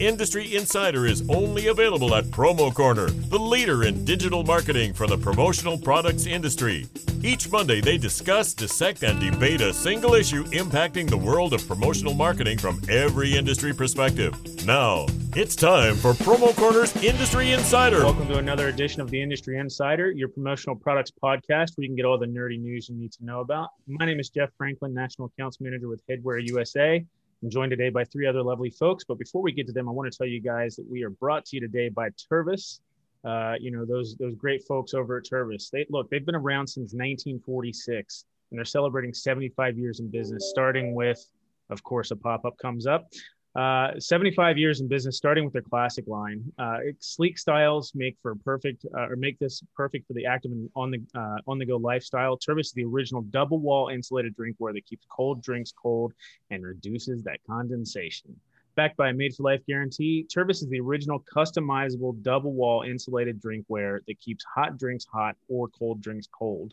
Industry 0.00 0.56
Insider 0.56 1.04
is 1.04 1.28
only 1.28 1.66
available 1.66 2.14
at 2.14 2.24
Promo 2.24 2.72
Corner, 2.72 3.10
the 3.10 3.38
leader 3.38 3.84
in 3.84 4.02
digital 4.06 4.42
marketing 4.42 4.94
for 4.94 5.06
the 5.06 5.18
promotional 5.18 5.76
products 5.76 6.24
industry. 6.24 6.86
Each 7.22 7.52
Monday, 7.52 7.82
they 7.82 7.98
discuss, 7.98 8.54
dissect, 8.54 9.02
and 9.02 9.20
debate 9.20 9.60
a 9.60 9.74
single 9.74 10.14
issue 10.14 10.44
impacting 10.44 11.06
the 11.06 11.18
world 11.18 11.52
of 11.52 11.68
promotional 11.68 12.14
marketing 12.14 12.56
from 12.56 12.80
every 12.88 13.36
industry 13.36 13.74
perspective. 13.74 14.34
Now, 14.64 15.04
it's 15.36 15.54
time 15.54 15.96
for 15.96 16.14
Promo 16.14 16.56
Corner's 16.56 16.96
Industry 17.04 17.52
Insider. 17.52 18.02
Welcome 18.02 18.28
to 18.28 18.38
another 18.38 18.68
edition 18.68 19.02
of 19.02 19.10
the 19.10 19.20
Industry 19.20 19.58
Insider, 19.58 20.12
your 20.12 20.28
promotional 20.28 20.76
products 20.76 21.10
podcast 21.10 21.76
where 21.76 21.82
you 21.82 21.88
can 21.88 21.96
get 21.96 22.06
all 22.06 22.16
the 22.16 22.24
nerdy 22.24 22.58
news 22.58 22.88
you 22.88 22.94
need 22.94 23.12
to 23.12 23.24
know 23.26 23.40
about. 23.40 23.68
My 23.86 24.06
name 24.06 24.18
is 24.18 24.30
Jeff 24.30 24.48
Franklin, 24.56 24.94
National 24.94 25.26
Accounts 25.28 25.60
Manager 25.60 25.88
with 25.88 26.00
Headwear 26.08 26.42
USA. 26.48 27.04
I'm 27.42 27.50
joined 27.50 27.70
today 27.70 27.88
by 27.88 28.04
three 28.04 28.26
other 28.26 28.42
lovely 28.42 28.70
folks. 28.70 29.04
But 29.04 29.18
before 29.18 29.42
we 29.42 29.52
get 29.52 29.66
to 29.66 29.72
them, 29.72 29.88
I 29.88 29.92
want 29.92 30.10
to 30.10 30.16
tell 30.16 30.26
you 30.26 30.40
guys 30.40 30.76
that 30.76 30.86
we 30.88 31.02
are 31.02 31.10
brought 31.10 31.46
to 31.46 31.56
you 31.56 31.60
today 31.60 31.88
by 31.88 32.10
Tervis 32.10 32.80
uh, 33.24 33.54
you 33.60 33.70
know 33.70 33.84
those 33.84 34.16
those 34.16 34.34
great 34.34 34.62
folks 34.66 34.94
over 34.94 35.18
at 35.18 35.24
Tervis. 35.24 35.70
They 35.70 35.86
look, 35.90 36.08
they've 36.10 36.24
been 36.24 36.34
around 36.34 36.66
since 36.66 36.92
1946, 36.94 38.24
and 38.50 38.58
they're 38.58 38.64
celebrating 38.64 39.12
75 39.12 39.78
years 39.78 40.00
in 40.00 40.08
business, 40.08 40.48
starting 40.50 40.94
with, 40.94 41.24
of 41.68 41.82
course, 41.82 42.10
a 42.10 42.16
pop 42.16 42.44
up 42.44 42.56
comes 42.58 42.86
up. 42.86 43.08
Uh, 43.56 43.98
75 43.98 44.58
years 44.58 44.80
in 44.80 44.86
business, 44.86 45.16
starting 45.16 45.44
with 45.44 45.52
their 45.52 45.62
classic 45.62 46.06
line. 46.06 46.40
Uh, 46.56 46.78
sleek 47.00 47.36
styles 47.36 47.92
make 47.96 48.16
for 48.22 48.36
perfect, 48.36 48.86
uh, 48.96 49.08
or 49.08 49.16
make 49.16 49.38
this 49.40 49.60
perfect 49.74 50.06
for 50.06 50.12
the 50.12 50.24
active 50.24 50.52
and 50.52 50.70
on 50.76 50.92
the 50.92 51.00
uh, 51.18 51.38
on 51.48 51.58
the 51.58 51.66
go 51.66 51.76
lifestyle. 51.76 52.38
Tervis 52.38 52.66
is 52.66 52.72
the 52.72 52.84
original 52.84 53.22
double 53.22 53.58
wall 53.58 53.88
insulated 53.88 54.36
drinkware 54.36 54.72
that 54.72 54.86
keeps 54.86 55.04
cold 55.10 55.42
drinks 55.42 55.72
cold 55.72 56.12
and 56.50 56.64
reduces 56.64 57.24
that 57.24 57.40
condensation. 57.44 58.38
Backed 58.76 58.96
by 58.96 59.08
a 59.08 59.12
made 59.12 59.34
for 59.34 59.42
life 59.42 59.66
guarantee, 59.66 60.26
Tervis 60.32 60.62
is 60.62 60.68
the 60.68 60.78
original 60.78 61.24
customizable 61.34 62.22
double 62.22 62.52
wall 62.52 62.82
insulated 62.82 63.42
drinkware 63.42 63.98
that 64.06 64.20
keeps 64.20 64.44
hot 64.44 64.78
drinks 64.78 65.04
hot 65.04 65.34
or 65.48 65.66
cold 65.68 66.00
drinks 66.00 66.28
cold. 66.30 66.72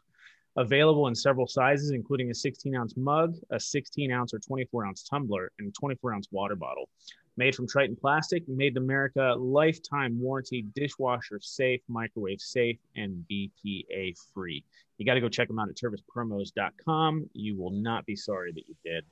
Available 0.57 1.07
in 1.07 1.13
several 1.13 1.47
sizes, 1.47 1.91
including 1.91 2.31
a 2.31 2.33
16 2.33 2.75
ounce 2.75 2.97
mug, 2.97 3.35
a 3.51 3.59
16 3.59 4.11
ounce 4.11 4.33
or 4.33 4.39
24 4.39 4.85
ounce 4.85 5.03
tumbler, 5.03 5.51
and 5.59 5.69
a 5.69 5.71
24 5.71 6.13
ounce 6.13 6.27
water 6.31 6.55
bottle. 6.55 6.89
Made 7.37 7.55
from 7.55 7.67
Tritan 7.67 7.99
plastic, 7.99 8.47
made 8.49 8.73
in 8.75 8.77
America, 8.77 9.35
lifetime 9.37 10.19
warranty, 10.19 10.65
dishwasher 10.75 11.39
safe, 11.39 11.81
microwave 11.87 12.41
safe, 12.41 12.79
and 12.95 13.23
BPA 13.31 14.17
free. 14.33 14.63
You 14.97 15.05
got 15.05 15.13
to 15.13 15.21
go 15.21 15.29
check 15.29 15.47
them 15.47 15.59
out 15.59 15.69
at 15.69 15.75
tervispromos.com. 15.75 17.29
You 17.33 17.55
will 17.55 17.69
not 17.69 18.07
be 18.07 18.15
sorry 18.15 18.51
that 18.53 18.63
you 18.67 18.75
did. 18.83 19.05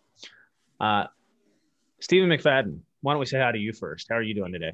Uh, 0.80 1.06
Stephen 2.00 2.28
McFadden, 2.28 2.80
why 3.02 3.14
don't 3.14 3.20
we 3.20 3.28
say 3.28 3.40
hi 3.40 3.52
to 3.52 3.60
you 3.60 3.72
first? 3.72 4.08
How 4.10 4.16
are 4.16 4.24
you 4.24 4.34
doing 4.34 4.52
today? 4.52 4.74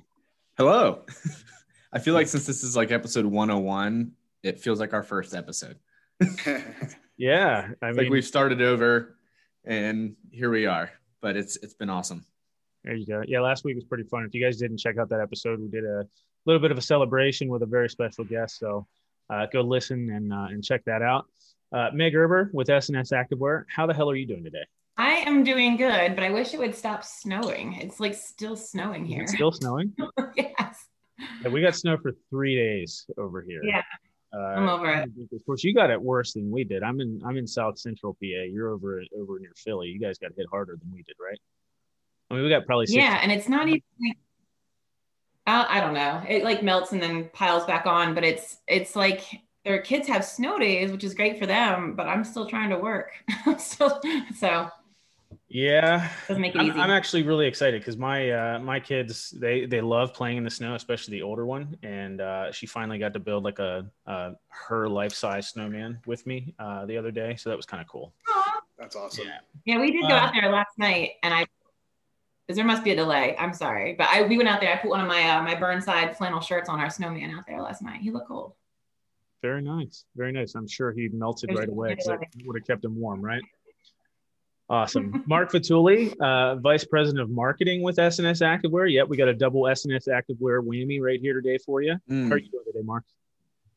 Hello. 0.58 1.04
I 1.94 2.00
feel 2.00 2.14
like 2.14 2.30
since 2.30 2.46
this 2.46 2.64
is 2.64 2.78
like 2.78 2.92
episode 2.92 3.26
101, 3.26 4.14
it 4.44 4.62
feels 4.62 4.80
like 4.80 4.94
our 4.94 5.04
first 5.04 5.36
episode. 5.36 5.78
yeah. 7.18 7.70
I 7.82 7.88
mean, 7.88 7.98
like 7.98 8.10
we've 8.10 8.26
started 8.26 8.62
over 8.62 9.18
and 9.66 10.16
here 10.32 10.50
we 10.50 10.66
are, 10.66 10.92
but 11.22 11.36
it's 11.36 11.58
it's 11.58 11.74
been 11.74 11.90
awesome. 11.90 12.26
There 12.84 12.96
you 12.96 13.06
go. 13.06 13.22
Yeah, 13.28 13.42
last 13.42 13.64
week 13.64 13.76
was 13.76 13.84
pretty 13.84 14.06
fun. 14.06 14.26
If 14.26 14.34
you 14.34 14.44
guys 14.44 14.58
didn't 14.58 14.78
check 14.78 14.98
out 14.98 15.10
that 15.10 15.20
episode, 15.20 15.60
we 15.60 15.68
did 15.68 15.86
a 15.86 16.08
little 16.46 16.62
bit 16.62 16.72
of 16.72 16.78
a 16.78 16.82
celebration 16.82 17.48
with 17.48 17.62
a 17.62 17.68
very 17.68 17.90
special 17.90 18.24
guest. 18.24 18.58
So 18.58 18.88
uh, 19.30 19.46
go 19.52 19.62
listen 19.62 20.10
and 20.10 20.34
uh, 20.34 20.48
and 20.50 20.64
check 20.64 20.84
that 20.86 21.02
out. 21.02 21.26
Uh, 21.72 21.90
Meg 21.94 22.14
Erber 22.14 22.52
with 22.54 22.70
S&S 22.70 23.12
Activewear. 23.12 23.64
How 23.74 23.86
the 23.86 23.94
hell 23.94 24.10
are 24.10 24.16
you 24.16 24.26
doing 24.26 24.44
today? 24.44 24.66
I 24.98 25.14
am 25.26 25.44
doing 25.44 25.78
good, 25.78 26.16
but 26.16 26.24
I 26.24 26.32
wish 26.32 26.54
it 26.54 26.60
would 26.60 26.76
stop 26.76 27.04
snowing. 27.04 27.74
It's 27.74 28.00
like 28.00 28.14
still 28.14 28.58
snowing 28.58 29.06
here. 29.06 29.24
It's 29.24 29.34
still 29.34 29.54
snowing? 29.54 29.94
yes. 30.36 30.86
Yeah, 31.42 31.50
we 31.50 31.62
got 31.62 31.76
snow 31.76 31.98
for 31.98 32.12
three 32.30 32.56
days 32.56 33.06
over 33.18 33.42
here. 33.42 33.62
Yeah. 33.64 33.84
Uh, 34.34 34.40
I'm 34.40 34.70
over 34.70 34.90
it. 34.90 35.10
Of 35.34 35.46
course, 35.46 35.64
you 35.64 35.74
got 35.74 35.90
it 35.90 36.02
worse 36.02 36.34
than 36.34 36.50
we 36.50 36.64
did. 36.64 36.84
I'm 36.84 37.02
in 37.02 37.22
I'm 37.26 37.38
in 37.38 37.46
South 37.46 37.78
Central 37.78 38.14
PA. 38.14 38.44
You're 38.50 38.70
over 38.70 39.04
over 39.18 39.40
near 39.40 39.52
Philly. 39.58 39.90
You 39.90 40.00
guys 40.00 40.18
got 40.18 40.32
hit 40.38 40.46
harder 40.50 40.78
than 40.82 40.92
we 40.92 41.04
did, 41.04 41.16
right? 41.20 41.40
I 42.30 42.36
mean, 42.36 42.44
we 42.44 42.50
got 42.50 42.66
probably 42.66 42.86
yeah, 42.88 43.20
and 43.22 43.32
it's 43.32 43.50
not 43.50 43.68
even. 43.68 43.82
Like, 44.00 44.18
uh, 45.48 45.66
I 45.68 45.82
don't 45.82 45.94
know. 45.94 46.22
It 46.30 46.44
like 46.44 46.64
melts 46.64 46.94
and 46.94 47.02
then 47.02 47.30
piles 47.34 47.66
back 47.66 47.86
on, 47.86 48.16
but 48.16 48.24
it's 48.24 48.58
it's 48.68 48.96
like 48.96 49.26
their 49.66 49.82
kids 49.82 50.08
have 50.08 50.24
snow 50.24 50.58
days, 50.58 50.92
which 50.92 51.04
is 51.04 51.14
great 51.14 51.38
for 51.38 51.46
them. 51.46 51.96
But 51.96 52.08
I'm 52.08 52.24
still 52.24 52.46
trying 52.46 52.70
to 52.70 52.78
work. 52.78 53.12
still 53.58 54.00
so 54.38 54.70
yeah, 55.54 56.10
doesn't 56.30 56.42
make 56.42 56.56
it 56.56 56.60
I'm, 56.60 56.68
easy. 56.68 56.80
I'm 56.80 56.90
actually 56.90 57.24
really 57.24 57.46
excited 57.46 57.82
because 57.82 57.98
my 57.98 58.32
uh, 58.32 58.60
my 58.60 58.80
kids 58.80 59.32
they 59.32 59.66
they 59.66 59.82
love 59.82 60.14
playing 60.14 60.38
in 60.38 60.46
the 60.46 60.50
snow, 60.50 60.76
especially 60.76 61.18
the 61.18 61.24
older 61.24 61.46
one, 61.46 61.76
and 61.84 62.22
uh, 62.22 62.54
she 62.54 62.66
finally 62.66 62.98
got 62.98 63.12
to 63.14 63.20
build 63.20 63.44
like 63.44 63.60
a, 63.60 63.86
a 64.06 64.32
her 64.48 64.88
life 64.88 65.14
size 65.14 65.50
snowman 65.50 66.00
with 66.06 66.26
me 66.26 66.56
uh, 66.58 66.86
the 66.86 66.98
other 66.98 67.12
day, 67.12 67.36
so 67.36 67.50
that 67.50 67.58
was 67.58 67.66
kind 67.66 67.82
of 67.82 67.88
cool. 67.90 68.14
That's 68.80 68.96
awesome. 68.96 69.28
Yeah, 69.28 69.40
yeah, 69.66 69.82
we 69.82 69.92
did 69.92 70.04
go 70.04 70.16
out 70.16 70.34
there 70.34 70.50
last 70.50 70.78
night, 70.78 71.12
and 71.22 71.34
I 71.34 71.46
there 72.48 72.66
must 72.66 72.86
be 72.86 72.92
a 72.92 72.96
delay. 72.96 73.36
I'm 73.38 73.54
sorry, 73.54 73.94
but 73.94 74.08
I 74.10 74.22
we 74.22 74.38
went 74.38 74.48
out 74.48 74.62
there. 74.62 74.74
I 74.74 74.78
put 74.78 74.90
one 74.90 75.02
of 75.02 75.08
my 75.08 75.22
uh, 75.22 75.44
my 75.44 75.56
Burnside 75.56 76.16
flannel 76.16 76.40
shirts 76.40 76.70
on 76.70 76.80
our 76.80 76.90
snowman 76.90 77.30
out 77.30 77.44
there 77.46 77.62
last 77.62 77.82
night. 77.82 78.00
He 78.00 78.10
looked 78.10 78.30
cold. 78.30 78.54
Very 79.42 79.62
nice, 79.62 80.06
very 80.16 80.32
nice. 80.32 80.56
I'm 80.56 80.68
sure 80.68 80.94
he 80.94 81.10
melted 81.10 81.50
There's 81.50 81.60
right 81.60 81.70
away 81.70 81.96
because 81.96 82.08
it 82.08 82.46
would 82.46 82.56
have 82.56 82.66
kept 82.66 82.86
him 82.86 82.96
warm, 82.96 83.22
right? 83.22 83.42
Awesome. 84.72 85.22
Mark 85.28 85.52
Fatuli, 85.52 86.16
uh, 86.22 86.56
Vice 86.56 86.86
President 86.86 87.22
of 87.22 87.30
Marketing 87.30 87.84
with 87.84 88.00
S&S 88.00 88.40
Activewear. 88.40 88.90
Yep, 88.90 89.10
we 89.10 89.18
got 89.18 89.28
a 89.28 89.34
double 89.34 89.68
S&S 89.68 90.08
Activewear 90.08 90.66
whammy 90.66 91.02
right 91.02 91.20
here 91.20 91.34
today 91.34 91.58
for 91.58 91.82
you. 91.82 91.98
Mm. 92.10 92.30
How 92.30 92.36
are 92.36 92.38
you 92.38 92.50
doing 92.50 92.64
today, 92.66 92.82
Mark? 92.82 93.04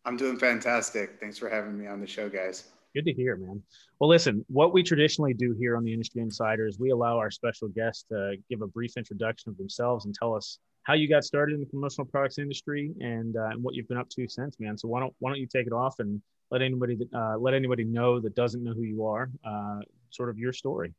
I'm 0.04 0.16
doing 0.16 0.38
fantastic. 0.38 1.18
Thanks 1.18 1.36
for 1.36 1.48
having 1.48 1.76
me 1.76 1.88
on 1.88 2.00
the 2.00 2.06
show, 2.06 2.28
guys. 2.28 2.68
Good 2.94 3.06
to 3.06 3.12
hear, 3.12 3.34
man. 3.34 3.60
Well, 3.98 4.08
listen, 4.08 4.44
what 4.46 4.72
we 4.72 4.84
traditionally 4.84 5.34
do 5.34 5.52
here 5.58 5.76
on 5.76 5.82
the 5.82 5.92
Industry 5.92 6.22
Insider 6.22 6.68
is 6.68 6.78
we 6.78 6.90
allow 6.90 7.18
our 7.18 7.32
special 7.32 7.66
guests 7.66 8.04
to 8.10 8.36
give 8.48 8.62
a 8.62 8.68
brief 8.68 8.96
introduction 8.96 9.50
of 9.50 9.58
themselves 9.58 10.04
and 10.04 10.14
tell 10.14 10.32
us 10.32 10.60
how 10.84 10.94
you 10.94 11.08
got 11.08 11.24
started 11.24 11.54
in 11.54 11.60
the 11.60 11.66
promotional 11.66 12.06
products 12.06 12.38
industry 12.38 12.92
and, 13.00 13.36
uh, 13.36 13.46
and 13.46 13.64
what 13.64 13.74
you've 13.74 13.88
been 13.88 13.98
up 13.98 14.08
to 14.10 14.28
since, 14.28 14.60
man. 14.60 14.78
So 14.78 14.86
why 14.86 15.00
don't 15.00 15.12
why 15.18 15.30
don't 15.32 15.40
you 15.40 15.48
take 15.48 15.66
it 15.66 15.72
off 15.72 15.98
and 15.98 16.22
let 16.52 16.62
anybody 16.62 16.96
uh, 17.12 17.36
let 17.36 17.52
anybody 17.52 17.82
know 17.82 18.20
that 18.20 18.36
doesn't 18.36 18.62
know 18.62 18.74
who 18.74 18.82
you 18.82 19.04
are, 19.04 19.28
uh, 19.44 19.80
sort 20.14 20.28
of 20.28 20.38
your 20.38 20.52
story. 20.52 20.94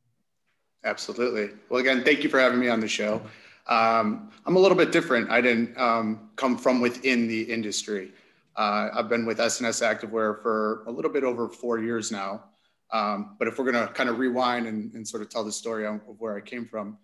Absolutely. 0.84 1.50
Well, 1.70 1.80
again, 1.80 2.04
thank 2.04 2.24
you 2.24 2.30
for 2.30 2.40
having 2.40 2.60
me 2.60 2.70
on 2.70 2.80
the 2.80 2.88
show. 2.88 3.22
Um, 3.68 4.30
I'm 4.46 4.56
a 4.56 4.60
little 4.60 4.78
bit 4.78 4.92
different. 4.92 5.32
I 5.32 5.42
didn't 5.42 5.76
um, 5.78 6.30
come 6.36 6.58
from 6.58 6.82
within 6.82 7.28
the 7.28 7.42
industry. 7.42 8.12
Uh, 8.56 8.90
I've 8.94 9.10
been 9.10 9.26
with 9.26 9.40
S&S 9.40 9.82
Activewear 9.82 10.42
for 10.42 10.84
a 10.86 10.92
little 10.92 11.12
bit 11.12 11.24
over 11.24 11.50
four 11.50 11.80
years 11.80 12.12
now. 12.12 12.44
Um, 12.92 13.36
but 13.40 13.48
if 13.48 13.58
we're 13.58 13.70
going 13.70 13.88
to 13.88 13.92
kind 13.94 14.10
of 14.10 14.20
rewind 14.20 14.68
and, 14.68 14.94
and, 14.94 15.06
sort 15.08 15.24
of 15.24 15.30
tell 15.30 15.44
the 15.44 15.52
story 15.52 15.88
of 15.88 16.02
where 16.20 16.38
I 16.38 16.42
came 16.42 16.68
from, 16.68 16.98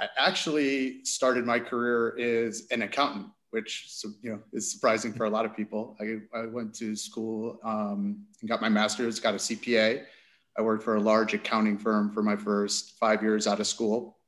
I 0.00 0.08
actually 0.16 1.04
started 1.04 1.44
my 1.44 1.60
career 1.60 2.18
as 2.18 2.66
an 2.70 2.80
accountant, 2.82 3.26
which 3.50 4.02
you 4.22 4.30
know 4.30 4.40
is 4.54 4.72
surprising 4.72 5.12
for 5.12 5.26
a 5.26 5.30
lot 5.30 5.44
of 5.44 5.54
people. 5.54 5.96
I, 6.00 6.20
I 6.36 6.46
went 6.46 6.74
to 6.76 6.96
school 6.96 7.60
um, 7.62 8.24
and 8.40 8.48
got 8.48 8.62
my 8.62 8.70
master's, 8.70 9.20
got 9.20 9.34
a 9.34 9.36
CPA. 9.36 10.04
I 10.58 10.62
worked 10.62 10.82
for 10.82 10.96
a 10.96 11.00
large 11.00 11.34
accounting 11.34 11.78
firm 11.78 12.10
for 12.10 12.20
my 12.20 12.34
first 12.34 12.98
five 12.98 13.22
years 13.22 13.46
out 13.46 13.60
of 13.60 13.66
school. 13.68 14.18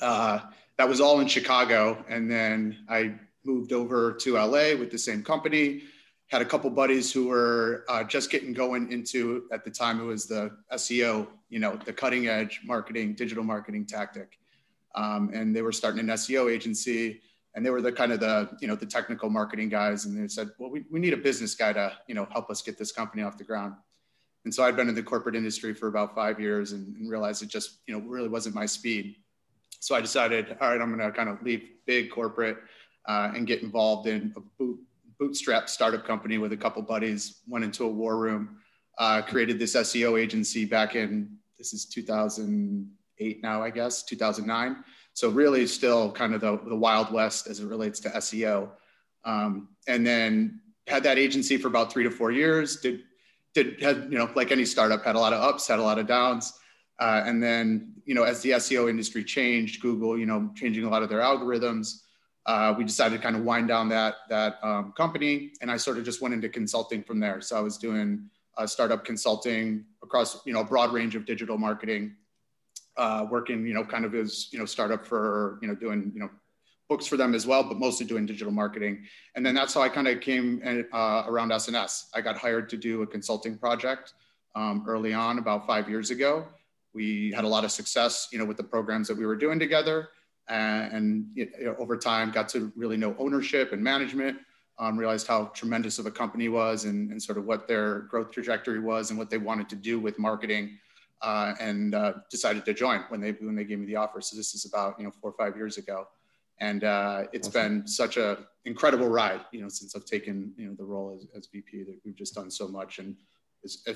Uh, 0.00 0.40
that 0.76 0.88
was 0.88 1.00
all 1.00 1.20
in 1.20 1.28
Chicago. 1.28 2.04
And 2.08 2.28
then 2.28 2.84
I 2.88 3.14
moved 3.44 3.72
over 3.72 4.12
to 4.14 4.34
LA 4.34 4.74
with 4.76 4.90
the 4.90 4.98
same 4.98 5.22
company. 5.22 5.82
Had 6.26 6.42
a 6.42 6.44
couple 6.44 6.70
buddies 6.70 7.12
who 7.12 7.28
were 7.28 7.84
uh, 7.88 8.02
just 8.02 8.30
getting 8.30 8.52
going 8.52 8.90
into, 8.90 9.44
at 9.52 9.64
the 9.64 9.70
time, 9.70 10.00
it 10.00 10.04
was 10.04 10.26
the 10.26 10.50
SEO, 10.72 11.28
you 11.48 11.60
know, 11.60 11.76
the 11.84 11.92
cutting 11.92 12.26
edge 12.26 12.60
marketing, 12.64 13.14
digital 13.14 13.44
marketing 13.44 13.86
tactic. 13.86 14.38
Um, 14.96 15.30
and 15.32 15.54
they 15.54 15.62
were 15.62 15.72
starting 15.72 16.00
an 16.00 16.08
SEO 16.08 16.52
agency 16.52 17.20
and 17.54 17.64
they 17.64 17.70
were 17.70 17.80
the 17.80 17.92
kind 17.92 18.10
of 18.10 18.18
the, 18.18 18.50
you 18.60 18.66
know, 18.66 18.74
the 18.74 18.86
technical 18.86 19.30
marketing 19.30 19.68
guys. 19.68 20.04
And 20.04 20.20
they 20.20 20.26
said, 20.26 20.48
well, 20.58 20.70
we, 20.70 20.84
we 20.90 20.98
need 20.98 21.12
a 21.12 21.16
business 21.16 21.54
guy 21.54 21.72
to, 21.72 21.92
you 22.08 22.14
know, 22.16 22.26
help 22.32 22.50
us 22.50 22.60
get 22.60 22.76
this 22.76 22.90
company 22.90 23.22
off 23.22 23.38
the 23.38 23.44
ground. 23.44 23.74
And 24.44 24.54
so 24.54 24.64
I'd 24.64 24.76
been 24.76 24.88
in 24.88 24.94
the 24.94 25.02
corporate 25.02 25.36
industry 25.36 25.74
for 25.74 25.88
about 25.88 26.14
five 26.14 26.40
years 26.40 26.72
and, 26.72 26.96
and 26.96 27.10
realized 27.10 27.42
it 27.42 27.48
just, 27.48 27.80
you 27.86 27.94
know, 27.94 28.06
really 28.06 28.28
wasn't 28.28 28.54
my 28.54 28.66
speed. 28.66 29.16
So 29.80 29.94
I 29.94 30.00
decided, 30.00 30.56
all 30.60 30.70
right, 30.70 30.80
I'm 30.80 30.94
going 30.94 30.98
to 30.98 31.14
kind 31.14 31.28
of 31.28 31.42
leave 31.42 31.62
big 31.86 32.10
corporate 32.10 32.58
uh, 33.06 33.32
and 33.34 33.46
get 33.46 33.62
involved 33.62 34.06
in 34.08 34.32
a 34.36 34.40
boot, 34.58 34.78
bootstrap 35.18 35.68
startup 35.68 36.06
company 36.06 36.38
with 36.38 36.52
a 36.52 36.56
couple 36.56 36.80
buddies. 36.82 37.42
Went 37.48 37.64
into 37.64 37.84
a 37.84 37.88
war 37.88 38.16
room, 38.16 38.56
uh, 38.98 39.22
created 39.22 39.58
this 39.58 39.74
SEO 39.74 40.20
agency 40.20 40.64
back 40.64 40.96
in 40.96 41.36
this 41.60 41.74
is 41.74 41.84
2008 41.84 43.42
now, 43.42 43.62
I 43.62 43.68
guess 43.68 44.02
2009. 44.02 44.82
So 45.12 45.28
really, 45.28 45.66
still 45.66 46.10
kind 46.10 46.34
of 46.34 46.40
the, 46.40 46.58
the 46.66 46.74
wild 46.74 47.12
west 47.12 47.46
as 47.48 47.60
it 47.60 47.66
relates 47.66 48.00
to 48.00 48.08
SEO. 48.08 48.70
Um, 49.26 49.68
and 49.86 50.06
then 50.06 50.60
had 50.86 51.02
that 51.02 51.18
agency 51.18 51.58
for 51.58 51.68
about 51.68 51.92
three 51.92 52.02
to 52.04 52.10
four 52.10 52.32
years. 52.32 52.80
Did 52.80 53.02
did 53.54 53.80
had 53.80 54.08
you 54.10 54.18
know 54.18 54.30
like 54.34 54.52
any 54.52 54.64
startup 54.64 55.04
had 55.04 55.16
a 55.16 55.18
lot 55.18 55.32
of 55.32 55.40
ups 55.42 55.66
had 55.66 55.78
a 55.78 55.82
lot 55.82 55.98
of 55.98 56.06
downs 56.06 56.52
uh, 57.00 57.22
and 57.24 57.42
then 57.42 57.92
you 58.04 58.14
know 58.14 58.22
as 58.22 58.40
the 58.42 58.50
seo 58.50 58.88
industry 58.88 59.24
changed 59.24 59.80
google 59.80 60.18
you 60.18 60.26
know 60.26 60.50
changing 60.54 60.84
a 60.84 60.88
lot 60.88 61.02
of 61.02 61.08
their 61.08 61.20
algorithms 61.20 62.02
uh, 62.46 62.74
we 62.76 62.84
decided 62.84 63.16
to 63.16 63.22
kind 63.22 63.36
of 63.36 63.42
wind 63.42 63.68
down 63.68 63.88
that 63.88 64.14
that 64.28 64.58
um, 64.62 64.92
company, 64.96 65.52
and 65.60 65.70
I 65.70 65.76
sort 65.76 65.98
of 65.98 66.04
just 66.04 66.22
went 66.22 66.34
into 66.34 66.48
consulting 66.48 67.02
from 67.02 67.20
there. 67.20 67.40
So 67.40 67.56
I 67.56 67.60
was 67.60 67.76
doing 67.76 68.28
uh, 68.56 68.66
startup 68.66 69.04
consulting 69.04 69.84
across 70.02 70.44
you 70.46 70.52
know 70.52 70.60
a 70.60 70.64
broad 70.64 70.92
range 70.92 71.14
of 71.14 71.26
digital 71.26 71.58
marketing, 71.58 72.16
uh, 72.96 73.26
working 73.30 73.66
you 73.66 73.74
know 73.74 73.84
kind 73.84 74.04
of 74.04 74.14
as 74.14 74.52
you 74.52 74.58
know 74.58 74.64
startup 74.64 75.06
for 75.06 75.58
you 75.60 75.68
know 75.68 75.74
doing 75.74 76.10
you 76.14 76.20
know 76.20 76.30
books 76.90 77.06
for 77.06 77.16
them 77.16 77.34
as 77.34 77.46
well, 77.46 77.62
but 77.62 77.78
mostly 77.78 78.04
doing 78.04 78.26
digital 78.26 78.52
marketing. 78.52 79.04
And 79.36 79.46
then 79.46 79.54
that's 79.54 79.72
how 79.72 79.80
I 79.80 79.88
kind 79.88 80.08
of 80.08 80.20
came 80.20 80.60
uh, 80.92 81.22
around 81.28 81.52
S&S. 81.52 82.10
I 82.12 82.20
got 82.20 82.36
hired 82.36 82.68
to 82.70 82.76
do 82.76 83.02
a 83.02 83.06
consulting 83.06 83.56
project 83.56 84.14
um, 84.56 84.84
early 84.88 85.14
on, 85.14 85.38
about 85.38 85.68
five 85.68 85.88
years 85.88 86.10
ago. 86.10 86.48
We 86.92 87.32
had 87.32 87.44
a 87.44 87.48
lot 87.48 87.64
of 87.64 87.70
success, 87.70 88.26
you 88.32 88.40
know, 88.40 88.44
with 88.44 88.56
the 88.56 88.64
programs 88.64 89.06
that 89.06 89.16
we 89.16 89.24
were 89.24 89.36
doing 89.36 89.60
together, 89.60 90.08
and, 90.48 90.92
and 90.92 91.26
you 91.34 91.48
know, 91.60 91.76
over 91.78 91.96
time 91.96 92.32
got 92.32 92.48
to 92.50 92.72
really 92.74 92.96
know 92.96 93.14
ownership 93.18 93.72
and 93.72 93.82
management. 93.82 94.38
Um, 94.80 94.98
realized 94.98 95.26
how 95.26 95.44
tremendous 95.54 95.98
of 95.98 96.06
a 96.06 96.10
company 96.10 96.48
was 96.48 96.86
and, 96.86 97.10
and, 97.10 97.22
sort 97.22 97.36
of 97.36 97.44
what 97.44 97.68
their 97.68 98.00
growth 98.10 98.30
trajectory 98.30 98.80
was 98.80 99.10
and 99.10 99.18
what 99.18 99.28
they 99.28 99.36
wanted 99.36 99.68
to 99.68 99.76
do 99.76 100.00
with 100.00 100.18
marketing, 100.18 100.78
uh, 101.20 101.52
and 101.60 101.94
uh, 101.94 102.14
decided 102.30 102.64
to 102.64 102.72
join 102.72 103.04
when 103.10 103.20
they 103.20 103.32
when 103.32 103.54
they 103.54 103.64
gave 103.64 103.78
me 103.78 103.84
the 103.84 103.96
offer. 103.96 104.22
So 104.22 104.36
this 104.36 104.54
is 104.54 104.64
about 104.64 104.98
you 104.98 105.04
know 105.04 105.12
four 105.20 105.30
or 105.30 105.36
five 105.38 105.54
years 105.54 105.76
ago 105.76 106.08
and 106.60 106.84
uh, 106.84 107.24
it's 107.32 107.48
awesome. 107.48 107.78
been 107.78 107.86
such 107.86 108.16
a 108.16 108.38
incredible 108.66 109.08
ride 109.08 109.40
you 109.52 109.60
know 109.60 109.68
since 109.68 109.96
i've 109.96 110.04
taken 110.04 110.52
you 110.56 110.66
know 110.66 110.74
the 110.74 110.84
role 110.84 111.16
as, 111.16 111.26
as 111.36 111.46
vp 111.46 111.82
that 111.84 111.98
we've 112.04 112.16
just 112.16 112.34
done 112.34 112.50
so 112.50 112.68
much 112.68 112.98
and 112.98 113.16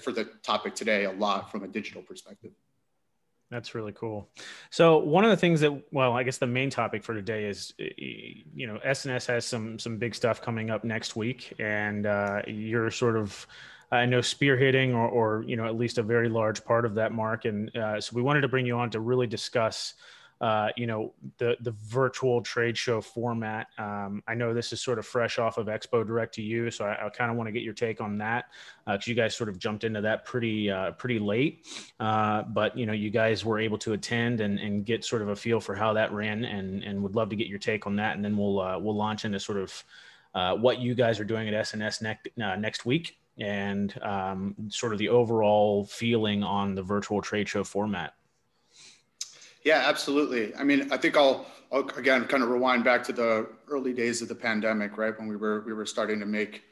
for 0.00 0.12
the 0.12 0.24
topic 0.42 0.74
today 0.74 1.04
a 1.04 1.12
lot 1.12 1.50
from 1.50 1.62
a 1.64 1.68
digital 1.68 2.02
perspective 2.02 2.52
that's 3.50 3.74
really 3.74 3.92
cool. 3.92 4.28
So 4.70 4.98
one 4.98 5.22
of 5.22 5.30
the 5.30 5.36
things 5.36 5.60
that, 5.60 5.72
well, 5.92 6.14
I 6.14 6.22
guess 6.22 6.38
the 6.38 6.46
main 6.46 6.70
topic 6.70 7.04
for 7.04 7.14
today 7.14 7.44
is, 7.44 7.72
you 7.78 8.66
know, 8.66 8.78
S&S 8.82 9.26
has 9.26 9.44
some 9.44 9.78
some 9.78 9.96
big 9.96 10.14
stuff 10.14 10.40
coming 10.40 10.70
up 10.70 10.82
next 10.82 11.14
week, 11.14 11.52
and 11.60 12.06
uh, 12.06 12.42
you're 12.48 12.90
sort 12.90 13.16
of, 13.16 13.46
I 13.92 14.06
know, 14.06 14.20
spearheading 14.20 14.94
or, 14.94 15.08
or 15.08 15.44
you 15.46 15.56
know 15.56 15.66
at 15.66 15.76
least 15.76 15.98
a 15.98 16.02
very 16.02 16.28
large 16.28 16.64
part 16.64 16.84
of 16.84 16.94
that 16.96 17.12
mark, 17.12 17.44
and 17.44 17.74
uh, 17.76 18.00
so 18.00 18.16
we 18.16 18.22
wanted 18.22 18.40
to 18.40 18.48
bring 18.48 18.66
you 18.66 18.76
on 18.76 18.90
to 18.90 19.00
really 19.00 19.26
discuss 19.26 19.94
uh, 20.40 20.68
you 20.76 20.86
know 20.86 21.12
the 21.38 21.56
the 21.60 21.70
virtual 21.70 22.42
trade 22.42 22.76
show 22.76 23.00
format. 23.00 23.68
Um, 23.78 24.22
I 24.26 24.34
know 24.34 24.52
this 24.52 24.72
is 24.72 24.80
sort 24.80 24.98
of 24.98 25.06
fresh 25.06 25.38
off 25.38 25.58
of 25.58 25.66
Expo 25.66 26.06
Direct 26.06 26.34
to 26.34 26.42
you, 26.42 26.70
so 26.70 26.84
I, 26.84 27.06
I 27.06 27.08
kind 27.08 27.30
of 27.30 27.36
want 27.36 27.48
to 27.48 27.52
get 27.52 27.62
your 27.62 27.74
take 27.74 28.00
on 28.00 28.18
that 28.18 28.46
because 28.84 29.08
uh, 29.08 29.10
you 29.10 29.14
guys 29.14 29.36
sort 29.36 29.48
of 29.48 29.58
jumped 29.58 29.84
into 29.84 30.00
that 30.00 30.24
pretty 30.24 30.70
uh, 30.70 30.92
pretty 30.92 31.18
late. 31.18 31.66
Uh, 32.00 32.42
but 32.42 32.76
you 32.76 32.86
know, 32.86 32.92
you 32.92 33.10
guys 33.10 33.44
were 33.44 33.58
able 33.58 33.78
to 33.78 33.92
attend 33.92 34.40
and, 34.40 34.58
and 34.58 34.84
get 34.84 35.04
sort 35.04 35.22
of 35.22 35.28
a 35.28 35.36
feel 35.36 35.60
for 35.60 35.74
how 35.74 35.92
that 35.92 36.12
ran, 36.12 36.44
and 36.44 36.82
and 36.82 37.02
would 37.02 37.14
love 37.14 37.30
to 37.30 37.36
get 37.36 37.46
your 37.46 37.58
take 37.58 37.86
on 37.86 37.96
that, 37.96 38.16
and 38.16 38.24
then 38.24 38.36
we'll 38.36 38.60
uh, 38.60 38.78
we'll 38.78 38.96
launch 38.96 39.24
into 39.24 39.38
sort 39.38 39.58
of 39.58 39.84
uh, 40.34 40.54
what 40.54 40.78
you 40.78 40.94
guys 40.94 41.20
are 41.20 41.24
doing 41.24 41.48
at 41.48 41.54
S&S 41.54 42.02
next 42.02 42.28
next 42.36 42.84
week 42.84 43.16
and 43.38 44.00
um, 44.02 44.54
sort 44.68 44.92
of 44.92 44.98
the 44.98 45.08
overall 45.08 45.84
feeling 45.84 46.42
on 46.42 46.74
the 46.74 46.82
virtual 46.82 47.20
trade 47.20 47.48
show 47.48 47.64
format. 47.64 48.14
Yeah, 49.64 49.82
absolutely. 49.86 50.54
I 50.54 50.62
mean, 50.62 50.92
I 50.92 50.98
think 50.98 51.16
I'll, 51.16 51.46
I'll, 51.72 51.88
again 51.96 52.26
kind 52.26 52.42
of 52.42 52.50
rewind 52.50 52.84
back 52.84 53.02
to 53.04 53.12
the 53.12 53.48
early 53.68 53.94
days 53.94 54.20
of 54.20 54.28
the 54.28 54.34
pandemic, 54.34 54.98
right? 54.98 55.18
When 55.18 55.26
we 55.26 55.36
were 55.36 55.62
we 55.62 55.72
were 55.72 55.86
starting 55.86 56.20
to 56.20 56.26
make 56.26 56.62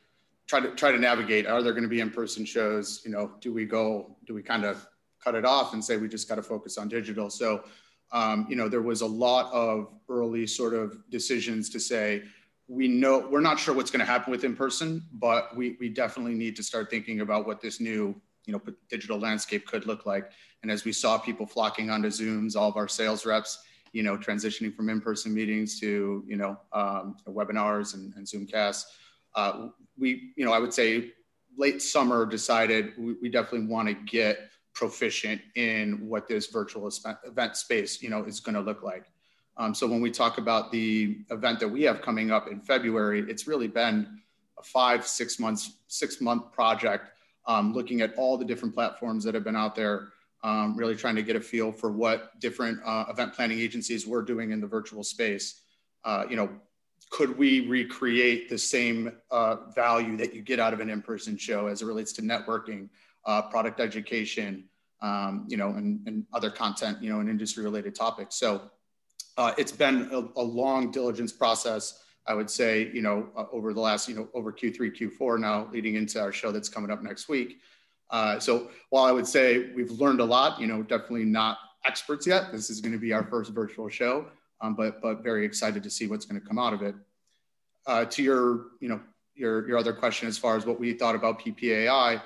try 0.47 0.61
to 0.61 0.71
try 0.75 0.93
to 0.93 0.99
navigate. 0.99 1.47
Are 1.47 1.63
there 1.63 1.73
going 1.73 1.85
to 1.85 1.89
be 1.89 2.01
in-person 2.01 2.45
shows? 2.45 3.03
You 3.05 3.11
know, 3.11 3.33
do 3.41 3.53
we 3.53 3.65
go? 3.65 4.17
Do 4.27 4.35
we 4.35 4.43
kind 4.43 4.65
of 4.65 4.87
cut 5.25 5.35
it 5.35 5.45
off 5.45 5.73
and 5.73 5.83
say 5.83 5.97
we 5.97 6.09
just 6.09 6.29
got 6.29 6.35
to 6.35 6.43
focus 6.43 6.77
on 6.77 6.89
digital? 6.89 7.31
So, 7.31 7.65
um, 8.13 8.47
you 8.49 8.57
know, 8.57 8.69
there 8.69 8.83
was 8.83 9.01
a 9.01 9.07
lot 9.07 9.51
of 9.53 9.89
early 10.11 10.47
sort 10.47 10.75
of 10.75 10.99
decisions 11.11 11.71
to 11.71 11.81
say 11.81 12.25
we 12.69 12.89
know 12.89 13.27
we're 13.31 13.41
not 13.41 13.59
sure 13.59 13.75
what's 13.75 13.91
going 13.91 14.01
to 14.01 14.07
happen 14.07 14.31
with 14.31 14.45
in 14.45 14.55
person, 14.55 15.03
but 15.15 15.57
we 15.57 15.77
we 15.81 15.89
definitely 15.89 16.35
need 16.35 16.57
to 16.57 16.63
start 16.63 16.91
thinking 16.91 17.21
about 17.21 17.47
what 17.47 17.63
this 17.63 17.81
new 17.81 18.15
you 18.45 18.53
know 18.53 18.61
digital 18.89 19.19
landscape 19.19 19.67
could 19.67 19.87
look 19.87 20.07
like. 20.07 20.31
And 20.63 20.71
as 20.71 20.85
we 20.85 20.93
saw 20.93 21.19
people 21.19 21.47
flocking 21.47 21.91
onto 21.91 22.09
zooms 22.09 22.57
all 22.57 22.69
of 22.69 22.77
our 22.77 22.89
sales 22.89 23.25
reps 23.27 23.63
you 23.93 24.03
know 24.03 24.17
transitioning 24.17 24.75
from 24.75 24.89
in-person 24.89 25.33
meetings 25.33 25.79
to 25.81 26.25
you 26.27 26.37
know 26.37 26.59
um, 26.73 27.17
webinars 27.29 27.95
and, 27.95 28.13
and 28.15 28.27
zoomcasts 28.27 28.85
uh, 29.35 29.69
we 29.99 30.33
you 30.37 30.45
know 30.45 30.53
i 30.53 30.59
would 30.59 30.75
say 30.75 31.13
late 31.57 31.83
summer 31.83 32.27
decided 32.27 32.93
we, 32.99 33.15
we 33.23 33.29
definitely 33.29 33.67
want 33.67 33.89
to 33.89 33.95
get 33.95 34.51
proficient 34.75 35.41
in 35.55 36.09
what 36.09 36.27
this 36.27 36.47
virtual 36.47 36.91
event 37.25 37.57
space 37.57 38.03
you 38.03 38.09
know 38.09 38.25
is 38.25 38.41
going 38.41 38.55
to 38.55 38.61
look 38.61 38.83
like. 38.83 39.05
Um, 39.59 39.75
so 39.75 39.87
when 39.87 40.01
we 40.01 40.11
talk 40.11 40.39
about 40.39 40.73
the 40.73 41.19
event 41.31 41.61
that 41.61 41.69
we 41.69 41.83
have 41.83 42.01
coming 42.01 42.31
up 42.31 42.49
in 42.49 42.59
february 42.59 43.21
it's 43.29 43.47
really 43.47 43.69
been 43.69 44.19
a 44.59 44.63
five 44.63 45.07
six 45.07 45.39
months 45.39 45.77
six 45.89 46.23
month 46.23 46.53
project 46.53 47.11
um, 47.47 47.73
looking 47.73 48.01
at 48.01 48.15
all 48.17 48.37
the 48.37 48.45
different 48.45 48.75
platforms 48.75 49.25
that 49.25 49.35
have 49.35 49.45
been 49.45 49.57
out 49.57 49.75
there, 49.75 50.09
um, 50.45 50.77
really 50.77 50.97
trying 50.97 51.17
to 51.17 51.23
get 51.23 51.37
a 51.37 51.41
feel 51.41 51.73
for 51.73 51.91
what 51.93 52.39
different 52.41 52.79
uh, 52.85 53.05
event 53.09 53.33
planning 53.33 53.59
agencies 53.59 54.07
were 54.07 54.23
doing 54.23 54.51
in 54.51 54.61
the 54.61 54.67
virtual 54.67 55.05
space. 55.05 55.63
Uh, 56.05 56.25
you 56.29 56.37
know, 56.37 56.51
could 57.11 57.37
we 57.37 57.67
recreate 57.69 58.49
the 58.49 58.59
same 58.59 59.13
uh, 59.31 59.57
value 59.75 60.17
that 60.17 60.35
you 60.35 60.41
get 60.41 60.59
out 60.59 60.73
of 60.73 60.81
an 60.81 60.89
in-person 60.89 61.37
show 61.37 61.67
as 61.67 61.83
it 61.83 61.87
relates 61.87 62.13
to 62.13 62.23
networking, 62.23 62.89
uh, 63.27 63.43
product 63.43 63.81
education, 63.81 64.65
um, 65.03 65.45
you 65.49 65.57
know, 65.57 65.71
and, 65.71 66.01
and, 66.07 66.25
other 66.33 66.51
content, 66.51 67.03
you 67.03 67.13
know, 67.13 67.21
and 67.21 67.29
industry-related 67.29 67.95
topics. 67.95 68.37
So 68.37 68.71
uh, 69.37 69.53
it's 69.59 69.73
been 69.73 70.09
a, 70.13 70.41
a 70.41 70.43
long 70.43 70.91
diligence 70.91 71.33
process 71.33 72.03
I 72.27 72.35
would 72.35 72.51
say, 72.51 72.91
you 72.93 73.03
know, 73.03 73.29
uh, 73.37 73.47
over 73.53 73.75
the 73.75 73.81
last, 73.81 74.09
you 74.09 74.15
know, 74.15 74.29
over 74.35 74.53
Q3, 74.53 74.97
Q4 74.97 75.41
now, 75.41 75.69
leading 75.73 75.97
into 75.97 76.21
our 76.21 76.33
show 76.33 76.53
that's 76.53 76.69
coming 76.69 76.91
up 76.91 77.03
next 77.03 77.29
week. 77.29 77.59
Uh, 78.11 78.39
so 78.39 78.71
while 78.91 79.05
I 79.05 79.13
would 79.13 79.27
say 79.27 79.71
we've 79.75 79.91
learned 79.91 80.21
a 80.21 80.25
lot, 80.25 80.61
you 80.61 80.67
know, 80.67 80.83
definitely 80.83 81.25
not 81.25 81.59
experts 81.85 82.27
yet. 82.27 82.53
This 82.53 82.71
is 82.71 82.81
going 82.81 82.93
to 82.93 82.99
be 82.99 83.13
our 83.13 83.25
first 83.25 83.51
virtual 83.53 83.89
show, 83.89 84.27
um, 84.61 84.75
but 84.77 85.01
but 85.01 85.23
very 85.23 85.45
excited 85.45 85.83
to 85.83 85.91
see 85.91 86.07
what's 86.07 86.27
going 86.27 86.41
to 86.41 86.47
come 86.47 86.59
out 86.59 86.75
of 86.75 86.83
it. 86.83 86.95
Uh, 87.87 88.05
to 88.05 88.23
your, 88.23 88.67
you 88.81 88.89
know, 88.89 89.01
your 89.35 89.67
your 89.67 89.79
other 89.79 89.93
question 89.93 90.29
as 90.29 90.39
far 90.39 90.57
as 90.57 90.67
what 90.67 90.79
we 90.79 90.93
thought 90.93 91.15
about 91.15 91.41
PPAI, 91.41 92.21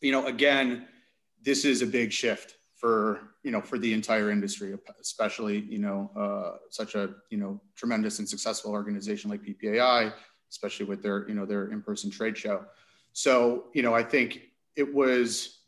you 0.00 0.12
know, 0.12 0.26
again, 0.26 0.88
this 1.42 1.64
is 1.64 1.82
a 1.82 1.86
big 1.86 2.10
shift 2.10 2.56
for 2.74 3.34
you 3.46 3.52
know 3.52 3.60
for 3.60 3.78
the 3.78 3.94
entire 3.94 4.32
industry 4.32 4.76
especially 5.00 5.60
you 5.60 5.78
know 5.78 6.10
uh, 6.22 6.58
such 6.70 6.96
a 6.96 7.14
you 7.30 7.38
know 7.38 7.60
tremendous 7.76 8.18
and 8.18 8.28
successful 8.28 8.72
organization 8.72 9.30
like 9.30 9.40
ppai 9.44 10.12
especially 10.50 10.84
with 10.86 11.00
their 11.00 11.28
you 11.28 11.34
know 11.34 11.46
their 11.46 11.70
in-person 11.70 12.10
trade 12.10 12.36
show. 12.36 12.64
So 13.12 13.66
you 13.72 13.82
know 13.82 13.94
i 13.94 14.02
think 14.02 14.40
it 14.74 14.88
was 14.92 15.60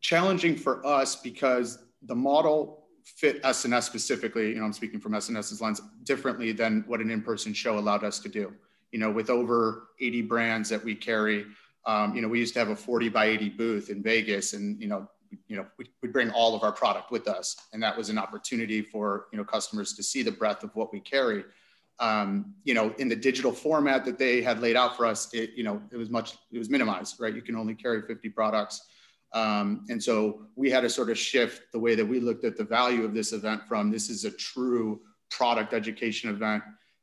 challenging 0.00 0.56
for 0.56 0.84
us 0.84 1.16
because 1.16 1.68
the 2.02 2.14
model 2.14 2.86
fit 3.04 3.40
S&S 3.44 3.86
specifically 3.86 4.48
you 4.48 4.58
know 4.58 4.64
i'm 4.64 4.72
speaking 4.72 5.00
from 5.00 5.14
S&S's 5.14 5.60
lens 5.60 5.80
differently 6.02 6.50
than 6.50 6.84
what 6.88 7.00
an 7.00 7.10
in-person 7.10 7.54
show 7.54 7.78
allowed 7.78 8.02
us 8.02 8.18
to 8.20 8.28
do. 8.28 8.52
You 8.92 8.98
know 8.98 9.10
with 9.10 9.30
over 9.30 9.88
80 10.00 10.22
brands 10.22 10.68
that 10.68 10.82
we 10.84 10.96
carry 10.96 11.46
um, 11.86 12.14
you 12.14 12.22
know 12.22 12.28
we 12.28 12.40
used 12.40 12.54
to 12.54 12.58
have 12.58 12.70
a 12.70 12.76
40 12.76 13.08
by 13.08 13.26
80 13.26 13.50
booth 13.50 13.88
in 13.88 14.02
vegas 14.02 14.52
and 14.52 14.80
you 14.82 14.88
know 14.88 15.08
you 15.46 15.56
know, 15.56 15.66
we, 15.78 15.86
we 16.02 16.08
bring 16.08 16.30
all 16.30 16.54
of 16.54 16.62
our 16.62 16.72
product 16.72 17.10
with 17.10 17.28
us. 17.28 17.56
And 17.72 17.82
that 17.82 17.96
was 17.96 18.08
an 18.08 18.18
opportunity 18.18 18.82
for, 18.82 19.26
you 19.32 19.38
know, 19.38 19.44
customers 19.44 19.92
to 19.94 20.02
see 20.02 20.22
the 20.22 20.32
breadth 20.32 20.64
of 20.64 20.74
what 20.74 20.92
we 20.92 21.00
carry. 21.00 21.44
Um, 21.98 22.54
you 22.64 22.72
know, 22.72 22.94
in 22.98 23.08
the 23.08 23.16
digital 23.16 23.52
format 23.52 24.04
that 24.06 24.18
they 24.18 24.40
had 24.40 24.60
laid 24.60 24.76
out 24.76 24.96
for 24.96 25.06
us, 25.06 25.32
it, 25.34 25.50
you 25.54 25.64
know, 25.64 25.82
it 25.92 25.96
was 25.96 26.08
much, 26.08 26.38
it 26.50 26.58
was 26.58 26.70
minimized, 26.70 27.20
right? 27.20 27.34
You 27.34 27.42
can 27.42 27.56
only 27.56 27.74
carry 27.74 28.02
50 28.02 28.30
products. 28.30 28.82
Um, 29.32 29.84
and 29.88 30.02
so 30.02 30.46
we 30.56 30.70
had 30.70 30.80
to 30.80 30.90
sort 30.90 31.10
of 31.10 31.18
shift 31.18 31.70
the 31.72 31.78
way 31.78 31.94
that 31.94 32.04
we 32.04 32.18
looked 32.20 32.44
at 32.44 32.56
the 32.56 32.64
value 32.64 33.04
of 33.04 33.14
this 33.14 33.32
event 33.32 33.62
from 33.68 33.90
this 33.90 34.10
is 34.10 34.24
a 34.24 34.30
true 34.30 35.00
product 35.30 35.72
education 35.72 36.30
event 36.30 36.62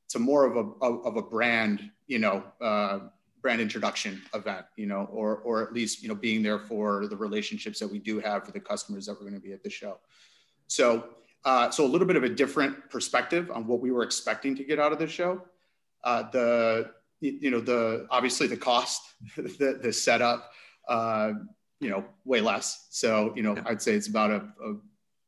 to 0.09 0.19
more 0.19 0.45
of 0.45 0.57
a, 0.57 0.85
of, 0.85 1.15
a 1.15 1.21
brand, 1.21 1.89
you 2.07 2.19
know, 2.19 2.43
uh, 2.61 2.99
brand 3.47 3.61
introduction 3.61 4.21
event, 4.33 4.65
you 4.75 4.85
know, 4.85 5.07
or 5.09 5.37
or 5.37 5.65
at 5.65 5.71
least 5.71 6.03
you 6.03 6.09
know 6.09 6.15
being 6.15 6.43
there 6.43 6.59
for 6.59 7.07
the 7.07 7.15
relationships 7.15 7.79
that 7.79 7.89
we 7.89 7.97
do 7.97 8.19
have 8.19 8.43
for 8.43 8.51
the 8.51 8.59
customers 8.59 9.05
that 9.05 9.13
we're 9.13 9.21
going 9.29 9.41
to 9.41 9.47
be 9.47 9.53
at 9.53 9.63
the 9.63 9.69
show. 9.69 9.99
So 10.67 11.05
uh, 11.45 11.69
so 11.69 11.85
a 11.85 11.87
little 11.87 12.05
bit 12.05 12.17
of 12.17 12.25
a 12.25 12.29
different 12.29 12.89
perspective 12.89 13.49
on 13.49 13.65
what 13.65 13.79
we 13.79 13.89
were 13.89 14.03
expecting 14.03 14.53
to 14.57 14.65
get 14.65 14.79
out 14.79 14.91
of 14.91 14.99
the 14.99 15.07
show. 15.07 15.43
Uh, 16.03 16.29
the 16.31 16.91
you 17.21 17.49
know 17.49 17.61
the 17.61 18.05
obviously 18.11 18.47
the 18.47 18.57
cost, 18.57 19.01
the 19.37 19.79
the 19.81 19.93
setup, 19.93 20.51
uh, 20.89 21.31
you 21.79 21.89
know, 21.89 22.03
way 22.25 22.41
less. 22.41 22.87
So 22.89 23.31
you 23.33 23.43
know, 23.43 23.55
I'd 23.65 23.81
say 23.81 23.93
it's 23.93 24.09
about 24.09 24.29
a, 24.29 24.43
a 24.61 24.75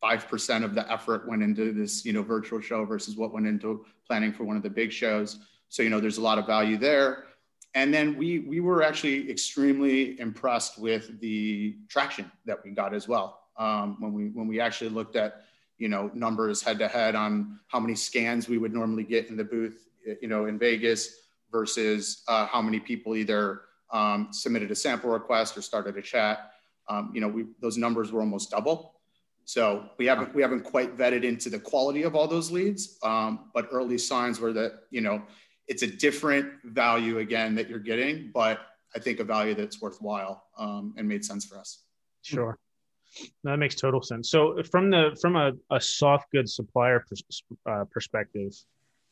five 0.01 0.27
percent 0.27 0.65
of 0.65 0.75
the 0.75 0.91
effort 0.91 1.25
went 1.25 1.41
into 1.41 1.71
this 1.71 2.03
you 2.03 2.11
know 2.11 2.21
virtual 2.21 2.59
show 2.59 2.83
versus 2.83 3.15
what 3.15 3.31
went 3.31 3.47
into 3.47 3.85
planning 4.05 4.33
for 4.33 4.43
one 4.43 4.57
of 4.57 4.63
the 4.63 4.69
big 4.69 4.91
shows. 4.91 5.39
So 5.69 5.83
you 5.83 5.89
know, 5.89 6.01
there's 6.01 6.17
a 6.17 6.21
lot 6.29 6.37
of 6.37 6.45
value 6.45 6.75
there 6.75 7.28
and 7.75 7.93
then 7.93 8.17
we 8.17 8.39
we 8.39 8.59
were 8.59 8.81
actually 8.81 9.29
extremely 9.29 10.19
impressed 10.19 10.79
with 10.79 11.19
the 11.19 11.75
traction 11.87 12.31
that 12.45 12.63
we 12.63 12.71
got 12.71 12.93
as 12.93 13.07
well 13.07 13.41
um, 13.57 13.97
when 13.99 14.13
we 14.13 14.29
when 14.29 14.47
we 14.47 14.59
actually 14.59 14.89
looked 14.89 15.15
at 15.15 15.43
you 15.77 15.87
know 15.87 16.09
numbers 16.13 16.61
head 16.61 16.79
to 16.79 16.87
head 16.87 17.15
on 17.15 17.59
how 17.67 17.79
many 17.79 17.95
scans 17.95 18.49
we 18.49 18.57
would 18.57 18.73
normally 18.73 19.03
get 19.03 19.29
in 19.29 19.37
the 19.37 19.43
booth 19.43 19.89
you 20.21 20.27
know, 20.27 20.45
in 20.45 20.57
Vegas 20.57 21.15
versus 21.51 22.23
uh, 22.27 22.45
how 22.47 22.61
many 22.61 22.79
people 22.79 23.15
either 23.15 23.61
um, 23.91 24.29
submitted 24.31 24.71
a 24.71 24.75
sample 24.75 25.09
request 25.09 25.57
or 25.57 25.61
started 25.61 25.97
a 25.97 26.01
chat. 26.01 26.51
Um, 26.87 27.11
you 27.13 27.21
know, 27.21 27.27
we, 27.27 27.45
those 27.61 27.77
numbers 27.77 28.11
were 28.11 28.21
almost 28.21 28.51
double. 28.51 28.95
So 29.45 29.89
we 29.97 30.05
haven't 30.05 30.33
we 30.35 30.43
haven't 30.43 30.63
quite 30.63 30.95
vetted 30.95 31.23
into 31.23 31.49
the 31.49 31.57
quality 31.57 32.03
of 32.03 32.15
all 32.15 32.27
those 32.27 32.51
leads, 32.51 32.99
um, 33.01 33.49
but 33.51 33.67
early 33.71 33.97
signs 33.97 34.39
were 34.39 34.53
that 34.53 34.83
you 34.91 35.01
know 35.01 35.23
it's 35.69 35.83
a 35.83 35.87
different 35.87 36.51
value 36.65 37.19
again 37.19 37.55
that 37.55 37.69
you're 37.69 37.79
getting, 37.79 38.31
but 38.33 38.59
I 38.95 38.99
think 38.99 39.19
a 39.19 39.23
value 39.23 39.53
that's 39.53 39.79
worthwhile 39.81 40.43
um, 40.57 40.95
and 40.97 41.07
made 41.07 41.23
sense 41.23 41.45
for 41.45 41.57
us. 41.57 41.83
Sure, 42.23 42.57
that 43.43 43.57
makes 43.57 43.75
total 43.75 44.01
sense. 44.01 44.29
So 44.29 44.61
from 44.63 44.89
the 44.89 45.17
from 45.21 45.35
a, 45.35 45.53
a 45.69 45.79
soft 45.79 46.31
goods 46.31 46.55
supplier 46.55 47.05
pers- 47.07 47.43
uh, 47.69 47.85
perspective, 47.91 48.53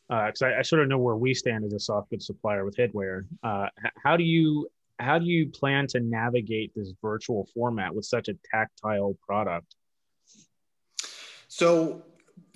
because 0.08 0.42
uh, 0.42 0.46
I, 0.46 0.58
I, 0.58 0.62
sort 0.62 0.82
of 0.82 0.88
know 0.88 0.98
where 0.98 1.16
we 1.16 1.32
stand 1.32 1.64
as 1.64 1.72
a 1.72 1.78
soft 1.78 2.10
goods 2.10 2.26
supplier 2.26 2.64
with 2.64 2.76
Headwear. 2.76 3.24
Uh, 3.42 3.68
how 4.02 4.16
do 4.16 4.24
you 4.24 4.68
how 4.98 5.18
do 5.18 5.26
you 5.26 5.48
plan 5.48 5.86
to 5.88 6.00
navigate 6.00 6.72
this 6.74 6.92
virtual 7.00 7.48
format 7.54 7.94
with 7.94 8.04
such 8.04 8.28
a 8.28 8.34
tactile 8.50 9.16
product? 9.24 9.76
So, 11.46 12.02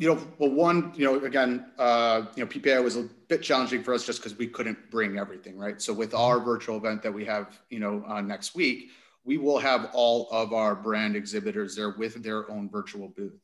you 0.03 0.13
know, 0.13 0.21
well, 0.39 0.51
one, 0.51 0.93
you 0.97 1.05
know, 1.05 1.25
again, 1.25 1.65
uh, 1.79 2.23
you 2.35 2.43
know, 2.43 2.51
PPAI 2.51 2.83
was 2.83 2.97
a 2.97 3.09
bit 3.29 3.41
challenging 3.41 3.85
for 3.85 3.95
us 3.95 4.05
just 4.05 4.19
because 4.19 4.37
we 4.37 4.49
couldn't 4.49 4.91
bring 4.91 5.17
everything, 5.17 5.57
right? 5.57 5.81
So, 5.81 5.93
with 5.93 6.13
our 6.13 6.41
virtual 6.41 6.77
event 6.77 7.05
that 7.05 7.15
we 7.15 7.25
have, 7.27 7.61
you 7.71 7.79
know, 7.79 8.05
uh, 8.09 8.21
next 8.21 8.57
week, 8.57 8.91
we 9.25 9.39
will 9.39 9.61
have 9.61 9.91
all 9.93 10.29
of 10.33 10.53
our 10.53 10.75
brand 10.75 11.15
exhibitors 11.15 11.77
there 11.77 11.91
with 11.91 12.21
their 12.21 12.51
own 12.51 12.69
virtual 12.69 13.11
booth. 13.11 13.39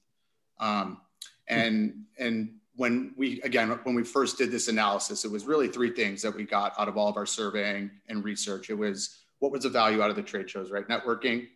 Um, 0.59 1.01
and 1.47 2.03
and 2.19 2.57
when 2.75 3.15
we 3.17 3.41
again 3.43 3.69
when 3.85 3.95
we 3.95 4.03
first 4.03 4.37
did 4.37 4.51
this 4.51 4.67
analysis, 4.67 5.25
it 5.25 5.31
was 5.31 5.45
really 5.45 5.69
three 5.69 5.93
things 5.93 6.23
that 6.23 6.35
we 6.35 6.43
got 6.43 6.73
out 6.77 6.89
of 6.89 6.97
all 6.97 7.09
of 7.09 7.17
our 7.17 7.27
surveying 7.27 7.89
and 8.09 8.25
research. 8.25 8.69
It 8.69 8.75
was 8.75 9.19
what 9.39 9.53
was 9.53 9.63
the 9.63 9.69
value 9.69 10.03
out 10.03 10.11
of 10.11 10.17
the 10.17 10.23
trade 10.23 10.51
shows, 10.51 10.73
right? 10.73 10.89
Networking, 10.89 11.47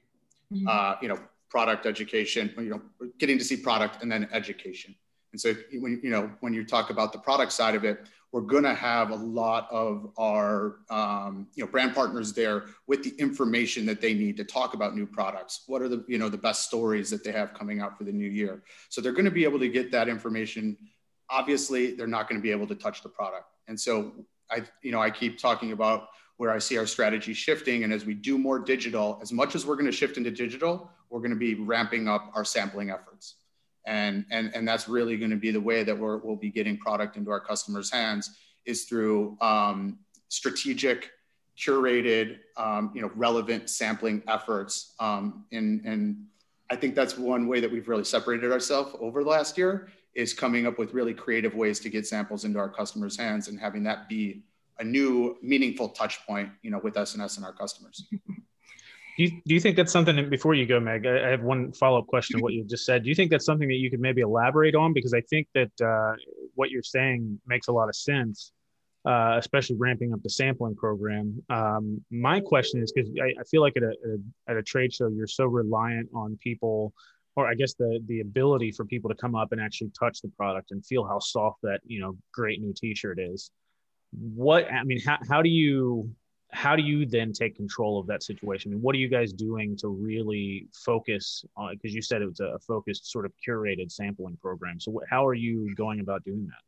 mm-hmm. 0.52 0.68
uh, 0.68 0.94
you 1.02 1.09
know, 1.09 1.18
product 1.52 1.85
education, 1.85 2.50
you 2.56 2.71
know, 2.71 2.80
getting 3.18 3.37
to 3.37 3.44
see 3.44 3.59
product 3.59 4.02
and 4.02 4.11
then 4.11 4.26
education. 4.32 4.94
And 5.32 5.40
so 5.40 5.54
when 5.75 6.00
you 6.02 6.11
know 6.11 6.30
when 6.40 6.54
you 6.54 6.64
talk 6.64 6.88
about 6.88 7.12
the 7.12 7.18
product 7.18 7.52
side 7.52 7.75
of 7.75 7.85
it, 7.85 8.06
we're 8.32 8.49
going 8.54 8.62
to 8.62 8.75
have 8.75 9.11
a 9.11 9.14
lot 9.14 9.68
of 9.71 10.11
our 10.18 10.76
um, 10.88 11.47
you 11.54 11.62
know 11.62 11.71
brand 11.71 11.94
partners 11.94 12.32
there 12.32 12.64
with 12.87 13.02
the 13.04 13.14
information 13.18 13.85
that 13.87 14.00
they 14.00 14.14
need 14.14 14.37
to 14.38 14.44
talk 14.44 14.73
about 14.73 14.97
new 14.97 15.06
products. 15.06 15.64
What 15.66 15.82
are 15.82 15.88
the 15.88 16.04
you 16.09 16.18
know 16.18 16.30
the 16.30 16.38
best 16.38 16.64
stories 16.64 17.11
that 17.11 17.23
they 17.23 17.32
have 17.32 17.52
coming 17.52 17.80
out 17.80 17.99
for 17.99 18.04
the 18.04 18.12
new 18.12 18.28
year? 18.28 18.62
So 18.88 19.02
they're 19.02 19.12
going 19.12 19.26
to 19.26 19.30
be 19.30 19.44
able 19.44 19.59
to 19.59 19.68
get 19.68 19.92
that 19.92 20.09
information. 20.09 20.76
Obviously, 21.28 21.94
they're 21.94 22.06
not 22.06 22.28
going 22.28 22.40
to 22.40 22.42
be 22.42 22.50
able 22.50 22.66
to 22.66 22.75
touch 22.75 23.02
the 23.02 23.11
product. 23.11 23.47
And 23.68 23.78
so 23.78 24.12
I 24.50 24.62
you 24.82 24.92
know 24.92 25.00
I 25.00 25.11
keep 25.11 25.38
talking 25.38 25.73
about 25.73 26.09
where 26.37 26.51
I 26.51 26.59
see 26.59 26.79
our 26.79 26.87
strategy 26.87 27.35
shifting. 27.35 27.85
And 27.85 27.93
as 27.93 28.05
we 28.05 28.15
do 28.15 28.39
more 28.39 28.59
digital, 28.59 29.19
as 29.23 29.33
much 29.33 29.55
as 29.55 29.65
we're 29.65 29.77
going 29.77 29.87
to 29.87 29.93
shift 29.93 30.17
into 30.17 30.31
digital, 30.31 30.91
we're 31.11 31.21
going 31.21 31.31
to 31.31 31.37
be 31.37 31.55
ramping 31.55 32.09
up 32.09 32.31
our 32.35 32.45
sampling 32.45 32.91
efforts. 32.91 33.37
And, 33.87 34.25
and, 34.31 34.55
and 34.55 34.67
that's 34.67 34.89
really 34.89 35.17
going 35.17 35.31
to 35.31 35.37
be 35.37 35.51
the 35.51 35.61
way 35.61 35.83
that 35.85 35.97
we're, 35.97 36.19
we'll 36.19 36.37
be 36.37 36.51
getting 36.51 36.79
product 36.79 37.17
into 37.17 37.31
our 37.31 37.41
customers' 37.41 37.91
hands 37.91 38.31
is 38.65 38.85
through 38.85 39.37
um, 39.41 39.99
strategic, 40.29 41.11
curated, 41.59 42.39
um, 42.57 42.93
you 42.95 43.03
know, 43.03 43.11
relevant 43.15 43.69
sampling 43.69 44.23
efforts. 44.29 44.95
Um, 45.01 45.45
and, 45.53 45.85
and 45.85 46.25
I 46.71 46.77
think 46.77 46.95
that's 46.95 47.19
one 47.19 47.49
way 47.49 47.61
that 47.61 47.71
we've 47.71 47.89
really 47.89 48.05
separated 48.05 48.53
ourselves 48.53 48.97
over 49.01 49.23
the 49.23 49.31
last 49.31 49.59
year 49.59 49.89
is 50.15 50.33
coming 50.33 50.67
up 50.67 50.79
with 50.79 50.95
really 50.95 51.15
creative 51.15 51.55
ways 51.55 51.81
to 51.81 51.89
get 51.89 52.07
samples 52.07 52.45
into 52.45 52.59
our 52.59 52.69
customers' 52.69 53.17
hands 53.17 53.49
and 53.49 53.59
having 53.59 53.83
that 53.85 54.09
be 54.09 54.43
a 54.83 54.85
new 54.85 55.37
meaningful 55.43 55.89
touch 55.89 56.27
point, 56.27 56.51
you 56.62 56.71
know, 56.71 56.81
with 56.83 56.97
S&S 56.97 57.43
our 57.43 57.53
customers. 57.53 58.05
Do 59.19 59.25
you, 59.25 59.31
do 59.47 59.53
you 59.53 59.61
think 59.61 59.77
that's 59.77 59.93
something 59.93 60.31
before 60.31 60.55
you 60.55 60.65
go, 60.65 60.81
Meg? 60.81 61.07
I 61.07 61.29
have 61.29 61.43
one 61.43 61.71
follow 61.73 61.99
up 61.99 62.07
question 62.07 62.41
what 62.41 62.55
you 62.55 62.65
just 62.65 62.87
said. 62.87 63.03
Do 63.03 63.11
you 63.11 63.15
think 63.15 63.31
that's 63.31 63.45
something 63.45 63.69
that 63.69 63.75
you 63.75 63.91
could 63.91 64.01
maybe 64.01 64.23
elaborate 64.23 64.75
on? 64.75 64.95
Because 64.95 65.12
I 65.12 65.21
think 65.29 65.49
that 65.55 65.71
uh, 65.85 66.17
what 66.55 66.71
you're 66.71 66.83
saying 66.83 67.39
makes 67.47 67.69
a 67.69 67.73
lot 67.73 67.91
of 67.91 67.95
sense, 67.95 68.53
uh, 69.07 69.37
especially 69.39 69.77
ramping 69.77 70.15
up 70.15 70.23
the 70.23 70.31
sampling 70.31 70.75
program. 70.75 71.43
Um, 71.51 72.03
my 72.11 72.41
question 72.41 72.83
is 72.83 72.91
because 72.91 73.11
I, 73.23 73.39
I, 73.39 73.45
feel 73.51 73.61
like 73.61 73.77
at 73.77 73.83
a, 73.83 73.93
at 74.49 74.57
a 74.57 74.62
trade 74.62 74.95
show, 74.95 75.09
you're 75.09 75.27
so 75.27 75.45
reliant 75.45 76.09
on 76.15 76.39
people, 76.43 76.95
or 77.37 77.47
I 77.47 77.55
guess 77.55 77.75
the 77.75 78.01
the 78.07 78.21
ability 78.21 78.73
for 78.73 78.87
people 78.87 79.11
to 79.11 79.17
come 79.17 79.35
up 79.35 79.53
and 79.53 79.61
actually 79.61 79.91
touch 79.91 80.23
the 80.23 80.29
product 80.39 80.71
and 80.71 80.83
feel 80.87 81.05
how 81.05 81.19
soft 81.19 81.59
that 81.65 81.81
you 81.85 82.01
know 82.01 82.17
great 82.33 82.62
new 82.62 82.73
T-shirt 82.75 83.19
is 83.21 83.51
what 84.12 84.71
i 84.71 84.83
mean 84.85 85.00
how, 85.00 85.19
how 85.28 85.42
do 85.42 85.49
you 85.49 86.11
how 86.52 86.76
do 86.76 86.83
you 86.83 87.07
then 87.07 87.33
take 87.33 87.57
control 87.57 87.99
of 87.99 88.07
that 88.07 88.23
situation? 88.23 88.71
I 88.71 88.75
mean, 88.75 88.83
what 88.83 88.95
are 88.95 88.99
you 88.99 89.09
guys 89.09 89.33
doing 89.33 89.75
to 89.78 89.88
really 89.88 90.69
focus 90.73 91.45
on 91.57 91.75
because 91.75 91.95
you 91.95 92.02
said 92.02 92.21
it 92.21 92.26
was 92.26 92.40
a 92.40 92.59
focused 92.59 93.11
sort 93.11 93.25
of 93.25 93.33
curated 93.47 93.90
sampling 93.90 94.37
program. 94.37 94.78
So 94.78 95.00
how 95.09 95.26
are 95.26 95.35
you 95.35 95.75
going 95.75 96.00
about 96.00 96.25
doing 96.25 96.47
that? 96.47 96.62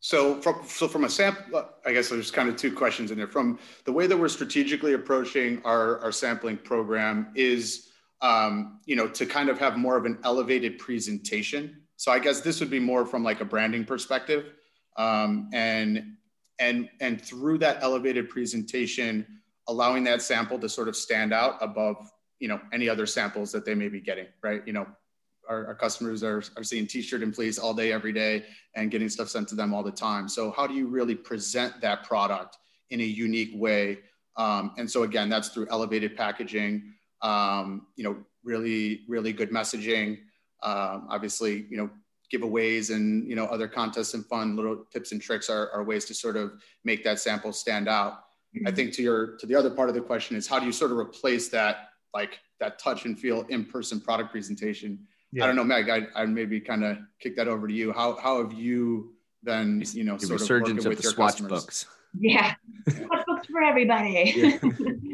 So 0.00 0.40
from 0.40 0.62
so 0.66 0.86
from 0.86 1.04
a 1.04 1.08
sample 1.08 1.64
i 1.84 1.92
guess 1.92 2.08
there's 2.08 2.30
kind 2.30 2.48
of 2.48 2.56
two 2.56 2.72
questions 2.72 3.10
in 3.10 3.18
there. 3.18 3.26
From 3.26 3.58
the 3.84 3.92
way 3.92 4.06
that 4.06 4.16
we're 4.16 4.28
strategically 4.28 4.92
approaching 4.92 5.60
our, 5.64 5.98
our 6.00 6.12
sampling 6.12 6.58
program 6.58 7.32
is 7.34 7.88
um, 8.20 8.80
you 8.84 8.96
know 8.96 9.08
to 9.08 9.24
kind 9.24 9.48
of 9.48 9.58
have 9.58 9.76
more 9.78 9.96
of 9.96 10.04
an 10.04 10.18
elevated 10.24 10.78
presentation. 10.78 11.80
So 11.96 12.12
i 12.12 12.18
guess 12.18 12.42
this 12.42 12.60
would 12.60 12.70
be 12.70 12.78
more 12.78 13.06
from 13.06 13.24
like 13.24 13.40
a 13.40 13.44
branding 13.46 13.84
perspective 13.84 14.52
um, 14.98 15.48
and 15.54 16.16
and 16.58 16.88
and 17.00 17.20
through 17.20 17.58
that 17.58 17.78
elevated 17.82 18.28
presentation 18.28 19.24
allowing 19.68 20.02
that 20.04 20.20
sample 20.20 20.58
to 20.58 20.68
sort 20.68 20.88
of 20.88 20.96
stand 20.96 21.32
out 21.32 21.56
above 21.60 22.10
you 22.40 22.48
know 22.48 22.60
any 22.72 22.88
other 22.88 23.06
samples 23.06 23.52
that 23.52 23.64
they 23.64 23.74
may 23.74 23.88
be 23.88 24.00
getting 24.00 24.26
right? 24.42 24.62
You 24.66 24.72
know 24.74 24.86
our, 25.48 25.68
our 25.68 25.74
customers 25.74 26.22
are, 26.22 26.42
are 26.58 26.62
seeing 26.62 26.86
t-shirt 26.86 27.22
and 27.22 27.34
fleece 27.34 27.58
all 27.58 27.72
day 27.72 27.90
every 27.90 28.12
day 28.12 28.44
and 28.74 28.90
getting 28.90 29.08
stuff 29.08 29.30
sent 29.30 29.48
to 29.48 29.54
them 29.54 29.72
all 29.72 29.82
the 29.82 29.90
time. 29.90 30.28
So 30.28 30.50
how 30.50 30.66
do 30.66 30.74
you 30.74 30.86
really 30.86 31.14
present 31.14 31.80
that 31.80 32.04
product 32.04 32.58
in 32.90 33.00
a 33.00 33.04
unique 33.04 33.52
way? 33.54 34.00
Um, 34.36 34.72
and 34.76 34.90
so 34.90 35.04
again 35.04 35.28
that's 35.28 35.48
through 35.48 35.68
elevated 35.70 36.16
packaging 36.16 36.92
um, 37.22 37.86
you 37.96 38.04
know 38.04 38.16
really 38.44 39.02
really 39.08 39.32
good 39.32 39.50
messaging. 39.50 40.18
Um, 40.62 41.06
obviously 41.08 41.66
you 41.70 41.76
know 41.76 41.90
giveaways 42.32 42.94
and 42.94 43.26
you 43.28 43.34
know 43.34 43.46
other 43.46 43.68
contests 43.68 44.14
and 44.14 44.24
fun 44.26 44.56
little 44.56 44.84
tips 44.92 45.12
and 45.12 45.22
tricks 45.22 45.48
are, 45.48 45.70
are 45.70 45.82
ways 45.82 46.04
to 46.04 46.14
sort 46.14 46.36
of 46.36 46.52
make 46.84 47.02
that 47.02 47.18
sample 47.18 47.52
stand 47.52 47.88
out 47.88 48.12
mm-hmm. 48.54 48.68
i 48.68 48.70
think 48.70 48.92
to 48.92 49.02
your 49.02 49.36
to 49.38 49.46
the 49.46 49.54
other 49.54 49.70
part 49.70 49.88
of 49.88 49.94
the 49.94 50.00
question 50.00 50.36
is 50.36 50.46
how 50.46 50.58
do 50.58 50.66
you 50.66 50.72
sort 50.72 50.90
of 50.90 50.98
replace 50.98 51.48
that 51.48 51.90
like 52.14 52.38
that 52.60 52.78
touch 52.78 53.06
and 53.06 53.18
feel 53.18 53.42
in-person 53.48 54.00
product 54.00 54.30
presentation 54.30 54.98
yeah. 55.32 55.44
i 55.44 55.46
don't 55.46 55.56
know 55.56 55.64
meg 55.64 55.88
i, 55.88 56.06
I 56.14 56.26
maybe 56.26 56.60
kind 56.60 56.84
of 56.84 56.98
kick 57.20 57.36
that 57.36 57.48
over 57.48 57.66
to 57.66 57.74
you 57.74 57.92
how, 57.92 58.16
how 58.16 58.42
have 58.42 58.52
you 58.52 59.14
then 59.42 59.82
you 59.92 60.04
know 60.04 60.18
sort 60.18 60.40
of 60.40 60.50
working 60.50 60.76
with 60.76 61.02
your 61.02 61.12
swatch 61.12 61.32
customers? 61.32 61.50
books 61.50 61.86
yeah 62.18 62.54
swatch 62.88 63.26
books 63.26 63.46
for 63.46 63.62
everybody 63.62 64.32
yeah. 64.36 64.58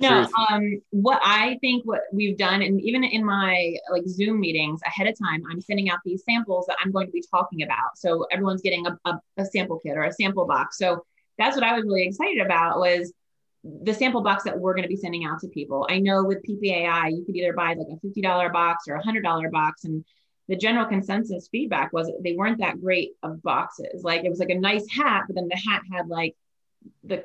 no 0.00 0.26
um 0.50 0.80
what 0.90 1.20
i 1.22 1.56
think 1.60 1.84
what 1.84 2.00
we've 2.12 2.36
done 2.36 2.62
and 2.62 2.80
even 2.80 3.04
in 3.04 3.24
my 3.24 3.74
like 3.90 4.02
zoom 4.06 4.40
meetings 4.40 4.80
ahead 4.84 5.06
of 5.06 5.16
time 5.18 5.42
i'm 5.50 5.60
sending 5.60 5.88
out 5.88 5.98
these 6.04 6.24
samples 6.24 6.66
that 6.66 6.76
i'm 6.84 6.90
going 6.90 7.06
to 7.06 7.12
be 7.12 7.22
talking 7.30 7.62
about. 7.62 7.96
So 7.96 8.26
everyone's 8.30 8.62
getting 8.62 8.86
a, 8.86 8.98
a, 9.04 9.20
a 9.38 9.44
sample 9.44 9.78
kit 9.78 9.96
or 9.96 10.04
a 10.04 10.12
sample 10.12 10.46
box. 10.46 10.78
So 10.78 11.04
that's 11.38 11.56
what 11.56 11.64
i 11.64 11.74
was 11.74 11.84
really 11.84 12.06
excited 12.06 12.44
about 12.44 12.78
was 12.78 13.12
the 13.64 13.94
sample 13.94 14.22
box 14.22 14.44
that 14.44 14.58
we're 14.58 14.74
going 14.74 14.82
to 14.82 14.88
be 14.88 14.96
sending 14.96 15.24
out 15.24 15.40
to 15.40 15.48
people. 15.48 15.86
I 15.88 15.98
know 15.98 16.24
with 16.24 16.44
ppai 16.46 17.10
you 17.10 17.24
could 17.24 17.36
either 17.36 17.54
buy 17.54 17.74
like 17.74 17.88
a 17.90 18.06
$50 18.06 18.52
box 18.52 18.84
or 18.88 18.96
a 18.96 19.02
$100 19.02 19.50
box 19.50 19.84
and 19.84 20.04
the 20.48 20.56
general 20.56 20.84
consensus 20.84 21.48
feedback 21.50 21.90
was 21.92 22.10
they 22.22 22.34
weren't 22.34 22.58
that 22.58 22.80
great 22.80 23.12
of 23.22 23.42
boxes. 23.42 24.02
Like 24.02 24.24
it 24.24 24.28
was 24.28 24.38
like 24.38 24.50
a 24.50 24.58
nice 24.58 24.86
hat 24.90 25.22
but 25.26 25.36
then 25.36 25.48
the 25.48 25.56
hat 25.56 25.82
had 25.90 26.08
like 26.08 26.34
the 27.02 27.24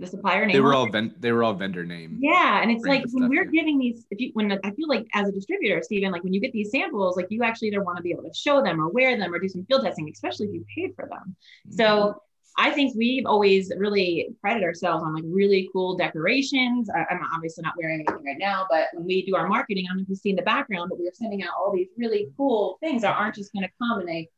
the 0.00 0.06
supplier 0.06 0.46
name. 0.46 0.54
They 0.54 0.60
were 0.60 0.74
all 0.74 0.88
ven- 0.88 1.14
they 1.18 1.32
were 1.32 1.44
all 1.44 1.54
vendor 1.54 1.84
name. 1.84 2.18
Yeah, 2.20 2.62
and 2.62 2.70
it's 2.70 2.84
like 2.84 3.04
when 3.12 3.28
we're 3.28 3.44
here. 3.44 3.52
getting 3.52 3.78
these, 3.78 4.06
if 4.10 4.20
you 4.20 4.30
when 4.34 4.52
I 4.64 4.70
feel 4.72 4.88
like 4.88 5.06
as 5.14 5.28
a 5.28 5.32
distributor, 5.32 5.80
Stephen, 5.82 6.10
like 6.10 6.24
when 6.24 6.32
you 6.32 6.40
get 6.40 6.52
these 6.52 6.70
samples, 6.70 7.16
like 7.16 7.26
you 7.30 7.42
actually 7.42 7.68
either 7.68 7.82
want 7.82 7.96
to 7.98 8.02
be 8.02 8.10
able 8.10 8.24
to 8.24 8.34
show 8.34 8.62
them 8.62 8.80
or 8.80 8.88
wear 8.88 9.16
them 9.18 9.32
or 9.32 9.38
do 9.38 9.48
some 9.48 9.64
field 9.66 9.82
testing, 9.82 10.08
especially 10.10 10.46
if 10.46 10.54
you 10.54 10.64
paid 10.74 10.94
for 10.96 11.06
them. 11.06 11.36
Mm-hmm. 11.66 11.76
So 11.76 12.22
I 12.58 12.70
think 12.70 12.94
we've 12.96 13.26
always 13.26 13.72
really 13.76 14.34
prided 14.40 14.64
ourselves 14.64 15.04
on 15.04 15.14
like 15.14 15.24
really 15.26 15.68
cool 15.72 15.96
decorations. 15.96 16.90
I, 16.90 17.06
am 17.10 17.20
obviously 17.34 17.62
not 17.62 17.74
wearing 17.78 18.00
anything 18.06 18.24
right 18.24 18.38
now, 18.38 18.66
but 18.68 18.88
when 18.92 19.06
we 19.06 19.24
do 19.24 19.36
our 19.36 19.48
marketing, 19.48 19.86
I 19.86 19.90
don't 19.90 19.98
know 19.98 20.02
if 20.02 20.08
you 20.08 20.16
see 20.16 20.30
in 20.30 20.36
the 20.36 20.42
background, 20.42 20.90
but 20.90 20.98
we 20.98 21.06
are 21.08 21.14
sending 21.14 21.42
out 21.42 21.50
all 21.58 21.72
these 21.72 21.88
really 21.96 22.28
cool 22.36 22.76
things 22.80 23.02
that 23.02 23.16
aren't 23.16 23.36
just 23.36 23.52
going 23.52 23.62
to 23.62 23.70
come 23.78 24.02
in 24.02 24.08
a 24.08 24.28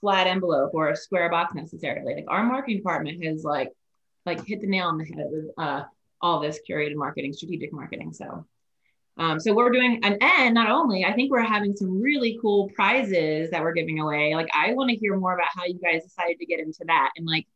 flat 0.00 0.26
envelope 0.26 0.72
or 0.74 0.90
a 0.90 0.96
square 0.96 1.30
box 1.30 1.54
necessarily. 1.54 2.14
Like 2.14 2.26
our 2.28 2.44
marketing 2.44 2.78
department 2.78 3.24
has 3.24 3.42
like 3.42 3.70
like 4.26 4.44
hit 4.46 4.60
the 4.60 4.66
nail 4.66 4.86
on 4.86 4.98
the 4.98 5.04
head 5.04 5.26
with 5.30 5.46
uh, 5.58 5.82
all 6.20 6.40
this 6.40 6.60
curated 6.68 6.96
marketing, 6.96 7.32
strategic 7.32 7.72
marketing. 7.72 8.12
So 8.12 8.46
Um, 9.18 9.38
so 9.38 9.52
we're 9.52 9.70
doing 9.70 10.00
an 10.04 10.16
and 10.20 10.54
not 10.54 10.70
only 10.70 11.04
I 11.04 11.12
think 11.12 11.30
we're 11.30 11.42
having 11.42 11.76
some 11.76 12.00
really 12.00 12.38
cool 12.40 12.70
prizes 12.70 13.50
that 13.50 13.60
we're 13.62 13.74
giving 13.74 14.00
away. 14.00 14.34
Like 14.34 14.48
I 14.54 14.72
want 14.72 14.90
to 14.90 14.96
hear 14.96 15.16
more 15.16 15.34
about 15.34 15.48
how 15.54 15.64
you 15.66 15.78
guys 15.78 16.02
decided 16.04 16.38
to 16.38 16.46
get 16.46 16.60
into 16.60 16.84
that 16.86 17.10
and 17.16 17.26
like 17.26 17.46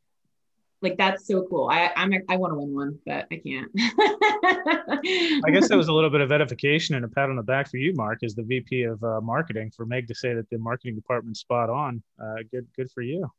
like 0.83 0.99
that's 0.99 1.27
so 1.27 1.47
cool. 1.49 1.69
I 1.69 1.91
I'm 1.97 2.13
I 2.29 2.37
want 2.37 2.53
to 2.53 2.57
win 2.57 2.75
one, 2.75 2.99
but 3.07 3.27
I 3.31 3.37
can't. 3.37 3.71
I 5.45 5.51
guess 5.51 5.69
that 5.69 5.77
was 5.77 5.89
a 5.89 5.93
little 5.93 6.11
bit 6.11 6.21
of 6.21 6.33
edification 6.33 6.95
and 6.95 7.05
a 7.05 7.09
pat 7.09 7.31
on 7.31 7.37
the 7.37 7.43
back 7.43 7.71
for 7.71 7.79
you, 7.79 7.95
Mark, 7.95 8.19
as 8.23 8.35
the 8.35 8.43
VP 8.43 8.83
of 8.83 9.03
uh, 9.03 9.21
marketing, 9.21 9.73
for 9.75 9.87
Meg 9.87 10.07
to 10.09 10.15
say 10.15 10.35
that 10.35 10.49
the 10.51 10.59
marketing 10.59 10.95
department's 10.95 11.41
spot 11.41 11.71
on. 11.71 12.03
Uh, 12.23 12.37
good, 12.51 12.67
good 12.77 12.91
for 12.91 13.03
you. 13.03 13.31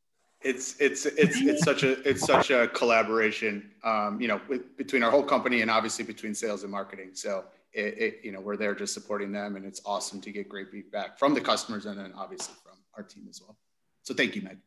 It's 0.41 0.79
it's 0.79 1.05
it's 1.05 1.41
it's 1.41 1.63
such 1.63 1.83
a 1.83 1.99
it's 2.07 2.25
such 2.25 2.51
a 2.51 2.67
collaboration, 2.67 3.71
um, 3.83 4.21
you 4.21 4.27
know, 4.27 4.39
with, 4.47 4.77
between 4.77 5.01
our 5.01 5.09
whole 5.09 5.23
company 5.23 5.61
and 5.61 5.71
obviously 5.71 6.05
between 6.05 6.35
sales 6.35 6.63
and 6.63 6.71
marketing. 6.71 7.09
So 7.13 7.45
it, 7.73 7.97
it, 7.97 8.19
you 8.23 8.31
know 8.31 8.39
we're 8.39 8.55
there 8.55 8.75
just 8.75 8.93
supporting 8.93 9.31
them, 9.31 9.55
and 9.55 9.65
it's 9.65 9.81
awesome 9.85 10.21
to 10.21 10.31
get 10.31 10.47
great 10.47 10.69
feedback 10.69 11.17
from 11.17 11.33
the 11.33 11.41
customers 11.41 11.87
and 11.87 11.97
then 11.97 12.13
obviously 12.15 12.53
from 12.63 12.77
our 12.95 13.03
team 13.03 13.25
as 13.29 13.41
well. 13.41 13.57
So 14.03 14.13
thank 14.13 14.35
you, 14.35 14.43
Meg. 14.43 14.57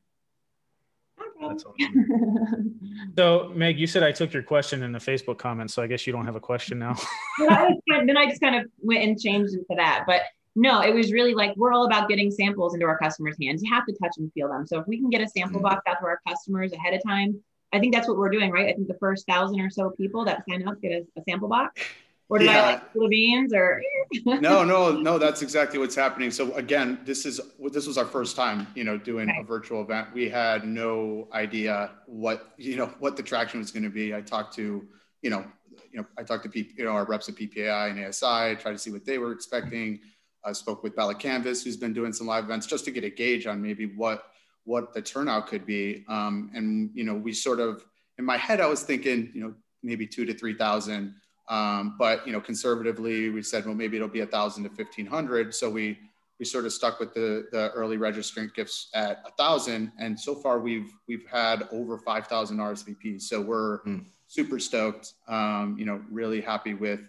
That's 1.41 1.65
awesome. 1.65 2.81
so, 3.17 3.53
Meg, 3.55 3.79
you 3.79 3.87
said 3.87 4.03
I 4.03 4.12
took 4.12 4.33
your 4.33 4.43
question 4.43 4.83
in 4.83 4.93
the 4.93 4.99
Facebook 4.99 5.39
comments, 5.39 5.75
so 5.75 5.83
I 5.83 5.87
guess 5.87 6.07
you 6.07 6.12
don't 6.12 6.27
have 6.27 6.37
a 6.37 6.41
question 6.41 6.79
now. 6.79 6.95
then 7.39 8.17
I 8.17 8.27
just 8.27 8.41
kind 8.41 8.57
of 8.57 8.71
went 8.79 9.03
and 9.03 9.19
changed 9.19 9.55
into 9.55 9.75
that. 9.77 10.05
But 10.07 10.23
no, 10.57 10.80
it 10.80 10.95
was 10.95 11.12
really 11.12 11.35
like 11.35 11.57
we're 11.57 11.73
all 11.73 11.87
about 11.87 12.09
getting 12.09 12.30
samples 12.30 12.75
into 12.75 12.87
our 12.87 12.99
customers' 12.99 13.37
hands. 13.40 13.62
You 13.62 13.73
have 13.73 13.87
to 13.87 13.95
touch 14.02 14.14
and 14.19 14.33
feel 14.33 14.49
them. 14.49 14.66
So 14.66 14.80
if 14.80 14.87
we 14.87 14.99
can 14.99 15.11
get 15.11 15.21
a 15.21 15.28
sample 15.28 15.61
mm-hmm. 15.61 15.69
box 15.69 15.83
out 15.87 15.99
to 16.00 16.07
our 16.07 16.21
customers 16.26 16.73
ahead 16.73 16.95
of 16.95 17.02
time, 17.07 17.40
I 17.73 17.78
think 17.78 17.95
that's 17.95 18.09
what 18.09 18.16
we're 18.16 18.30
doing, 18.30 18.50
right? 18.50 18.66
I 18.66 18.73
think 18.73 18.88
the 18.88 18.99
first 18.99 19.26
thousand 19.26 19.61
or 19.61 19.71
so 19.71 19.90
people 19.90 20.25
that 20.25 20.42
sign 20.49 20.66
up 20.66 20.80
get 20.83 20.92
a, 20.92 21.21
a 21.21 21.23
sample 21.28 21.49
box. 21.49 21.80
Or 22.28 22.38
did 22.38 22.47
yeah. 22.47 22.62
I 22.62 22.73
like 22.73 22.95
Levine's 22.95 23.52
or? 23.52 23.83
no, 24.25 24.62
no, 24.64 24.92
no. 24.92 25.19
That's 25.19 25.42
exactly 25.42 25.80
what's 25.80 25.97
happening. 25.97 26.30
So 26.30 26.54
again, 26.54 27.00
this 27.04 27.26
is 27.26 27.40
this 27.73 27.88
was 27.88 27.99
our 27.99 28.04
first 28.04 28.37
time, 28.37 28.69
you 28.76 28.85
know, 28.85 28.97
doing 28.97 29.28
okay. 29.28 29.40
a 29.40 29.42
virtual 29.42 29.83
event. 29.83 30.09
We 30.14 30.28
had 30.28 30.64
no 30.64 31.28
idea 31.33 31.90
what 32.07 32.54
you 32.57 32.76
know 32.76 32.87
what 33.00 33.16
the 33.16 33.23
traction 33.25 33.59
was 33.59 33.73
going 33.73 33.83
to 33.83 33.90
be. 33.90 34.14
I 34.14 34.21
talked 34.21 34.54
to, 34.54 34.87
you 35.23 35.30
know, 35.30 35.45
you 35.90 36.00
know, 36.00 36.07
I 36.16 36.23
talked 36.23 36.45
to 36.45 36.49
P, 36.49 36.73
you 36.76 36.85
know 36.85 36.92
our 36.92 37.04
reps 37.04 37.28
at 37.28 37.35
PPAI 37.35 37.90
and 37.90 38.04
ASI, 38.04 38.62
tried 38.62 38.73
to 38.73 38.78
see 38.78 38.92
what 38.92 39.04
they 39.04 39.19
were 39.19 39.33
expecting. 39.33 39.99
I 40.45 40.53
spoke 40.53 40.83
with 40.83 40.97
Bella 40.97 41.15
Canvas, 41.15 41.63
who's 41.63 41.77
been 41.77 41.93
doing 41.93 42.13
some 42.13 42.27
live 42.27 42.45
events, 42.45 42.67
just 42.67 42.85
to 42.87 42.91
get 42.91 43.05
a 43.05 43.11
gauge 43.11 43.47
on 43.47 43.61
maybe 43.61 43.87
what 43.87 44.25
what 44.65 44.93
the 44.93 45.03
turnout 45.03 45.47
could 45.47 45.67
be. 45.67 46.05
Um, 46.09 46.51
and 46.55 46.91
you 46.95 47.05
know, 47.05 47.15
we 47.15 47.33
sort 47.33 47.61
of 47.61 47.85
in 48.19 48.25
my 48.25 48.37
head, 48.37 48.61
I 48.61 48.67
was 48.67 48.83
thinking, 48.83 49.31
you 49.35 49.41
know, 49.41 49.55
maybe 49.83 50.07
two 50.07 50.25
to 50.25 50.35
three 50.35 50.55
thousand. 50.55 51.15
Um, 51.49 51.97
but 51.99 52.27
you 52.27 52.33
know, 52.33 52.41
conservatively, 52.41 53.29
we 53.31 53.43
said, 53.43 53.67
well, 53.67 53.75
maybe 53.75 53.97
it'll 53.97 54.09
be 54.09 54.21
a 54.21 54.27
thousand 54.27 54.65
to 54.65 54.71
fifteen 54.71 55.07
hundred. 55.07 55.55
So 55.55 55.69
we 55.69 55.99
we 56.39 56.47
sort 56.47 56.65
of 56.65 56.73
stuck 56.73 57.01
with 57.01 57.13
the 57.15 57.47
the 57.53 57.71
early 57.73 57.99
registrant 57.99 58.55
gifts 58.55 58.89
at 58.95 59.23
a 59.27 59.31
thousand, 59.33 59.93
and 59.99 60.19
so 60.19 60.35
far 60.35 60.61
we've 60.61 60.91
we've 61.07 61.27
had 61.27 61.69
over 61.71 61.99
five 61.99 62.27
thousand 62.27 62.59
RSVPs. 62.59 63.23
So 63.23 63.41
we're 63.41 63.83
mm. 63.83 64.05
super 64.27 64.59
stoked. 64.59 65.15
Um, 65.29 65.77
you 65.79 65.85
know, 65.85 66.01
really 66.11 66.41
happy 66.41 66.75
with 66.75 67.01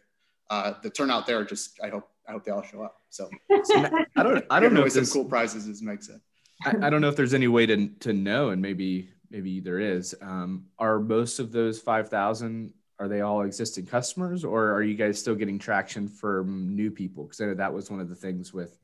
uh, 0.50 0.74
the 0.84 0.90
turnout 0.90 1.26
there. 1.26 1.46
Just 1.46 1.80
I 1.82 1.90
hope 1.90 2.11
I 2.28 2.34
hope 2.34 2.44
they 2.46 2.51
all 2.51 2.63
show 2.63 2.84
up. 2.84 2.98
So, 3.10 3.30
so 3.63 3.90
I 4.16 4.24
don't 4.24 4.46
I 4.50 4.60
don't 4.60 4.74
know 4.74 4.86
if 4.86 4.94
some 4.94 5.06
cool 5.06 5.25
prizes 5.25 5.68
as 5.68 5.82
Meg 5.82 6.04
said. 6.04 6.22
I, 6.63 6.88
I, 6.88 6.90
don't 6.92 7.01
know 7.01 7.10
if 7.10 7.16
there's 7.16 7.34
any 7.34 7.48
way 7.48 7.66
to 7.66 7.88
to 7.88 8.13
know, 8.13 8.50
and 8.50 8.62
maybe 8.62 9.10
maybe 9.30 9.60
there 9.60 9.80
is. 9.80 10.16
Um, 10.22 10.66
are 10.78 11.00
most 11.00 11.40
of 11.40 11.51
those 11.51 11.80
five 11.80 12.10
thousand 12.10 12.74
are 13.01 13.08
they 13.08 13.22
all 13.22 13.42
existing 13.42 13.88
customers 13.88 14.46
or 14.46 14.72
are 14.72 14.84
you 14.84 14.94
guys 14.94 15.18
still 15.18 15.34
getting 15.34 15.58
traction 15.58 16.08
from 16.08 16.75
new 16.75 16.92
people 16.92 17.24
because 17.24 17.42
i 17.42 17.46
know 17.46 17.56
that 17.56 17.74
was 17.74 17.90
one 17.90 18.00
of 18.00 18.08
the 18.08 18.16
things 18.16 18.54
with 18.54 18.78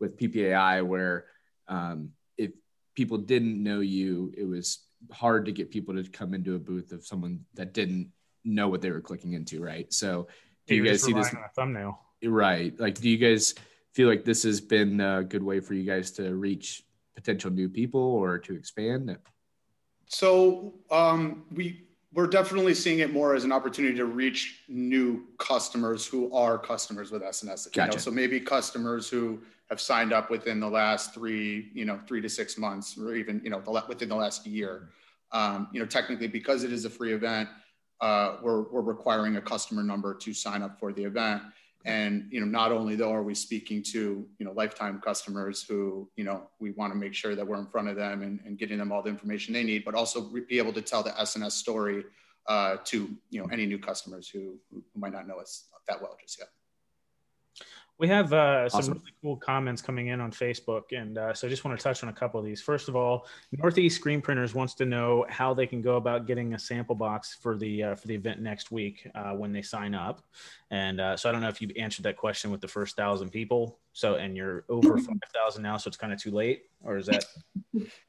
with 0.00 0.16
ppai 0.18 0.84
where 0.84 1.26
um, 1.68 2.10
if 2.38 2.52
people 2.94 3.18
didn't 3.18 3.62
know 3.62 3.80
you 3.80 4.32
it 4.36 4.44
was 4.44 4.78
hard 5.12 5.44
to 5.44 5.52
get 5.52 5.70
people 5.70 5.94
to 5.94 6.02
come 6.10 6.32
into 6.32 6.54
a 6.54 6.58
booth 6.58 6.92
of 6.92 7.04
someone 7.04 7.44
that 7.52 7.74
didn't 7.74 8.10
know 8.42 8.68
what 8.68 8.80
they 8.80 8.90
were 8.90 9.02
clicking 9.02 9.34
into 9.34 9.62
right 9.62 9.92
so 9.92 10.26
do 10.66 10.74
you 10.74 10.84
guys 10.84 11.02
see 11.02 11.12
this 11.12 11.32
thumbnail 11.54 12.00
right 12.24 12.78
like 12.80 13.00
do 13.00 13.08
you 13.08 13.16
guys 13.16 13.54
feel 13.92 14.08
like 14.08 14.24
this 14.24 14.42
has 14.42 14.60
been 14.60 15.00
a 15.00 15.22
good 15.24 15.42
way 15.42 15.60
for 15.60 15.74
you 15.74 15.84
guys 15.84 16.10
to 16.10 16.34
reach 16.34 16.84
potential 17.14 17.50
new 17.50 17.68
people 17.68 18.00
or 18.00 18.38
to 18.38 18.54
expand 18.54 19.16
so 20.08 20.74
um, 20.90 21.44
we 21.52 21.84
we're 22.14 22.26
definitely 22.26 22.74
seeing 22.74 23.00
it 23.00 23.12
more 23.12 23.34
as 23.34 23.44
an 23.44 23.52
opportunity 23.52 23.94
to 23.96 24.06
reach 24.06 24.62
new 24.68 25.26
customers 25.38 26.06
who 26.06 26.32
are 26.34 26.58
customers 26.58 27.10
with 27.10 27.22
S&S. 27.22 27.66
Gotcha. 27.66 27.80
You 27.80 27.92
know? 27.92 27.98
So 27.98 28.10
maybe 28.10 28.40
customers 28.40 29.10
who 29.10 29.40
have 29.68 29.80
signed 29.80 30.14
up 30.14 30.30
within 30.30 30.58
the 30.58 30.68
last 30.68 31.12
three, 31.12 31.70
you 31.74 31.84
know, 31.84 32.00
three 32.08 32.22
to 32.22 32.28
six 32.28 32.56
months, 32.56 32.96
or 32.98 33.14
even 33.14 33.42
you 33.44 33.50
know, 33.50 33.60
the, 33.60 33.84
within 33.86 34.08
the 34.08 34.16
last 34.16 34.46
year. 34.46 34.88
Um, 35.32 35.68
you 35.72 35.80
know, 35.80 35.86
technically 35.86 36.28
because 36.28 36.64
it 36.64 36.72
is 36.72 36.86
a 36.86 36.90
free 36.90 37.12
event, 37.12 37.50
uh, 38.00 38.36
we're 38.42 38.62
we're 38.62 38.80
requiring 38.80 39.36
a 39.36 39.42
customer 39.42 39.82
number 39.82 40.14
to 40.14 40.32
sign 40.32 40.62
up 40.62 40.80
for 40.80 40.94
the 40.94 41.04
event. 41.04 41.42
And 41.88 42.28
you 42.30 42.38
know, 42.38 42.46
not 42.46 42.70
only 42.70 42.96
though 42.96 43.12
are 43.12 43.22
we 43.22 43.34
speaking 43.34 43.82
to 43.94 44.26
you 44.38 44.44
know 44.44 44.52
lifetime 44.52 45.00
customers 45.00 45.62
who 45.62 46.06
you 46.16 46.24
know 46.24 46.42
we 46.60 46.72
want 46.72 46.92
to 46.92 46.98
make 46.98 47.14
sure 47.14 47.34
that 47.34 47.46
we're 47.46 47.58
in 47.58 47.66
front 47.66 47.88
of 47.88 47.96
them 47.96 48.20
and, 48.20 48.40
and 48.44 48.58
getting 48.58 48.76
them 48.76 48.92
all 48.92 49.02
the 49.02 49.08
information 49.08 49.54
they 49.54 49.64
need, 49.64 49.86
but 49.86 49.94
also 49.94 50.20
be 50.20 50.58
able 50.58 50.74
to 50.74 50.82
tell 50.82 51.02
the 51.02 51.18
S&S 51.18 51.54
story 51.54 52.04
uh, 52.46 52.76
to 52.84 53.08
you 53.30 53.40
know 53.40 53.48
any 53.50 53.64
new 53.64 53.78
customers 53.78 54.28
who, 54.28 54.58
who 54.70 54.82
might 54.96 55.12
not 55.12 55.26
know 55.26 55.38
us 55.38 55.64
that 55.88 56.00
well 56.02 56.14
just 56.20 56.38
yet. 56.38 56.48
We 57.98 58.06
have 58.06 58.32
uh, 58.32 58.68
some 58.68 58.92
really 58.92 59.12
cool 59.20 59.36
comments 59.36 59.82
coming 59.82 60.06
in 60.06 60.20
on 60.20 60.30
Facebook, 60.30 60.96
and 60.96 61.18
uh, 61.18 61.34
so 61.34 61.48
I 61.48 61.50
just 61.50 61.64
want 61.64 61.76
to 61.76 61.82
touch 61.82 62.04
on 62.04 62.08
a 62.08 62.12
couple 62.12 62.38
of 62.38 62.46
these. 62.46 62.62
First 62.62 62.88
of 62.88 62.94
all, 62.94 63.26
Northeast 63.50 63.96
Screen 63.96 64.20
Printers 64.20 64.54
wants 64.54 64.74
to 64.74 64.84
know 64.84 65.26
how 65.28 65.52
they 65.52 65.66
can 65.66 65.82
go 65.82 65.96
about 65.96 66.28
getting 66.28 66.54
a 66.54 66.58
sample 66.58 66.94
box 66.94 67.36
for 67.42 67.56
the 67.56 67.82
uh, 67.82 67.94
for 67.96 68.06
the 68.06 68.14
event 68.14 68.40
next 68.40 68.70
week 68.70 69.08
uh, 69.16 69.32
when 69.32 69.52
they 69.52 69.62
sign 69.62 69.96
up. 69.96 70.22
And 70.70 71.00
uh, 71.00 71.16
so 71.16 71.28
I 71.28 71.32
don't 71.32 71.40
know 71.40 71.48
if 71.48 71.60
you 71.60 71.70
answered 71.76 72.04
that 72.04 72.16
question 72.16 72.52
with 72.52 72.60
the 72.60 72.68
first 72.68 72.94
thousand 72.94 73.30
people. 73.30 73.80
So 73.98 74.14
and 74.14 74.36
you're 74.36 74.64
over 74.68 74.96
five 74.96 75.16
thousand 75.34 75.64
now, 75.64 75.76
so 75.76 75.88
it's 75.88 75.96
kind 75.96 76.12
of 76.12 76.22
too 76.22 76.30
late, 76.30 76.66
or 76.84 76.96
is 76.98 77.06
that? 77.06 77.24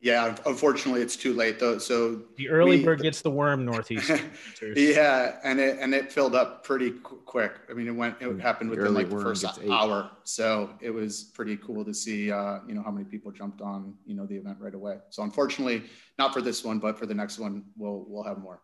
Yeah, 0.01 0.35
unfortunately, 0.45 1.01
it's 1.01 1.15
too 1.15 1.33
late 1.33 1.59
though. 1.59 1.77
So 1.79 2.23
the 2.37 2.49
early 2.49 2.77
we, 2.77 2.85
bird 2.85 3.01
gets 3.01 3.21
the 3.21 3.29
worm, 3.29 3.65
Northeast. 3.65 4.09
yeah, 4.75 5.37
and 5.43 5.59
it 5.59 5.77
and 5.79 5.93
it 5.93 6.11
filled 6.11 6.33
up 6.33 6.63
pretty 6.63 6.91
quick. 6.91 7.53
I 7.69 7.73
mean, 7.73 7.87
it 7.87 7.91
went. 7.91 8.15
It 8.19 8.39
happened 8.39 8.69
within 8.69 8.93
like 8.93 9.09
the 9.09 9.19
first 9.19 9.45
hour, 9.69 10.11
so 10.23 10.71
it 10.79 10.91
was 10.91 11.23
pretty 11.23 11.57
cool 11.57 11.83
to 11.83 11.93
see. 11.93 12.31
Uh, 12.31 12.59
you 12.67 12.73
know 12.73 12.83
how 12.83 12.91
many 12.91 13.05
people 13.05 13.31
jumped 13.31 13.61
on 13.61 13.95
you 14.05 14.15
know 14.15 14.25
the 14.25 14.37
event 14.37 14.57
right 14.59 14.75
away. 14.75 14.97
So 15.09 15.23
unfortunately, 15.23 15.83
not 16.17 16.33
for 16.33 16.41
this 16.41 16.63
one, 16.63 16.79
but 16.79 16.97
for 16.97 17.05
the 17.05 17.15
next 17.15 17.37
one, 17.37 17.65
we'll 17.77 18.05
we'll 18.07 18.23
have 18.23 18.37
more. 18.37 18.61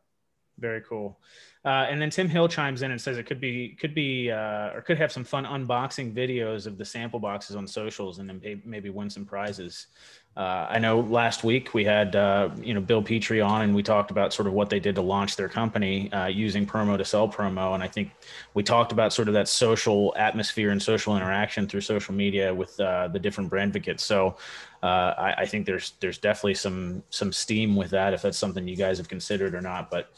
Very 0.58 0.82
cool. 0.82 1.20
Uh, 1.66 1.88
and 1.90 2.02
then 2.02 2.10
Tim 2.10 2.30
Hill 2.30 2.48
chimes 2.48 2.82
in 2.82 2.92
and 2.92 3.02
says 3.02 3.18
it 3.18 3.26
could 3.26 3.42
be 3.42 3.76
could 3.80 3.94
be 3.94 4.32
uh, 4.32 4.70
or 4.74 4.84
could 4.86 4.98
have 4.98 5.12
some 5.12 5.24
fun 5.24 5.46
unboxing 5.46 6.14
videos 6.14 6.66
of 6.66 6.78
the 6.78 6.86
sample 6.86 7.20
boxes 7.20 7.56
on 7.56 7.68
socials 7.68 8.20
and 8.20 8.30
then 8.30 8.62
maybe 8.64 8.90
win 8.90 9.10
some 9.10 9.26
prizes. 9.26 9.88
Uh, 10.36 10.68
I 10.70 10.80
know 10.80 11.00
last 11.00 11.44
week 11.44 11.74
we 11.74 11.86
had 11.86 12.16
uh, 12.16 12.50
you 12.62 12.74
know 12.74 12.82
Bill 12.82 13.02
Petrie 13.02 13.40
on, 13.40 13.62
and 13.62 13.76
we 13.76 13.84
talked 13.84 14.12
about 14.12 14.34
sort 14.34 14.48
of 14.48 14.54
what 14.54 14.70
they 14.70 14.80
did 14.80 14.96
to 14.96 15.02
launch 15.02 15.36
their 15.36 15.48
company 15.48 16.12
uh, 16.12 16.26
using 16.26 16.66
promo 16.66 16.98
to 16.98 17.06
sell 17.06 17.30
promo, 17.30 17.74
and 17.74 17.84
I 17.84 17.88
think 17.88 18.12
we 18.54 18.64
talked 18.64 18.92
about 18.92 19.14
sort 19.14 19.28
of 19.28 19.34
that 19.36 19.48
social 19.48 20.14
atmosphere 20.18 20.72
and 20.72 20.82
social 20.82 21.16
interaction 21.16 21.68
through 21.68 21.82
social 21.82 22.14
media 22.14 22.54
with 22.54 22.78
uh, 22.80 23.08
the 23.08 23.20
different 23.20 23.50
brand 23.50 23.76
advocates. 23.76 24.04
So 24.04 24.38
uh, 24.84 25.14
I, 25.18 25.34
I, 25.40 25.46
think 25.46 25.66
there's 25.66 25.94
there's 26.00 26.18
definitely 26.18 26.54
some 26.56 27.04
some 27.10 27.32
steam 27.32 27.76
with 27.76 27.92
that 27.92 28.14
if 28.14 28.22
that's 28.22 28.38
something 28.38 28.68
you 28.68 28.76
guys 28.76 28.98
have 28.98 29.10
considered 29.10 29.54
or 29.54 29.62
not. 29.62 29.90
But 29.90 30.12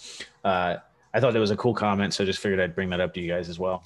uh, 0.43 0.77
I 1.13 1.19
thought 1.19 1.33
that 1.33 1.39
was 1.39 1.51
a 1.51 1.57
cool 1.57 1.73
comment, 1.73 2.13
so 2.13 2.23
I 2.23 2.27
just 2.27 2.39
figured 2.39 2.59
I'd 2.59 2.75
bring 2.75 2.89
that 2.89 2.99
up 2.99 3.13
to 3.15 3.21
you 3.21 3.27
guys 3.27 3.49
as 3.49 3.57
well. 3.57 3.83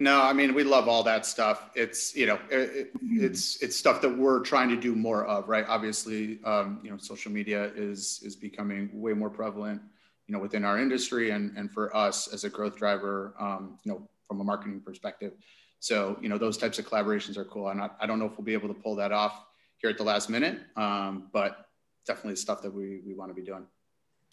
No, 0.00 0.22
I 0.22 0.32
mean 0.32 0.54
we 0.54 0.62
love 0.62 0.86
all 0.86 1.02
that 1.04 1.26
stuff. 1.26 1.70
It's 1.74 2.14
you 2.14 2.26
know 2.26 2.38
it, 2.50 2.94
mm-hmm. 2.94 3.24
it's 3.24 3.60
it's 3.62 3.74
stuff 3.76 4.00
that 4.02 4.16
we're 4.16 4.40
trying 4.40 4.68
to 4.68 4.76
do 4.76 4.94
more 4.94 5.24
of, 5.26 5.48
right? 5.48 5.64
Obviously, 5.68 6.38
um, 6.44 6.80
you 6.84 6.90
know, 6.90 6.96
social 6.98 7.32
media 7.32 7.72
is 7.74 8.20
is 8.22 8.36
becoming 8.36 8.90
way 8.92 9.12
more 9.12 9.30
prevalent, 9.30 9.82
you 10.28 10.34
know, 10.34 10.40
within 10.40 10.64
our 10.64 10.78
industry 10.78 11.30
and 11.30 11.56
and 11.56 11.72
for 11.72 11.94
us 11.96 12.28
as 12.32 12.44
a 12.44 12.48
growth 12.48 12.76
driver, 12.76 13.34
um, 13.40 13.78
you 13.82 13.90
know, 13.90 14.08
from 14.28 14.40
a 14.40 14.44
marketing 14.44 14.80
perspective. 14.80 15.32
So 15.80 16.16
you 16.20 16.28
know 16.28 16.38
those 16.38 16.56
types 16.56 16.78
of 16.78 16.88
collaborations 16.88 17.36
are 17.36 17.44
cool. 17.44 17.68
And 17.68 17.80
I, 17.80 17.90
I 18.00 18.06
don't 18.06 18.20
know 18.20 18.26
if 18.26 18.38
we'll 18.38 18.44
be 18.44 18.52
able 18.52 18.68
to 18.68 18.74
pull 18.74 18.94
that 18.96 19.10
off 19.10 19.44
here 19.78 19.90
at 19.90 19.98
the 19.98 20.04
last 20.04 20.30
minute, 20.30 20.60
um, 20.76 21.28
but 21.32 21.66
definitely 22.06 22.36
stuff 22.36 22.62
that 22.62 22.72
we 22.72 23.00
we 23.04 23.14
want 23.14 23.30
to 23.30 23.34
be 23.34 23.42
doing. 23.42 23.66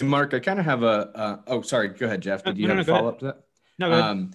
Mark, 0.04 0.34
I 0.34 0.39
kind 0.39 0.60
of 0.60 0.65
have 0.65 0.84
a. 0.84 1.12
Uh, 1.15 1.38
oh, 1.47 1.62
sorry. 1.62 1.88
Go 1.89 2.06
ahead, 2.06 2.21
Jeff. 2.21 2.43
Did 2.43 2.58
you 2.58 2.67
no, 2.67 2.75
have 2.75 2.88
no, 2.88 2.93
a 2.93 2.97
follow 2.97 3.10
up 3.10 3.19
to 3.19 3.25
that? 3.25 3.43
No, 3.80 3.89
go 3.89 3.93
ahead. 3.93 4.12
Um, 4.12 4.32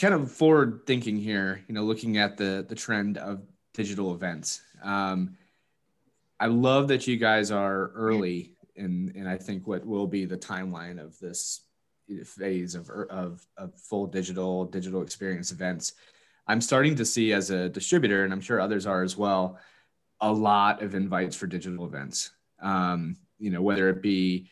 kind 0.00 0.14
of 0.14 0.30
forward 0.30 0.82
thinking 0.86 1.16
here, 1.16 1.62
you 1.68 1.74
know, 1.74 1.84
looking 1.84 2.18
at 2.18 2.36
the 2.36 2.64
the 2.68 2.74
trend 2.74 3.18
of 3.18 3.42
digital 3.74 4.14
events. 4.14 4.62
Um, 4.82 5.36
I 6.40 6.46
love 6.46 6.88
that 6.88 7.06
you 7.06 7.16
guys 7.16 7.50
are 7.50 7.92
early 7.94 8.56
in, 8.74 9.12
and 9.16 9.28
I 9.28 9.36
think 9.36 9.66
what 9.66 9.86
will 9.86 10.06
be 10.06 10.24
the 10.24 10.36
timeline 10.36 10.98
of 11.02 11.18
this 11.18 11.62
phase 12.24 12.74
of, 12.74 12.90
of, 12.90 13.46
of 13.56 13.74
full 13.80 14.06
digital 14.06 14.64
digital 14.64 15.02
experience 15.02 15.50
events 15.52 15.94
i'm 16.46 16.60
starting 16.60 16.94
to 16.94 17.04
see 17.04 17.32
as 17.32 17.50
a 17.50 17.68
distributor 17.68 18.24
and 18.24 18.32
i'm 18.32 18.40
sure 18.40 18.60
others 18.60 18.86
are 18.86 19.02
as 19.02 19.16
well 19.16 19.58
a 20.20 20.32
lot 20.32 20.82
of 20.82 20.94
invites 20.94 21.34
for 21.34 21.46
digital 21.46 21.86
events 21.86 22.30
um, 22.60 23.16
you 23.38 23.50
know 23.50 23.62
whether 23.62 23.88
it 23.88 24.02
be 24.02 24.48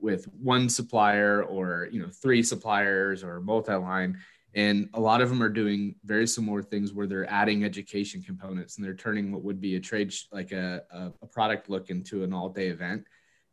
with 0.00 0.26
one 0.34 0.68
supplier 0.68 1.42
or 1.44 1.88
you 1.90 2.00
know 2.00 2.08
three 2.08 2.42
suppliers 2.42 3.22
or 3.22 3.40
multi-line 3.40 4.18
and 4.54 4.88
a 4.94 5.00
lot 5.00 5.20
of 5.20 5.28
them 5.28 5.42
are 5.42 5.48
doing 5.48 5.94
very 6.04 6.26
similar 6.26 6.62
things 6.62 6.92
where 6.92 7.06
they're 7.06 7.30
adding 7.30 7.64
education 7.64 8.22
components 8.22 8.76
and 8.76 8.84
they're 8.84 8.94
turning 8.94 9.32
what 9.32 9.44
would 9.44 9.60
be 9.60 9.76
a 9.76 9.80
trade 9.80 10.12
like 10.32 10.52
a, 10.52 10.82
a, 11.22 11.26
product 11.26 11.70
look 11.70 11.90
into 11.90 12.24
an 12.24 12.32
all-day 12.32 12.68
event. 12.68 13.04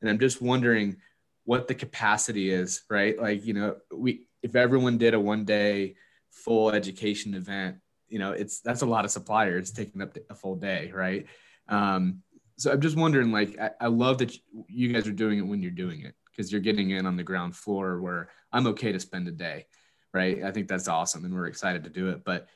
And 0.01 0.09
i'm 0.09 0.19
just 0.19 0.41
wondering 0.41 0.97
what 1.45 1.67
the 1.67 1.75
capacity 1.75 2.51
is 2.51 2.83
right? 2.89 3.19
Like 3.19 3.45
you 3.45 3.53
know 3.53 3.77
we 3.93 4.27
if 4.41 4.55
everyone 4.55 4.97
did 4.97 5.13
a 5.13 5.19
one 5.19 5.45
day 5.45 5.95
full 6.31 6.71
education 6.71 7.33
event 7.33 7.77
you 8.09 8.19
know 8.19 8.31
it's 8.31 8.61
that's 8.61 8.81
a 8.81 8.85
lot 8.85 9.05
of 9.05 9.11
suppliers 9.11 9.71
taking 9.71 10.01
up 10.01 10.17
a 10.29 10.35
full 10.35 10.55
day 10.55 10.91
right? 10.93 11.25
Um, 11.69 12.21
so 12.59 12.71
i'm 12.71 12.81
just 12.81 12.97
wondering 12.97 13.31
like 13.31 13.59
I, 13.59 13.69
I 13.81 13.87
love 13.87 14.17
that 14.17 14.35
you 14.67 14.91
guys 14.91 15.07
are 15.07 15.11
doing 15.11 15.37
it 15.37 15.45
when 15.45 15.61
you're 15.61 15.69
doing 15.69 16.01
it 16.01 16.15
because 16.37 16.51
you're 16.51 16.61
getting 16.61 16.91
in 16.91 17.05
on 17.05 17.17
the 17.17 17.23
ground 17.23 17.55
floor 17.55 17.99
where 17.99 18.29
I'm 18.51 18.67
okay 18.67 18.91
to 18.91 18.99
spend 18.99 19.27
a 19.27 19.31
day, 19.31 19.65
right? 20.13 20.43
I 20.43 20.51
think 20.51 20.67
that's 20.67 20.87
awesome, 20.87 21.25
and 21.25 21.33
we're 21.33 21.47
excited 21.47 21.83
to 21.83 21.89
do 21.89 22.09
it. 22.09 22.23
But 22.23 22.47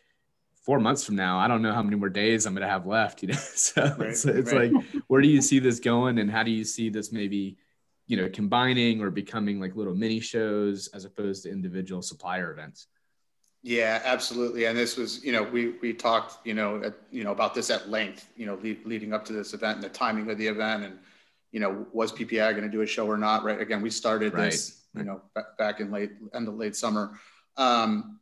four 0.54 0.80
months 0.80 1.04
from 1.04 1.16
now, 1.16 1.40
I 1.40 1.48
don't 1.48 1.62
know 1.62 1.74
how 1.74 1.82
many 1.82 1.96
more 1.96 2.10
days 2.10 2.46
I'm 2.46 2.54
going 2.54 2.66
to 2.66 2.72
have 2.72 2.86
left. 2.86 3.22
You 3.22 3.30
know, 3.30 3.34
so 3.56 3.84
right, 3.98 4.10
it's, 4.10 4.26
it's 4.26 4.54
right. 4.54 4.72
like, 4.72 4.86
where 5.08 5.22
do 5.22 5.28
you 5.28 5.42
see 5.42 5.60
this 5.60 5.80
going, 5.80 6.20
and 6.20 6.30
how 6.30 6.44
do 6.44 6.52
you 6.52 6.64
see 6.64 6.90
this 6.90 7.12
maybe, 7.12 7.58
you 8.08 8.18
know, 8.18 8.30
combining 8.30 9.02
or 9.02 9.10
becoming 9.10 9.60
like 9.60 9.76
little 9.76 9.96
mini 9.96 10.20
shows 10.20 10.88
as 10.90 11.06
opposed 11.06 11.44
to 11.44 11.52
individual 11.52 12.02
supplier 12.02 12.52
events? 12.52 12.88
Yeah, 13.64 14.02
absolutely. 14.04 14.66
And 14.66 14.76
this 14.76 14.98
was, 14.98 15.24
you 15.24 15.32
know, 15.32 15.44
we 15.44 15.76
we 15.82 15.94
talked, 15.94 16.46
you 16.48 16.56
know, 16.56 16.82
at, 16.84 16.96
you 17.12 17.24
know 17.24 17.32
about 17.32 17.54
this 17.54 17.70
at 17.70 17.90
length, 17.90 18.28
you 18.36 18.48
know, 18.48 18.56
le- 18.56 18.88
leading 18.90 19.14
up 19.14 19.24
to 19.26 19.34
this 19.34 19.54
event 19.54 19.76
and 19.76 19.84
the 19.84 19.90
timing 19.90 20.30
of 20.32 20.38
the 20.38 20.48
event 20.48 20.84
and 20.84 20.98
you 21.52 21.60
know, 21.60 21.86
was 21.92 22.12
PPI 22.12 22.52
going 22.52 22.64
to 22.64 22.70
do 22.70 22.82
a 22.82 22.88
show 22.88 23.08
or 23.08 23.18
not? 23.18 23.44
Right. 23.44 23.60
Again, 23.60 23.82
we 23.82 23.90
started 23.90 24.34
right. 24.34 24.52
this, 24.52 24.84
you 24.96 25.04
know, 25.04 25.22
back 25.58 25.80
in 25.80 25.92
late 25.92 26.12
end 26.34 26.48
of 26.48 26.56
late 26.56 26.76
summer. 26.76 27.20
Um, 27.58 28.20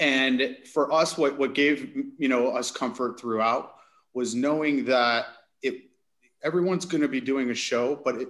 and 0.00 0.56
for 0.72 0.92
us, 0.92 1.18
what 1.18 1.38
what 1.38 1.54
gave 1.54 1.94
you 2.18 2.28
know 2.28 2.48
us 2.48 2.70
comfort 2.70 3.18
throughout 3.18 3.74
was 4.14 4.34
knowing 4.34 4.84
that 4.86 5.26
it 5.62 5.82
everyone's 6.42 6.84
going 6.84 7.02
to 7.02 7.08
be 7.08 7.20
doing 7.20 7.50
a 7.50 7.54
show, 7.54 8.00
but 8.04 8.16
it, 8.16 8.28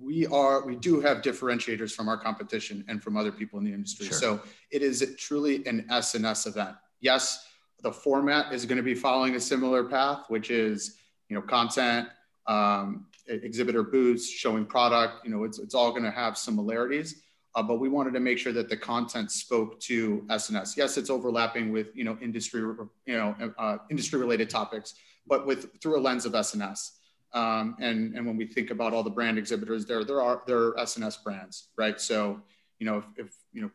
we 0.00 0.26
are 0.26 0.64
we 0.64 0.76
do 0.76 1.00
have 1.00 1.18
differentiators 1.18 1.92
from 1.92 2.08
our 2.08 2.16
competition 2.16 2.84
and 2.88 3.02
from 3.02 3.16
other 3.16 3.32
people 3.32 3.58
in 3.58 3.64
the 3.64 3.72
industry. 3.72 4.06
Sure. 4.06 4.18
So 4.18 4.40
it 4.70 4.82
is 4.82 5.14
truly 5.18 5.66
an 5.66 5.86
S&S 5.90 6.46
event. 6.46 6.76
Yes, 7.00 7.46
the 7.82 7.92
format 7.92 8.52
is 8.52 8.66
going 8.66 8.76
to 8.76 8.82
be 8.82 8.94
following 8.94 9.34
a 9.34 9.40
similar 9.40 9.84
path, 9.84 10.24
which 10.28 10.50
is 10.50 10.96
you 11.28 11.36
know 11.36 11.42
content, 11.42 12.08
um, 12.46 13.06
exhibitor 13.26 13.82
booths 13.82 14.28
showing 14.28 14.64
product. 14.64 15.24
You 15.24 15.30
know, 15.30 15.44
it's, 15.44 15.58
it's 15.58 15.74
all 15.74 15.90
going 15.90 16.04
to 16.04 16.10
have 16.10 16.36
similarities. 16.38 17.22
Uh, 17.54 17.62
but 17.62 17.78
we 17.78 17.88
wanted 17.88 18.12
to 18.12 18.20
make 18.20 18.38
sure 18.38 18.52
that 18.52 18.68
the 18.68 18.76
content 18.76 19.30
spoke 19.30 19.78
to 19.78 20.26
S&S. 20.28 20.76
Yes, 20.76 20.96
it's 20.96 21.10
overlapping 21.10 21.70
with 21.70 21.94
you 21.94 22.04
know 22.04 22.18
industry 22.20 22.60
you 22.60 23.16
know 23.16 23.34
uh, 23.58 23.78
industry 23.90 24.18
related 24.18 24.50
topics, 24.50 24.94
but 25.26 25.46
with 25.46 25.80
through 25.80 25.98
a 25.98 26.02
lens 26.02 26.24
of 26.26 26.34
S&S. 26.34 26.98
Um, 27.32 27.76
and 27.80 28.14
and 28.16 28.26
when 28.26 28.36
we 28.36 28.46
think 28.46 28.70
about 28.70 28.92
all 28.92 29.02
the 29.02 29.10
brand 29.10 29.38
exhibitors, 29.38 29.86
there 29.86 30.04
there 30.04 30.20
are 30.20 30.42
there 30.46 30.58
are 30.58 30.80
S&S 30.80 31.16
brands, 31.18 31.68
right? 31.76 32.00
So 32.00 32.40
you 32.78 32.86
know 32.86 32.98
if, 32.98 33.26
if 33.26 33.34
you 33.52 33.62
know 33.62 33.70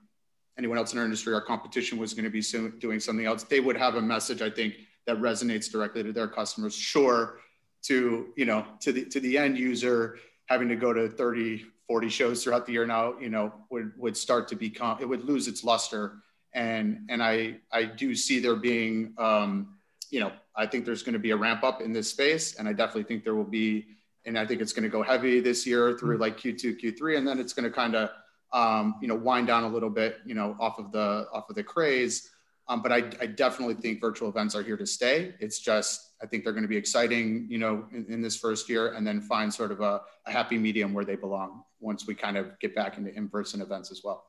anyone 0.58 0.78
else 0.78 0.92
in 0.92 1.00
our 1.00 1.06
industry, 1.06 1.34
our 1.34 1.42
competition 1.42 1.98
was 1.98 2.14
going 2.14 2.26
to 2.26 2.30
be 2.30 2.42
doing 2.80 3.00
something 3.00 3.26
else, 3.26 3.44
they 3.44 3.62
would 3.62 3.78
have 3.78 3.96
a 3.96 4.02
message 4.02 4.42
I 4.42 4.50
think 4.50 4.76
that 5.08 5.18
resonates 5.18 5.72
directly 5.72 6.04
to 6.04 6.12
their 6.12 6.28
customers. 6.28 6.76
Sure, 6.76 7.40
to 7.84 8.28
you 8.36 8.46
know 8.46 8.66
to 8.82 8.92
the 8.92 9.06
to 9.06 9.20
the 9.22 9.38
end 9.38 9.58
user 9.58 10.18
having 10.48 10.68
to 10.68 10.76
go 10.76 10.92
to 10.92 11.08
30 11.08 11.66
40 11.90 12.08
shows 12.08 12.44
throughout 12.44 12.66
the 12.68 12.72
year 12.72 12.86
now 12.86 13.20
you 13.20 13.30
know 13.30 13.52
would 13.72 13.92
would 13.98 14.16
start 14.16 14.48
to 14.50 14.56
become 14.56 15.00
it 15.02 15.10
would 15.10 15.26
lose 15.26 15.48
its 15.48 15.64
luster. 15.64 16.22
And 16.54 17.06
and 17.10 17.22
i 17.22 17.58
i 17.72 17.84
do 17.84 18.16
see 18.16 18.40
there 18.40 18.56
being 18.56 19.14
um 19.18 19.78
you 20.10 20.20
know 20.20 20.32
i 20.56 20.66
think 20.66 20.86
there's 20.86 21.04
going 21.04 21.14
to 21.14 21.20
be 21.20 21.32
a 21.32 21.38
ramp 21.38 21.64
up 21.64 21.80
in 21.82 21.94
this 21.94 22.10
space 22.10 22.56
and 22.56 22.68
i 22.68 22.74
definitely 22.74 23.04
think 23.04 23.24
there 23.24 23.36
will 23.36 23.52
be 23.62 23.86
and 24.26 24.38
i 24.38 24.46
think 24.48 24.60
it's 24.60 24.74
going 24.74 24.84
to 24.84 24.90
go 24.90 25.04
heavy 25.04 25.40
this 25.42 25.68
year 25.68 25.96
through 26.00 26.18
like 26.18 26.40
q2 26.40 26.82
q3 26.82 27.18
and 27.18 27.28
then 27.28 27.38
it's 27.40 27.54
going 27.54 27.70
to 27.70 27.76
kind 27.84 27.96
of 27.96 28.10
um 28.52 28.96
you 29.00 29.08
know 29.08 29.14
wind 29.16 29.46
down 29.46 29.64
a 29.64 29.70
little 29.70 29.92
bit 29.92 30.18
you 30.26 30.34
know 30.34 30.58
off 30.60 30.80
of 30.80 30.92
the 30.92 31.28
off 31.34 31.50
of 31.52 31.56
the 31.56 31.64
craze. 31.64 32.32
Um, 32.68 32.84
but 32.84 32.92
I, 32.92 32.98
I 33.20 33.26
definitely 33.26 33.74
think 33.74 34.00
virtual 34.00 34.30
events 34.30 34.54
are 34.56 34.62
here 34.62 34.78
to 34.78 34.86
stay. 34.86 35.34
It's 35.40 35.60
just 35.60 36.09
I 36.22 36.26
think 36.26 36.44
they're 36.44 36.54
going 36.54 36.64
to 36.64 36.70
be 36.70 36.78
exciting, 36.78 37.48
you 37.50 37.58
know, 37.58 37.86
in, 37.92 38.06
in 38.10 38.22
this 38.22 38.36
first 38.36 38.70
year, 38.70 38.94
and 38.94 39.06
then 39.08 39.22
find 39.22 39.54
sort 39.54 39.72
of 39.72 39.80
a, 39.82 40.02
a, 40.26 40.32
happy 40.32 40.58
medium 40.58 40.94
where 40.94 41.06
they 41.06 41.16
belong 41.16 41.64
once 41.80 42.06
we 42.08 42.14
kind 42.14 42.38
of 42.38 42.60
get 42.60 42.76
back 42.76 42.98
into 42.98 43.14
in-person 43.16 43.62
events 43.62 43.92
as 43.92 44.02
well. 44.04 44.26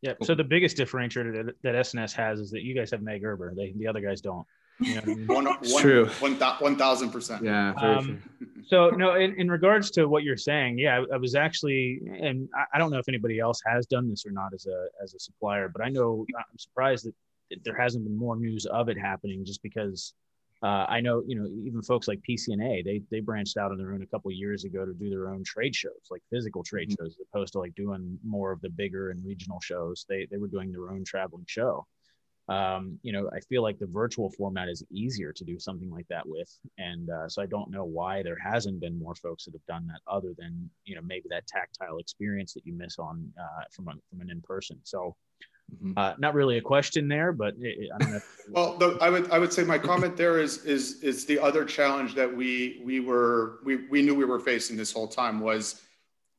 Yeah. 0.00 0.12
So 0.22 0.34
the 0.34 0.44
biggest 0.44 0.76
differentiator 0.76 1.46
that, 1.46 1.54
that 1.62 1.74
S&S 1.74 2.12
has 2.12 2.38
is 2.38 2.50
that 2.50 2.62
you 2.62 2.74
guys 2.74 2.90
have 2.90 3.02
Meg 3.02 3.22
Erber. 3.22 3.54
They 3.56 3.72
the 3.76 3.86
other 3.86 4.00
guys 4.00 4.20
don't. 4.20 4.46
You 4.80 4.96
know 4.96 5.00
I 5.02 5.06
mean? 5.06 5.26
one, 5.26 5.44
one, 5.46 5.80
true. 5.80 6.06
One 6.18 6.76
thousand 6.76 7.10
percent. 7.10 7.42
Yeah. 7.44 7.72
Um, 7.76 8.22
so 8.66 8.90
no, 8.90 9.14
in, 9.14 9.34
in 9.38 9.50
regards 9.50 9.90
to 9.92 10.06
what 10.06 10.24
you're 10.24 10.36
saying, 10.36 10.78
yeah, 10.78 10.98
I, 10.98 11.14
I 11.14 11.16
was 11.16 11.34
actually, 11.34 12.00
and 12.20 12.48
I, 12.54 12.64
I, 12.74 12.78
don't 12.78 12.90
know 12.90 12.98
if 12.98 13.08
anybody 13.08 13.38
else 13.38 13.60
has 13.66 13.86
done 13.86 14.08
this 14.08 14.26
or 14.26 14.30
not 14.30 14.52
as 14.52 14.66
a 14.66 14.86
as 15.02 15.14
a 15.14 15.18
supplier, 15.18 15.68
but 15.68 15.84
I 15.84 15.88
know 15.90 16.26
I'm 16.36 16.58
surprised 16.58 17.06
that 17.06 17.14
there 17.64 17.76
hasn't 17.76 18.04
been 18.04 18.16
more 18.16 18.36
news 18.36 18.66
of 18.66 18.88
it 18.88 18.98
happening, 18.98 19.44
just 19.44 19.62
because 19.62 20.12
uh, 20.64 20.86
I 20.88 21.02
know, 21.02 21.22
you 21.26 21.34
know, 21.36 21.46
even 21.66 21.82
folks 21.82 22.08
like 22.08 22.22
PCNA, 22.26 22.84
they 22.84 23.02
they 23.10 23.20
branched 23.20 23.58
out 23.58 23.70
on 23.70 23.76
their 23.76 23.92
own 23.92 24.00
a 24.00 24.06
couple 24.06 24.30
years 24.32 24.64
ago 24.64 24.86
to 24.86 24.94
do 24.94 25.10
their 25.10 25.28
own 25.28 25.44
trade 25.44 25.76
shows, 25.76 26.08
like 26.10 26.22
physical 26.30 26.62
trade 26.62 26.88
mm-hmm. 26.88 27.04
shows, 27.04 27.16
as 27.20 27.26
opposed 27.30 27.52
to 27.52 27.58
like 27.58 27.74
doing 27.74 28.18
more 28.26 28.50
of 28.50 28.62
the 28.62 28.70
bigger 28.70 29.10
and 29.10 29.22
regional 29.26 29.60
shows. 29.60 30.06
They 30.08 30.26
they 30.30 30.38
were 30.38 30.48
doing 30.48 30.72
their 30.72 30.88
own 30.88 31.04
traveling 31.04 31.44
show. 31.46 31.86
Um, 32.48 32.98
you 33.02 33.12
know, 33.12 33.28
I 33.34 33.40
feel 33.40 33.62
like 33.62 33.78
the 33.78 33.86
virtual 33.86 34.30
format 34.30 34.70
is 34.70 34.82
easier 34.90 35.34
to 35.34 35.44
do 35.44 35.58
something 35.58 35.90
like 35.90 36.08
that 36.08 36.26
with, 36.26 36.58
and 36.78 37.10
uh, 37.10 37.28
so 37.28 37.42
I 37.42 37.46
don't 37.46 37.70
know 37.70 37.84
why 37.84 38.22
there 38.22 38.38
hasn't 38.42 38.80
been 38.80 38.98
more 38.98 39.14
folks 39.14 39.44
that 39.44 39.52
have 39.52 39.66
done 39.66 39.86
that, 39.88 40.00
other 40.10 40.32
than 40.38 40.70
you 40.86 40.94
know 40.94 41.02
maybe 41.02 41.26
that 41.28 41.46
tactile 41.46 41.98
experience 41.98 42.54
that 42.54 42.64
you 42.64 42.72
miss 42.72 42.98
on 42.98 43.30
uh, 43.38 43.64
from 43.70 43.88
a, 43.88 43.92
from 44.08 44.22
an 44.22 44.30
in 44.30 44.40
person. 44.40 44.78
So 44.84 45.14
Mm-hmm. 45.72 45.92
Uh, 45.96 46.14
not 46.18 46.34
really 46.34 46.58
a 46.58 46.60
question 46.60 47.08
there, 47.08 47.32
but 47.32 47.54
it, 47.58 47.88
I 47.94 47.98
don't 47.98 48.12
know. 48.12 48.20
well, 48.50 48.76
the, 48.78 48.98
I 49.00 49.10
would 49.10 49.30
I 49.30 49.38
would 49.38 49.52
say 49.52 49.64
my 49.64 49.78
comment 49.78 50.16
there 50.16 50.38
is 50.38 50.64
is 50.64 51.02
is 51.02 51.24
the 51.26 51.38
other 51.38 51.64
challenge 51.64 52.14
that 52.14 52.34
we 52.34 52.82
we 52.84 53.00
were 53.00 53.60
we 53.64 53.86
we 53.88 54.02
knew 54.02 54.14
we 54.14 54.24
were 54.24 54.40
facing 54.40 54.76
this 54.76 54.92
whole 54.92 55.08
time 55.08 55.40
was 55.40 55.82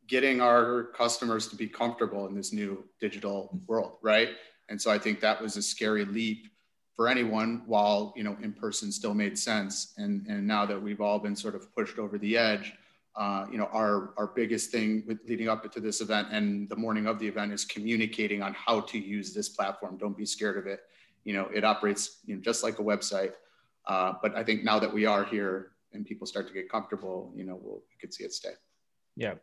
getting 0.07 0.39
our 0.41 0.83
customers 0.95 1.47
to 1.47 1.55
be 1.55 1.67
comfortable 1.67 2.27
in 2.27 2.35
this 2.35 2.53
new 2.53 2.83
digital 2.99 3.49
mm-hmm. 3.53 3.65
world, 3.65 3.97
right? 4.01 4.29
And 4.69 4.81
so 4.81 4.91
I 4.91 4.99
think 4.99 5.19
that 5.21 5.41
was 5.41 5.57
a 5.57 5.61
scary 5.61 6.05
leap 6.05 6.47
for 6.95 7.07
anyone 7.07 7.63
while 7.65 8.13
you 8.15 8.23
know 8.23 8.37
in 8.41 8.53
person 8.53 8.91
still 8.91 9.13
made 9.13 9.37
sense 9.37 9.93
and 9.97 10.25
and 10.27 10.45
now 10.47 10.65
that 10.65 10.81
we've 10.81 11.01
all 11.01 11.19
been 11.19 11.35
sort 11.35 11.55
of 11.55 11.73
pushed 11.75 11.99
over 11.99 12.17
the 12.17 12.37
edge 12.37 12.73
uh, 13.17 13.45
you 13.49 13.57
know, 13.57 13.69
our, 13.71 14.13
our 14.17 14.27
biggest 14.27 14.71
thing 14.71 15.03
with 15.07 15.19
leading 15.27 15.47
up 15.47 15.71
to 15.71 15.79
this 15.79 16.01
event 16.01 16.27
and 16.31 16.67
the 16.67 16.75
morning 16.75 17.07
of 17.07 17.17
the 17.17 17.27
event 17.27 17.53
is 17.53 17.63
communicating 17.63 18.41
on 18.41 18.53
how 18.53 18.81
to 18.81 18.99
use 18.99 19.33
this 19.33 19.47
platform. 19.47 19.97
Don't 19.97 20.17
be 20.17 20.25
scared 20.25 20.57
of 20.57 20.67
it. 20.67 20.81
You 21.23 21.33
know, 21.33 21.49
it 21.53 21.63
operates 21.63 22.19
you 22.25 22.35
know, 22.35 22.41
just 22.41 22.61
like 22.61 22.79
a 22.79 22.83
website. 22.83 23.33
Uh, 23.87 24.13
but 24.21 24.35
I 24.35 24.43
think 24.43 24.63
now 24.63 24.79
that 24.79 24.93
we 24.93 25.05
are 25.05 25.23
here 25.23 25.71
and 25.93 26.05
people 26.05 26.27
start 26.27 26.47
to 26.47 26.53
get 26.53 26.69
comfortable, 26.69 27.31
you 27.35 27.45
know, 27.45 27.57
we'll, 27.61 27.83
we 27.89 27.95
could 27.99 28.13
see 28.13 28.25
it 28.25 28.33
stay. 28.33 28.53
Yeah. 29.15 29.35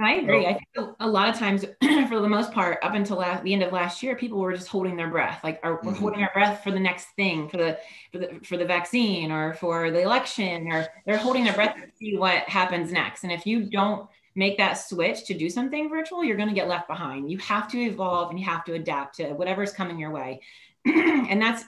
I 0.00 0.14
agree. 0.14 0.46
I 0.46 0.54
think 0.54 0.96
a 1.00 1.08
lot 1.08 1.28
of 1.28 1.38
times, 1.38 1.64
for 2.08 2.20
the 2.20 2.28
most 2.28 2.52
part, 2.52 2.78
up 2.82 2.94
until 2.94 3.18
last, 3.18 3.42
the 3.42 3.52
end 3.52 3.62
of 3.62 3.72
last 3.72 4.02
year, 4.02 4.16
people 4.16 4.38
were 4.38 4.52
just 4.52 4.68
holding 4.68 4.96
their 4.96 5.08
breath. 5.08 5.40
Like, 5.42 5.60
are, 5.62 5.74
we're 5.82 5.92
mm-hmm. 5.92 6.00
holding 6.00 6.22
our 6.22 6.30
breath 6.34 6.62
for 6.62 6.70
the 6.70 6.80
next 6.80 7.06
thing, 7.16 7.48
for 7.48 7.56
the, 7.56 7.78
for 8.10 8.18
the 8.18 8.40
for 8.44 8.56
the 8.56 8.64
vaccine 8.64 9.30
or 9.30 9.54
for 9.54 9.90
the 9.90 10.00
election, 10.00 10.70
or 10.70 10.86
they're 11.06 11.16
holding 11.16 11.44
their 11.44 11.54
breath 11.54 11.74
to 11.76 11.90
see 11.98 12.16
what 12.16 12.42
happens 12.48 12.92
next. 12.92 13.22
And 13.22 13.32
if 13.32 13.46
you 13.46 13.64
don't 13.64 14.08
make 14.34 14.56
that 14.58 14.74
switch 14.74 15.24
to 15.26 15.34
do 15.34 15.48
something 15.50 15.88
virtual, 15.88 16.24
you're 16.24 16.36
going 16.36 16.48
to 16.48 16.54
get 16.54 16.68
left 16.68 16.88
behind. 16.88 17.30
You 17.30 17.38
have 17.38 17.70
to 17.72 17.78
evolve 17.78 18.30
and 18.30 18.38
you 18.38 18.46
have 18.46 18.64
to 18.64 18.74
adapt 18.74 19.16
to 19.16 19.32
whatever's 19.32 19.72
coming 19.72 19.98
your 19.98 20.10
way. 20.10 20.40
and 20.84 21.40
that's 21.40 21.64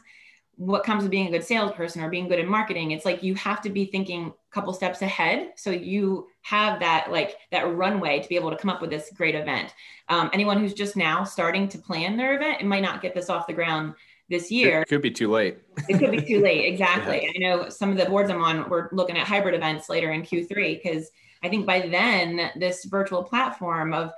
what 0.56 0.84
comes 0.84 1.02
with 1.02 1.10
being 1.10 1.26
a 1.26 1.30
good 1.30 1.44
salesperson 1.44 2.02
or 2.02 2.08
being 2.08 2.28
good 2.28 2.38
in 2.38 2.46
marketing 2.46 2.92
it's 2.92 3.04
like 3.04 3.22
you 3.22 3.34
have 3.34 3.60
to 3.62 3.70
be 3.70 3.84
thinking 3.86 4.26
a 4.26 4.54
couple 4.54 4.72
steps 4.72 5.02
ahead. 5.02 5.52
So 5.56 5.70
you 5.70 6.28
have 6.42 6.80
that 6.80 7.10
like 7.10 7.36
that 7.50 7.74
runway 7.74 8.20
to 8.20 8.28
be 8.28 8.36
able 8.36 8.50
to 8.50 8.56
come 8.56 8.70
up 8.70 8.80
with 8.80 8.90
this 8.90 9.10
great 9.16 9.34
event. 9.34 9.74
Um, 10.08 10.30
anyone 10.32 10.58
who's 10.58 10.74
just 10.74 10.96
now 10.96 11.24
starting 11.24 11.68
to 11.68 11.78
plan 11.78 12.16
their 12.16 12.36
event 12.36 12.60
it 12.60 12.66
might 12.66 12.82
not 12.82 13.02
get 13.02 13.14
this 13.14 13.30
off 13.30 13.46
the 13.46 13.52
ground 13.52 13.94
this 14.30 14.50
year. 14.50 14.82
it 14.82 14.88
could 14.88 15.02
be 15.02 15.10
too 15.10 15.30
late. 15.30 15.58
It 15.88 15.98
could 15.98 16.10
be 16.10 16.22
too 16.22 16.40
late 16.40 16.64
exactly. 16.72 17.22
Yeah. 17.24 17.30
i 17.34 17.38
know 17.38 17.68
some 17.68 17.90
of 17.90 17.96
the 17.96 18.06
boards 18.06 18.30
i'm 18.30 18.42
on 18.42 18.68
we're 18.70 18.88
looking 18.92 19.18
at 19.18 19.26
hybrid 19.26 19.54
events 19.54 19.88
later 19.88 20.12
in 20.12 20.22
q3 20.22 20.82
because 20.82 21.10
i 21.42 21.48
think 21.48 21.66
by 21.66 21.80
then 21.80 22.50
this 22.56 22.84
virtual 22.86 23.22
platform 23.22 23.92
of 23.92 24.12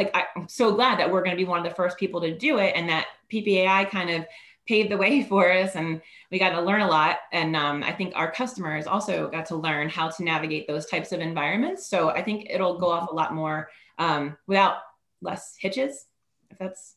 like 0.00 0.14
I'm 0.14 0.48
so 0.48 0.74
glad 0.74 0.98
that 0.98 1.10
we're 1.10 1.22
going 1.22 1.36
to 1.36 1.42
be 1.42 1.48
one 1.48 1.58
of 1.58 1.64
the 1.64 1.74
first 1.74 1.98
people 1.98 2.20
to 2.22 2.36
do 2.36 2.58
it, 2.58 2.72
and 2.74 2.88
that 2.88 3.06
PPAI 3.32 3.88
kind 3.90 4.10
of 4.10 4.26
paved 4.70 4.90
the 4.90 4.96
way 4.96 5.22
for 5.28 5.52
us, 5.52 5.74
and 5.74 6.00
we 6.30 6.38
got 6.38 6.50
to 6.50 6.62
learn 6.62 6.80
a 6.80 6.88
lot. 6.88 7.18
And 7.32 7.56
um, 7.56 7.82
I 7.82 7.92
think 7.92 8.12
our 8.16 8.30
customers 8.30 8.86
also 8.86 9.28
got 9.28 9.46
to 9.46 9.56
learn 9.56 9.88
how 9.88 10.08
to 10.08 10.24
navigate 10.24 10.68
those 10.68 10.86
types 10.86 11.12
of 11.12 11.20
environments. 11.20 11.88
So 11.88 12.10
I 12.10 12.22
think 12.22 12.46
it'll 12.48 12.78
go 12.78 12.90
off 12.90 13.10
a 13.10 13.14
lot 13.14 13.34
more 13.34 13.68
um, 13.98 14.36
without 14.46 14.76
less 15.20 15.56
hitches, 15.58 16.06
if 16.50 16.58
that's 16.58 16.94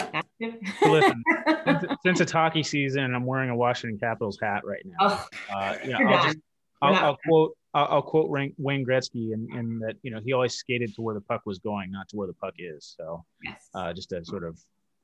active. 0.00 0.54
Listen, 0.82 1.22
since, 1.66 1.84
since, 2.02 2.20
it's 2.20 2.32
hockey 2.32 2.62
season 2.62 3.04
and 3.04 3.14
I'm 3.14 3.26
wearing 3.26 3.50
a 3.50 3.56
Washington 3.56 3.98
Capitals 3.98 4.38
hat 4.40 4.62
right 4.64 4.82
now, 4.84 4.96
oh, 5.00 5.26
uh, 5.54 5.76
you 5.84 5.90
know, 5.90 5.98
I'll, 5.98 6.24
just, 6.24 6.38
I'll, 6.82 6.94
I'll, 6.94 7.18
quote 7.24 7.52
I'll, 7.74 7.86
I'll 7.90 8.02
quote 8.02 8.28
Wayne 8.30 8.84
Gretzky 8.86 9.32
in, 9.32 9.46
in 9.56 9.78
that 9.80 9.96
you 10.02 10.10
know 10.10 10.20
he 10.24 10.32
always 10.32 10.54
skated 10.54 10.94
to 10.94 11.02
where 11.02 11.14
the 11.14 11.20
puck 11.20 11.42
was 11.44 11.58
going, 11.58 11.92
not 11.92 12.08
to 12.08 12.16
where 12.16 12.26
the 12.26 12.34
puck 12.34 12.54
is. 12.58 12.94
So, 12.98 13.24
yes. 13.44 13.68
uh, 13.74 13.92
just 13.92 14.08
to 14.08 14.24
sort 14.24 14.44
of 14.44 14.58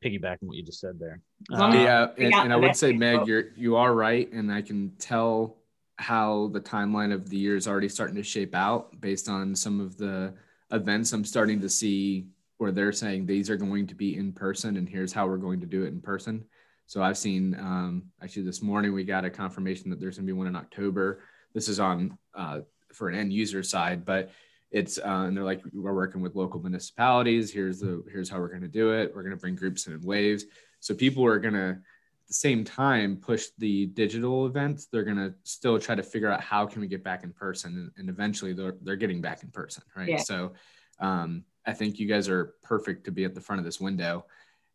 piggyback 0.05 0.39
on 0.43 0.49
what 0.49 0.57
you 0.57 0.63
just 0.63 0.81
said 0.81 0.99
there. 0.99 1.21
Uh, 1.53 1.71
yeah, 1.75 2.09
and, 2.19 2.35
and 2.35 2.53
I 2.53 2.57
would 2.57 2.77
say, 2.77 2.93
Meg, 2.93 3.27
you're 3.27 3.53
you 3.57 3.77
are 3.77 3.95
right, 3.95 4.31
and 4.33 4.53
I 4.53 4.63
can 4.63 4.93
tell 4.99 5.57
how 5.99 6.51
the 6.53 6.61
timeline 6.61 7.13
of 7.13 7.31
the 7.31 7.39
year 7.39 7.57
is 7.57 7.67
already 7.67 7.89
starting 7.89 8.17
to 8.17 8.23
shape 8.23 8.55
out 8.55 9.01
based 9.01 9.29
on 9.29 9.55
some 9.55 9.81
of 9.81 9.97
the 9.97 10.35
events 10.71 11.13
I'm 11.13 11.25
starting 11.25 11.61
to 11.61 11.69
see 11.69 12.27
where 12.59 12.73
they're 12.73 12.93
saying 12.93 13.27
these 13.27 13.51
are 13.51 13.57
going 13.57 13.87
to 13.87 13.95
be 13.95 14.17
in 14.17 14.33
person, 14.33 14.77
and 14.77 14.89
here's 14.89 15.13
how 15.13 15.27
we're 15.27 15.37
going 15.37 15.61
to 15.61 15.67
do 15.67 15.85
it 15.85 15.89
in 15.89 16.01
person. 16.01 16.45
So 16.87 17.03
I've 17.03 17.19
seen 17.19 17.55
um, 17.59 18.05
actually 18.23 18.45
this 18.45 18.63
morning 18.63 18.93
we 18.93 19.05
got 19.05 19.25
a 19.25 19.31
confirmation 19.31 19.91
that 19.91 20.01
there's 20.01 20.17
going 20.17 20.27
to 20.27 20.33
be 20.33 20.37
one 20.37 20.47
in 20.47 20.57
October. 20.57 21.21
This 21.53 21.69
is 21.69 21.81
on 21.81 22.17
uh, 22.35 22.61
for 22.93 23.09
an 23.09 23.19
end 23.19 23.33
user 23.33 23.63
side, 23.63 24.05
but 24.05 24.31
it's 24.71 24.99
uh, 24.99 25.25
and 25.27 25.37
they're 25.37 25.45
like 25.45 25.63
we're 25.73 25.95
working 25.95 26.21
with 26.21 26.35
local 26.35 26.61
municipalities. 26.61 27.53
Here's 27.53 27.81
the 27.81 28.03
here's 28.11 28.29
how 28.29 28.39
we're 28.39 28.49
going 28.49 28.63
to 28.63 28.69
do 28.69 28.93
it. 28.93 29.13
We're 29.15 29.23
going 29.23 29.35
to 29.35 29.41
bring 29.41 29.55
groups 29.55 29.87
in 29.87 29.93
in 29.93 30.03
waves. 30.03 30.45
So 30.81 30.95
people 30.95 31.25
are 31.25 31.39
going 31.39 31.55
to 31.55 31.71
at 31.71 32.29
the 32.29 32.35
same 32.35 32.65
time 32.65 33.17
push 33.17 33.47
the 33.59 33.87
digital 33.87 34.47
events. 34.47 34.87
They're 34.87 35.05
going 35.05 35.17
to 35.17 35.35
still 35.45 35.79
try 35.79 35.95
to 35.95 36.03
figure 36.03 36.31
out 36.31 36.41
how 36.41 36.67
can 36.67 36.81
we 36.81 36.89
get 36.89 37.05
back 37.05 37.23
in 37.23 37.33
person, 37.33 37.75
and, 37.75 37.91
and 37.97 38.09
eventually 38.09 38.53
they're 38.53 38.77
they're 38.83 38.97
getting 38.97 39.21
back 39.21 39.43
in 39.43 39.51
person, 39.51 39.85
right? 39.97 40.09
Yeah. 40.09 40.17
So 40.19 40.53
um, 40.99 41.45
I 41.65 41.73
think 41.73 41.99
you 41.99 42.07
guys 42.07 42.29
are 42.29 42.55
perfect 42.63 43.05
to 43.05 43.13
be 43.13 43.25
at 43.25 43.35
the 43.35 43.41
front 43.41 43.61
of 43.61 43.65
this 43.65 43.81
window, 43.81 44.27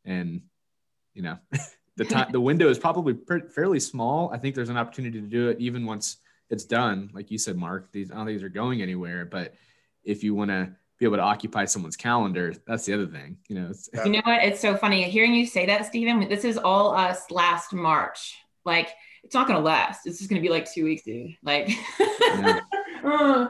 and 0.05 0.41
you 1.13 1.21
know. 1.21 1.37
the 1.97 2.05
time 2.05 2.31
the 2.31 2.39
window 2.39 2.69
is 2.69 2.79
probably 2.79 3.17
fairly 3.53 3.79
small. 3.79 4.31
I 4.33 4.37
think 4.37 4.55
there's 4.55 4.69
an 4.69 4.77
opportunity 4.77 5.19
to 5.19 5.27
do 5.27 5.49
it 5.49 5.59
even 5.59 5.85
once 5.85 6.17
it's 6.49 6.63
done. 6.63 7.09
Like 7.13 7.31
you 7.31 7.37
said, 7.37 7.57
Mark, 7.57 7.91
these 7.91 8.11
I 8.11 8.15
don't 8.15 8.25
think 8.25 8.37
these 8.37 8.45
are 8.45 8.49
going 8.49 8.81
anywhere. 8.81 9.25
But 9.25 9.55
if 10.03 10.23
you 10.23 10.35
want 10.35 10.51
to 10.51 10.71
be 10.99 11.05
able 11.05 11.17
to 11.17 11.23
occupy 11.23 11.65
someone's 11.65 11.97
calendar, 11.97 12.53
that's 12.67 12.85
the 12.85 12.93
other 12.93 13.07
thing. 13.07 13.37
You 13.47 13.59
know, 13.59 13.71
you 14.05 14.11
know 14.11 14.21
what? 14.23 14.43
It's 14.43 14.59
so 14.59 14.75
funny 14.75 15.03
hearing 15.03 15.33
you 15.33 15.45
say 15.45 15.65
that, 15.65 15.85
Stephen. 15.85 16.27
This 16.29 16.45
is 16.45 16.57
all 16.57 16.95
us 16.95 17.29
last 17.31 17.73
March. 17.73 18.35
Like 18.65 18.89
it's 19.23 19.33
not 19.33 19.47
gonna 19.47 19.59
last. 19.59 20.05
It's 20.05 20.19
just 20.19 20.29
gonna 20.29 20.41
be 20.41 20.49
like 20.49 20.71
two 20.71 20.85
weeks, 20.85 21.03
dude. 21.03 21.35
Like. 21.43 21.69
Yeah. 23.03 23.47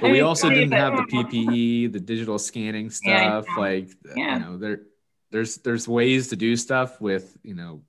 but 0.00 0.10
we 0.10 0.22
also 0.22 0.48
didn't 0.48 0.72
have 0.72 0.96
the 0.96 1.02
PPE, 1.02 1.92
the 1.92 2.00
digital 2.00 2.38
scanning 2.38 2.88
stuff. 2.88 3.44
Yeah, 3.46 3.60
like, 3.60 3.90
yeah. 4.16 4.38
you 4.38 4.44
know, 4.44 4.56
there, 4.56 4.80
there's 5.30 5.56
there's 5.58 5.86
ways 5.86 6.28
to 6.28 6.36
do 6.36 6.56
stuff 6.56 6.98
with 6.98 7.36
you 7.42 7.54
know 7.54 7.82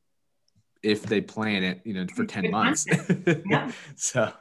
if 0.85 1.03
they 1.03 1.19
plan 1.19 1.63
it, 1.63 1.81
you 1.83 1.93
know, 1.93 2.05
for 2.15 2.25
10 2.25 2.51
months. 2.51 2.85
so, 3.95 4.31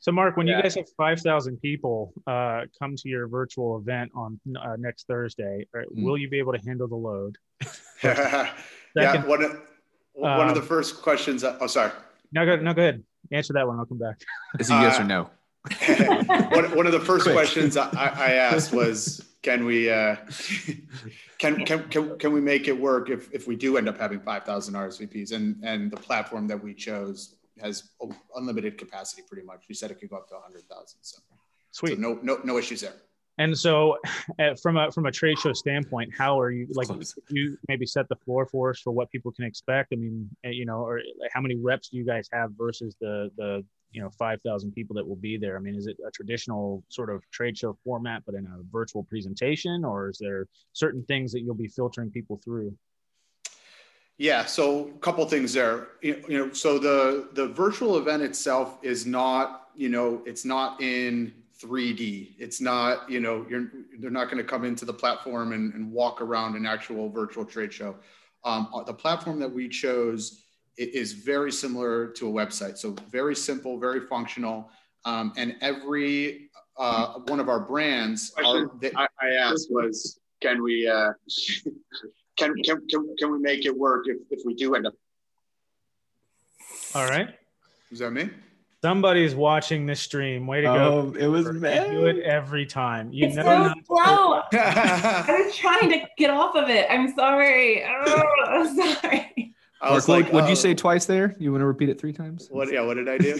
so 0.00 0.10
Mark, 0.12 0.36
when 0.38 0.46
yeah. 0.46 0.56
you 0.56 0.62
guys 0.62 0.74
have 0.76 0.88
5,000 0.96 1.60
people 1.60 2.14
uh, 2.26 2.62
come 2.78 2.96
to 2.96 3.08
your 3.08 3.28
virtual 3.28 3.78
event 3.78 4.10
on 4.14 4.40
uh, 4.58 4.76
next 4.78 5.06
Thursday, 5.06 5.66
right, 5.74 5.86
mm. 5.86 6.02
will 6.02 6.16
you 6.16 6.28
be 6.28 6.38
able 6.38 6.54
to 6.54 6.60
handle 6.66 6.88
the 6.88 6.96
load? 6.96 7.36
yeah. 8.02 9.24
One 9.26 9.42
of, 9.42 9.60
one 10.14 10.48
of 10.48 10.54
the 10.54 10.62
um, 10.62 10.66
first 10.66 11.02
questions. 11.02 11.44
oh, 11.44 11.66
sorry. 11.66 11.92
No, 12.32 12.46
go, 12.46 12.56
no, 12.56 12.72
go 12.72 12.80
ahead. 12.82 13.04
Answer 13.30 13.52
that 13.52 13.66
one. 13.66 13.78
I'll 13.78 13.84
come 13.84 13.98
back. 13.98 14.16
Is 14.58 14.70
it 14.70 14.74
yes 14.74 14.98
uh, 14.98 15.02
or 15.02 15.04
no? 15.04 15.30
one, 16.50 16.74
one 16.74 16.86
of 16.86 16.92
the 16.92 17.00
first 17.00 17.28
questions 17.28 17.76
I, 17.76 17.90
I 17.92 18.32
asked 18.32 18.72
was, 18.72 19.22
can 19.42 19.66
we 19.66 19.90
uh, 19.90 20.16
can, 21.38 21.64
can 21.64 21.88
can 21.88 22.18
can 22.18 22.32
we 22.32 22.40
make 22.40 22.68
it 22.68 22.78
work 22.78 23.10
if 23.10 23.32
if 23.32 23.46
we 23.46 23.56
do 23.56 23.76
end 23.76 23.88
up 23.88 23.98
having 23.98 24.20
5000 24.20 24.74
RSVPs 24.74 25.32
and 25.32 25.56
and 25.62 25.90
the 25.90 25.96
platform 25.96 26.46
that 26.48 26.62
we 26.62 26.74
chose 26.74 27.36
has 27.60 27.90
unlimited 28.36 28.78
capacity 28.78 29.22
pretty 29.28 29.46
much. 29.46 29.64
We 29.68 29.74
said 29.74 29.90
it 29.90 30.00
could 30.00 30.10
go 30.10 30.16
up 30.16 30.28
to 30.28 30.34
100,000 30.34 30.98
so. 31.02 31.18
Sweet. 31.72 31.94
so 31.94 32.00
no 32.00 32.18
no 32.22 32.40
no 32.44 32.58
issues 32.58 32.80
there. 32.80 32.94
And 33.38 33.56
so 33.56 33.96
uh, 34.38 34.54
from 34.60 34.76
a 34.76 34.90
from 34.90 35.06
a 35.06 35.12
trade 35.12 35.38
show 35.38 35.52
standpoint 35.52 36.10
how 36.16 36.38
are 36.40 36.50
you 36.50 36.66
like 36.72 36.88
you 37.28 37.56
maybe 37.68 37.86
set 37.86 38.08
the 38.08 38.16
floor 38.16 38.46
for 38.46 38.70
us 38.70 38.80
for 38.80 38.92
what 38.92 39.10
people 39.10 39.32
can 39.32 39.44
expect? 39.44 39.92
I 39.92 39.96
mean 39.96 40.28
eh, 40.44 40.50
you 40.50 40.66
know 40.66 40.80
or 40.80 41.00
how 41.32 41.40
many 41.40 41.56
reps 41.56 41.88
do 41.88 41.96
you 41.96 42.04
guys 42.04 42.28
have 42.32 42.50
versus 42.56 42.96
the 43.00 43.30
the 43.36 43.64
you 43.92 44.00
know 44.00 44.10
5000 44.10 44.72
people 44.72 44.94
that 44.96 45.06
will 45.06 45.16
be 45.16 45.36
there? 45.36 45.56
I 45.56 45.60
mean 45.60 45.74
is 45.74 45.86
it 45.86 45.96
a 46.06 46.10
traditional 46.10 46.84
sort 46.88 47.10
of 47.10 47.22
trade 47.30 47.56
show 47.56 47.76
format 47.84 48.22
but 48.26 48.34
in 48.34 48.46
a 48.46 48.62
virtual 48.70 49.04
presentation 49.04 49.84
or 49.84 50.10
is 50.10 50.18
there 50.20 50.46
certain 50.72 51.04
things 51.04 51.32
that 51.32 51.40
you'll 51.40 51.54
be 51.54 51.68
filtering 51.68 52.10
people 52.10 52.40
through 52.44 52.76
yeah 54.20 54.44
so 54.44 54.88
a 54.94 54.98
couple 54.98 55.24
things 55.26 55.52
there 55.52 55.88
you, 56.02 56.22
know 56.28 56.52
so 56.52 56.78
the 56.78 57.28
the 57.32 57.48
virtual 57.48 57.96
event 57.98 58.22
itself 58.22 58.78
is 58.82 59.06
not 59.06 59.68
you 59.74 59.88
know 59.88 60.22
it's 60.26 60.44
not 60.44 60.80
in 60.80 61.32
3d 61.60 62.34
it's 62.38 62.60
not 62.60 63.10
you 63.10 63.20
know 63.20 63.46
you're 63.48 63.72
they're 63.98 64.10
not 64.10 64.26
going 64.26 64.38
to 64.38 64.44
come 64.44 64.64
into 64.64 64.84
the 64.84 64.92
platform 64.92 65.52
and, 65.52 65.74
and 65.74 65.90
walk 65.90 66.20
around 66.20 66.54
an 66.54 66.66
actual 66.66 67.08
virtual 67.08 67.44
trade 67.44 67.72
show 67.72 67.96
um, 68.44 68.68
the 68.86 68.94
platform 68.94 69.38
that 69.40 69.52
we 69.52 69.68
chose 69.68 70.42
is 70.76 71.12
very 71.12 71.52
similar 71.52 72.06
to 72.08 72.28
a 72.28 72.32
website. 72.32 72.78
So 72.78 72.96
very 73.10 73.36
simple, 73.36 73.78
very 73.78 74.00
functional. 74.06 74.70
Um, 75.04 75.32
and 75.36 75.56
every 75.60 76.50
uh, 76.78 77.18
one 77.26 77.40
of 77.40 77.48
our 77.48 77.60
brands 77.60 78.32
are, 78.42 78.70
they, 78.80 78.90
I, 78.96 79.06
I, 79.20 79.28
asked 79.38 79.68
was, 79.70 80.20
can 80.40 80.62
we, 80.62 80.88
uh, 80.88 81.12
can, 82.40 82.54
can, 82.62 82.88
can, 82.88 83.16
can 83.18 83.32
we 83.32 83.38
make 83.38 83.64
it 83.66 83.76
work 83.76 84.04
if, 84.06 84.16
if 84.30 84.40
we 84.44 84.54
do 84.54 84.74
end 84.74 84.86
up? 84.86 84.94
All 86.94 87.04
right. 87.04 87.28
Is 87.92 87.98
that 87.98 88.10
me? 88.10 88.30
Somebody's 88.82 89.34
watching 89.34 89.84
this 89.84 90.00
stream. 90.00 90.46
Way 90.46 90.62
to 90.62 90.68
go! 90.68 91.12
Oh, 91.14 91.18
it 91.18 91.26
was 91.26 91.52
me. 91.52 91.60
Do 91.90 92.06
it 92.06 92.20
every 92.20 92.64
time. 92.64 93.12
You 93.12 93.26
it's 93.26 93.36
know 93.36 93.42
so 93.42 93.74
slow. 93.86 94.42
I 94.58 95.42
was 95.44 95.54
trying 95.54 95.90
to 95.90 96.00
get 96.16 96.30
off 96.30 96.56
of 96.56 96.70
it. 96.70 96.86
I'm 96.88 97.14
sorry. 97.14 97.84
Oh, 97.84 98.22
I'm 98.46 98.74
sorry. 98.74 99.54
Mark, 99.82 100.08
like, 100.08 100.32
what 100.32 100.42
did 100.42 100.50
you 100.50 100.56
say 100.56 100.74
twice 100.74 101.04
there? 101.04 101.36
You 101.38 101.52
want 101.52 101.60
to 101.60 101.66
repeat 101.66 101.90
it 101.90 102.00
three 102.00 102.14
times? 102.14 102.48
What? 102.50 102.72
Yeah. 102.72 102.80
What 102.82 102.94
did 102.94 103.08
I 103.08 103.18
do? 103.18 103.38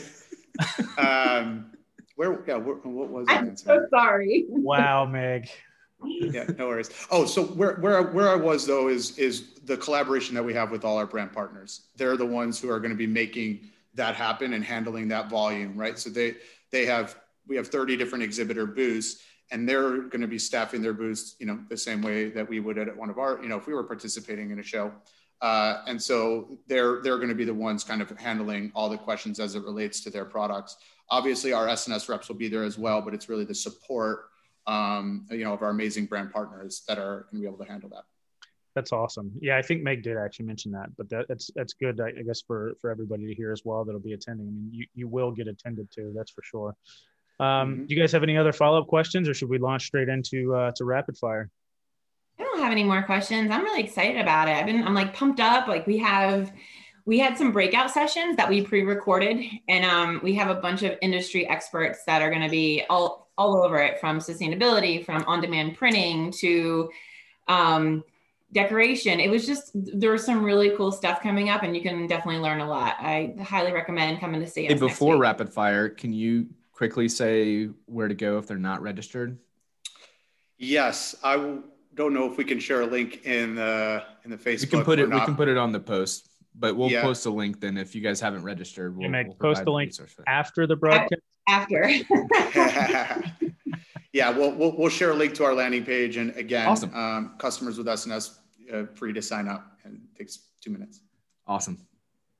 um, 0.99 1.71
where? 2.17 2.45
Yeah. 2.47 2.57
Where, 2.57 2.77
what 2.77 3.09
was 3.09 3.27
it? 3.31 3.33
I'm 3.33 3.57
so 3.57 3.87
sorry. 3.89 4.45
Wow, 4.49 5.07
Meg. 5.07 5.49
Yeah, 6.05 6.45
no 6.59 6.69
worries. 6.69 6.91
Oh, 7.11 7.25
so 7.27 7.45
where 7.45 7.75
where 7.77 8.03
where 8.03 8.29
I 8.29 8.37
was 8.37 8.67
though 8.67 8.89
is 8.89 9.19
is 9.19 9.55
the 9.65 9.77
collaboration 9.77 10.35
that 10.35 10.43
we 10.43 10.55
have 10.55 10.71
with 10.71 10.85
all 10.85 10.97
our 10.97 11.07
brand 11.07 11.33
partners. 11.33 11.89
They're 11.97 12.17
the 12.17 12.27
ones 12.27 12.61
who 12.61 12.71
are 12.71 12.79
going 12.79 12.91
to 12.91 12.97
be 12.97 13.07
making 13.07 13.71
that 13.95 14.15
happen 14.15 14.55
and 14.55 14.65
handling 14.65 15.09
that 15.09 15.29
volume, 15.29 15.77
right? 15.77 15.99
So 15.99 16.11
they 16.11 16.37
they 16.71 16.87
have 16.87 17.17
we 17.47 17.57
have 17.57 17.69
30 17.69 17.97
different 17.97 18.23
exhibitor 18.25 18.67
booths 18.67 19.23
and 19.51 19.69
they're 19.69 20.03
going 20.03 20.21
to 20.21 20.29
be 20.29 20.39
staffing 20.39 20.81
their 20.81 20.93
booths, 20.93 21.35
you 21.41 21.47
know, 21.47 21.59
the 21.69 21.77
same 21.77 22.03
way 22.03 22.31
that 22.31 22.49
we 22.49 22.61
would 22.61 22.79
at 22.79 22.97
one 22.97 23.11
of 23.11 23.19
our, 23.19 23.43
you 23.43 23.49
know, 23.49 23.57
if 23.57 23.67
we 23.67 23.75
were 23.75 23.83
participating 23.83 24.51
in 24.51 24.61
a 24.61 24.63
show. 24.63 24.93
Uh, 25.43 25.83
and 25.87 26.01
so 26.01 26.59
they're 26.69 27.01
they're 27.03 27.17
going 27.17 27.31
to 27.31 27.35
be 27.35 27.47
the 27.47 27.55
ones 27.55 27.83
kind 27.83 28.03
of 28.03 28.11
handling 28.19 28.71
all 28.75 28.89
the 28.89 28.99
questions 28.99 29.41
as 29.41 29.55
it 29.55 29.65
relates 29.65 30.01
to 30.01 30.11
their 30.11 30.25
products. 30.25 30.77
Obviously, 31.09 31.53
our 31.53 31.67
S&S 31.69 32.09
reps 32.09 32.29
will 32.29 32.37
be 32.37 32.49
there 32.49 32.63
as 32.63 32.79
well, 32.79 33.01
but 33.01 33.15
it's 33.15 33.29
really 33.29 33.45
the 33.45 33.55
support, 33.55 34.30
um, 34.67 35.27
you 35.31 35.45
know, 35.45 35.55
of 35.55 35.63
our 35.63 35.71
amazing 35.71 36.07
brand 36.07 36.33
partners 36.33 36.83
that 36.89 36.99
are 36.99 37.27
going 37.31 37.37
to 37.37 37.41
be 37.41 37.47
able 37.47 37.65
to 37.65 37.71
handle 37.71 37.89
that. 37.91 38.05
That's 38.75 38.93
awesome. 38.93 39.33
Yeah, 39.41 39.57
I 39.57 39.63
think 39.63 39.83
Meg 39.83 40.03
did 40.03 40.17
actually 40.17 40.47
mention 40.47 40.71
that, 40.73 40.95
but 40.97 41.09
that, 41.11 41.27
that's 41.29 41.51
that's 41.57 41.73
good, 41.73 42.01
I, 42.01 42.23
guess, 42.23 42.41
for 42.47 42.75
for 42.81 42.91
everybody 42.91 43.27
to 43.27 43.35
hear 43.35 43.53
as 43.53 43.63
well 43.65 43.85
that'll 43.85 44.01
be 44.01 44.13
attending. 44.13 44.47
I 44.47 44.51
mean, 44.51 44.69
you 44.73 44.87
you 44.95 45.09
will 45.09 45.33
get 45.33 45.49
attended 45.49 45.91
to, 45.93 46.13
that's 46.15 46.31
for 46.31 46.43
sure. 46.45 46.77
Um, 47.41 47.47
mm-hmm. 47.47 47.87
Do 47.87 47.95
you 47.95 48.01
guys 48.01 48.13
have 48.13 48.23
any 48.23 48.37
other 48.37 48.53
follow 48.53 48.81
up 48.81 48.87
questions, 48.87 49.29
or 49.29 49.35
should 49.35 49.49
we 49.49 49.59
launch 49.59 49.87
straight 49.87 50.09
into 50.09 50.55
uh, 50.55 50.73
to 50.77 50.85
rapid 50.85 51.17
fire? 51.19 51.51
I 52.39 52.45
don't 52.45 52.61
have 52.61 52.71
any 52.71 52.85
more 52.85 53.03
questions. 53.03 53.51
I'm 53.51 53.65
really 53.65 53.83
excited 53.83 54.21
about 54.21 54.49
it. 54.49 54.53
I've 54.53 54.67
been, 54.67 54.85
I'm 54.85 54.95
like 54.95 55.15
pumped 55.15 55.41
up. 55.41 55.67
Like 55.67 55.87
we 55.87 55.99
have, 55.99 56.53
we 57.05 57.19
had 57.19 57.37
some 57.37 57.53
breakout 57.53 57.91
sessions 57.91 58.37
that 58.37 58.49
we 58.49 58.63
pre-recorded 58.63 59.45
and 59.69 59.85
um, 59.85 60.21
we 60.23 60.35
have 60.35 60.51
a 60.51 60.61
bunch 60.61 60.83
of 60.83 60.97
industry 61.03 61.49
experts 61.49 62.05
that 62.07 62.23
are 62.23 62.31
going 62.31 62.43
to 62.43 62.49
be 62.49 62.85
all, 62.89 63.31
all 63.37 63.63
over 63.63 63.79
it 63.79 63.99
from 64.01 64.19
sustainability, 64.19 65.05
from 65.05 65.25
on-demand 65.27 65.77
printing 65.77 66.31
to 66.31 66.91
um, 67.49 68.05
decoration. 68.53 69.21
It 69.21 69.31
was 69.31 69.47
just, 69.47 69.71
there 69.75 70.13
was 70.13 70.25
some 70.25 70.43
really 70.43 70.71
cool 70.77 70.93
stuff 70.93 71.23
coming 71.23 71.49
up 71.49 71.63
and 71.63 71.75
you 71.77 71.83
can 71.83 72.07
definitely 72.07 72.41
learn 72.41 72.61
a 72.61 72.69
lot. 72.69 72.97
I 72.99 73.35
highly 73.43 73.73
recommend 73.73 74.21
coming 74.21 74.41
to 74.41 74.47
see 74.47 74.67
us. 74.67 74.73
Hey, 74.73 74.79
before 74.79 75.17
rapid 75.17 75.53
fire, 75.53 75.89
can 75.89 76.13
you 76.13 76.49
quickly 76.73 77.09
say 77.09 77.67
where 77.87 78.09
to 78.09 78.15
go 78.15 78.39
if 78.39 78.47
they're 78.47 78.57
not 78.57 78.83
registered? 78.83 79.39
Yes, 80.59 81.15
I 81.23 81.37
w- 81.37 81.63
don't 81.95 82.15
know 82.15 82.31
if 82.31 82.37
we 82.39 82.45
can 82.45 82.59
share 82.59 82.83
a 82.83 82.87
link 82.87 83.27
in 83.27 83.55
the 83.55 84.03
in 84.25 84.31
the 84.31 84.37
Facebook. 84.37 84.63
We 84.63 84.69
can 84.69 84.85
put 84.85 85.01
or 85.01 85.05
it. 85.05 85.11
We 85.11 85.21
can 85.21 85.35
put 85.35 85.49
it 85.49 85.57
on 85.57 85.73
the 85.73 85.81
post, 85.81 86.30
but 86.55 86.77
we'll 86.77 86.91
Yeah. 86.91 87.03
post 87.03 87.25
a 87.27 87.31
link 87.31 87.61
then 87.61 87.77
if 87.77 87.95
you 87.95 88.01
guys 88.01 88.21
haven't 88.21 88.43
registered. 88.43 88.97
We'll, 88.97 89.09
Meg, 89.11 89.27
we'll 89.29 89.35
post 89.37 89.59
provide 89.59 89.65
the 89.67 89.71
link 89.73 89.89
resource 89.91 90.13
for 90.13 90.23
that. 90.23 90.31
After 90.31 90.67
the 90.67 90.77
broadcast, 90.77 91.23
After. 91.49 91.89
yeah, 94.13 94.31
we'll, 94.31 94.53
we'll 94.53 94.77
we'll 94.77 94.89
share 94.89 95.11
a 95.11 95.15
link 95.15 95.35
to 95.35 95.45
our 95.45 95.55
landing 95.55 95.85
page, 95.85 96.17
and 96.17 96.35
again, 96.37 96.67
Awesome. 96.69 96.95
um, 96.95 97.35
customers 97.39 97.79
with 97.79 97.89
S&S 97.89 98.39
uh, 98.73 98.85
free 98.95 99.13
to 99.13 99.23
sign 99.23 99.49
up, 99.49 99.79
and 99.85 99.95
it 99.97 100.19
takes 100.19 100.39
two 100.61 100.71
minutes. 100.71 101.01
Awesome. 101.47 101.79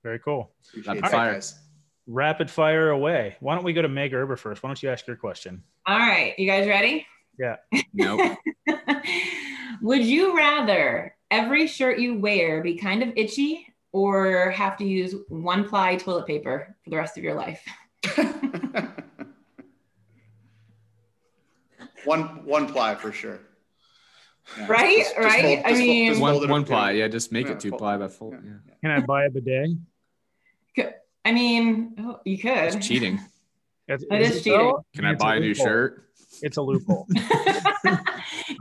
very 0.03 0.19
cool. 0.19 0.51
Appreciate 0.69 0.87
Rapid 0.89 1.05
that, 1.05 1.11
fire. 1.11 1.33
guys. 1.35 1.59
Rapid 2.07 2.51
fire 2.51 2.91
away. 2.91 3.37
Why 3.41 3.55
don't 3.55 3.65
we 3.65 3.73
go 3.73 3.83
to 3.83 3.89
Meg 3.89 4.13
Erber 4.13 4.37
first? 4.39 4.63
Why 4.63 4.69
don't 4.69 4.83
you 4.83 4.91
ask 4.91 5.07
your 5.07 5.17
question? 5.17 5.63
All 5.87 5.99
right, 5.99 6.37
you 6.39 6.47
guys 6.47 6.67
ready? 6.69 7.07
Yeah. 7.39 7.57
Nope. 7.95 8.37
Would 9.83 10.05
you 10.05 10.37
rather 10.37 11.17
every 11.31 11.67
shirt 11.67 11.99
you 11.99 12.19
wear 12.19 12.63
be 12.63 12.77
kind 12.77 13.03
of 13.03 13.13
itchy 13.17 13.67
or 13.93 14.51
have 14.51 14.77
to 14.79 14.85
use 14.85 15.15
one 15.29 15.69
ply 15.69 15.97
toilet 15.97 16.27
paper 16.27 16.77
for 16.85 16.91
the 16.91 16.97
rest 16.97 17.17
of 17.19 17.25
your 17.25 17.35
life? 17.35 17.63
one 22.05 22.45
one 22.47 22.67
ply 22.67 22.95
for 22.95 23.13
sure. 23.13 23.41
Yeah, 24.59 24.67
Right? 24.69 24.97
just- 24.99 25.15
just 25.15 25.19
Right? 25.25 25.63
fold- 25.63 25.75
I 25.75 25.79
mean- 25.79 26.09
just 26.13 26.21
one 26.21 26.49
one 26.49 26.65
ply. 26.65 26.93
yeah. 26.93 27.05
Yeah, 27.05 27.09
just 27.09 27.31
make 27.33 27.47
Yeah, 27.47 27.53
it 27.53 27.61
two 27.61 27.71
fold- 27.71 27.79
ply 27.81 27.97
by 27.99 28.09
full. 28.09 28.33
yeah. 28.33 28.39
Yeah. 28.67 28.75
Can 28.83 28.91
I 28.91 29.01
buy 29.05 29.25
a 29.27 29.31
bidet? 29.31 29.71
I 31.23 31.33
mean, 31.33 31.95
oh, 31.99 32.19
you 32.25 32.39
could. 32.39 32.51
It's 32.51 32.87
cheating. 32.89 33.21
Is, 33.87 34.03
That 34.09 34.23
is 34.23 34.37
it 34.37 34.43
cheating. 34.45 34.59
so? 34.59 34.85
Can 34.95 35.05
I 35.05 35.13
It's 35.13 35.21
a 35.23 35.25
buy 35.25 35.37
a 35.37 35.41
new 35.41 35.53
shirt? 35.53 36.07
It's 36.41 36.57
a 36.57 36.63
loophole. 36.63 37.07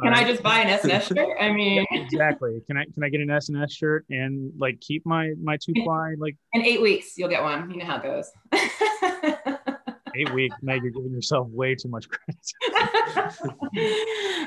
Can 0.03 0.13
I 0.13 0.23
just 0.23 0.41
buy 0.43 0.59
an 0.61 0.67
S&S 0.67 1.07
shirt? 1.07 1.27
I 1.39 1.51
mean, 1.51 1.85
exactly. 1.91 2.61
Can 2.67 2.77
I 2.77 2.85
can 2.93 3.03
I 3.03 3.09
get 3.09 3.21
an 3.21 3.29
S&S 3.29 3.71
shirt 3.73 4.05
and 4.09 4.51
like 4.57 4.79
keep 4.81 5.05
my 5.05 5.33
my 5.41 5.57
two 5.57 5.73
ply 5.83 6.15
like 6.17 6.35
in 6.53 6.61
eight 6.63 6.81
weeks, 6.81 7.17
you'll 7.17 7.29
get 7.29 7.41
one. 7.43 7.69
You 7.71 7.77
know 7.79 7.85
how 7.85 7.97
it 7.97 8.03
goes. 8.03 8.31
eight 10.15 10.33
weeks? 10.33 10.55
Meg, 10.61 10.81
you're 10.83 10.91
giving 10.91 11.11
yourself 11.13 11.47
way 11.49 11.75
too 11.75 11.87
much 11.89 12.07
credit. 12.09 12.37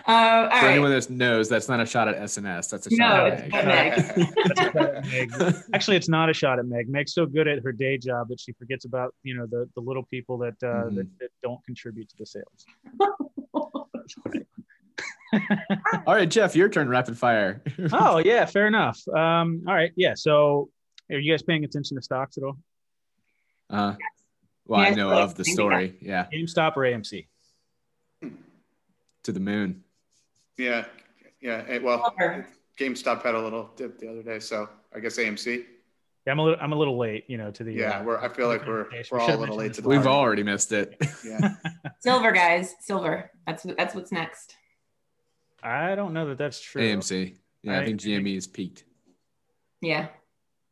uh, 0.07 0.49
all 0.53 0.61
For 0.61 0.67
anyone 0.67 0.91
that 0.91 1.09
knows, 1.09 1.49
that's 1.49 1.69
not 1.69 1.81
a 1.81 1.87
shot 1.87 2.09
at 2.09 2.17
S&S. 2.17 2.67
That's 2.69 2.87
a 2.89 2.91
No, 2.91 2.97
shot 2.97 3.27
it's 3.33 3.43
at 3.55 3.65
Meg. 3.65 4.17
Meg. 4.17 4.35
That's 4.45 4.61
a 4.61 4.65
shot 4.65 5.05
Meg. 5.53 5.55
Actually, 5.73 5.97
it's 5.97 6.09
not 6.09 6.29
a 6.31 6.35
shot 6.35 6.59
at 6.59 6.67
Meg. 6.67 6.89
Meg's 6.89 7.15
so 7.15 7.27
good 7.27 7.47
at 7.49 7.63
her 7.63 7.73
day 7.73 7.97
job 7.99 8.29
that 8.29 8.41
she 8.41 8.53
forgets 8.53 8.85
about 8.85 9.15
you 9.23 9.37
know 9.37 9.47
the 9.47 9.69
the 9.77 9.81
little 9.81 10.05
people 10.05 10.37
that 10.39 10.55
uh, 10.63 10.67
Mhm. 10.91 10.97
that, 10.97 11.07
that 11.21 11.29
don't 11.43 11.63
contribute 11.65 12.09
to 12.09 12.17
the 12.19 12.27
sales. 12.27 12.67
All 16.07 16.15
right, 16.15 16.29
Jeff, 16.29 16.55
your 16.55 16.69
turn. 16.69 16.89
Rapid 16.89 17.17
fire. 17.19 17.63
oh 17.93 18.19
yeah, 18.19 18.45
fair 18.45 18.67
enough. 18.67 19.01
Um, 19.09 19.63
all 19.67 19.75
right, 19.75 19.93
yeah. 19.97 20.13
So, 20.15 20.69
are 21.11 21.19
you 21.19 21.33
guys 21.33 21.43
paying 21.43 21.65
attention 21.65 21.97
to 21.97 22.03
stocks 22.03 22.37
at 22.37 22.45
all? 22.45 22.59
Uh, 23.71 23.95
well, 24.67 24.81
I 24.81 24.91
know 24.91 25.09
like, 25.09 25.25
of 25.25 25.35
the 25.35 25.45
story. 25.45 25.97
Yeah, 26.03 26.27
GameStop 26.33 26.77
or 26.77 26.83
AMC? 26.83 27.27
to 29.25 29.33
the 29.33 29.41
moon. 29.41 29.83
Yeah, 30.59 30.85
yeah. 31.41 31.65
eh, 31.69 31.79
Well, 31.79 32.13
Silver. 32.19 32.47
GameStop 32.79 33.23
had 33.23 33.35
a 33.35 33.41
little 33.41 33.71
dip 33.77 33.99
the 33.99 34.09
other 34.11 34.23
day, 34.23 34.39
so 34.39 34.69
I 34.95 35.01
guess 35.01 35.17
AMC. 35.19 35.65
Yeah, 36.27 36.33
I'm 36.33 36.39
a 36.39 36.45
little 36.45 36.59
I'm 36.61 36.73
a 36.73 36.77
little 36.77 36.99
late, 36.99 37.25
you 37.29 37.37
know, 37.39 37.51
to 37.53 37.65
the 37.65 37.73
Yeah, 37.73 38.01
uh, 38.01 38.05
we're. 38.05 38.19
I 38.19 38.29
feel 38.29 38.49
like 38.49 38.67
we're 38.67 38.89
We 38.91 39.03
we're 39.11 39.19
all 39.19 39.25
a 39.27 39.31
should've 39.31 39.41
little 39.41 39.57
late 39.57 39.73
to 39.75 39.81
the 39.83 39.89
We've 39.89 40.03
party. 40.03 40.09
already 40.17 40.43
missed 40.43 40.73
it. 40.73 40.97
Yeah. 41.25 41.55
Silver, 42.01 42.33
guys. 42.33 42.75
Silver. 42.81 43.31
That's 43.47 43.65
that's 43.77 43.95
what's 43.95 44.13
next. 44.13 44.57
I 45.63 45.95
don't 45.95 46.13
know 46.13 46.27
that 46.29 46.39
that's 46.39 46.61
true. 46.61 46.83
AMC. 46.83 47.37
Yeah, 47.63 47.73
I, 47.79 47.83
I- 47.83 47.85
think 47.85 48.01
GME 48.01 48.37
is 48.37 48.47
peaked. 48.47 48.85
Yeah. 49.81 50.09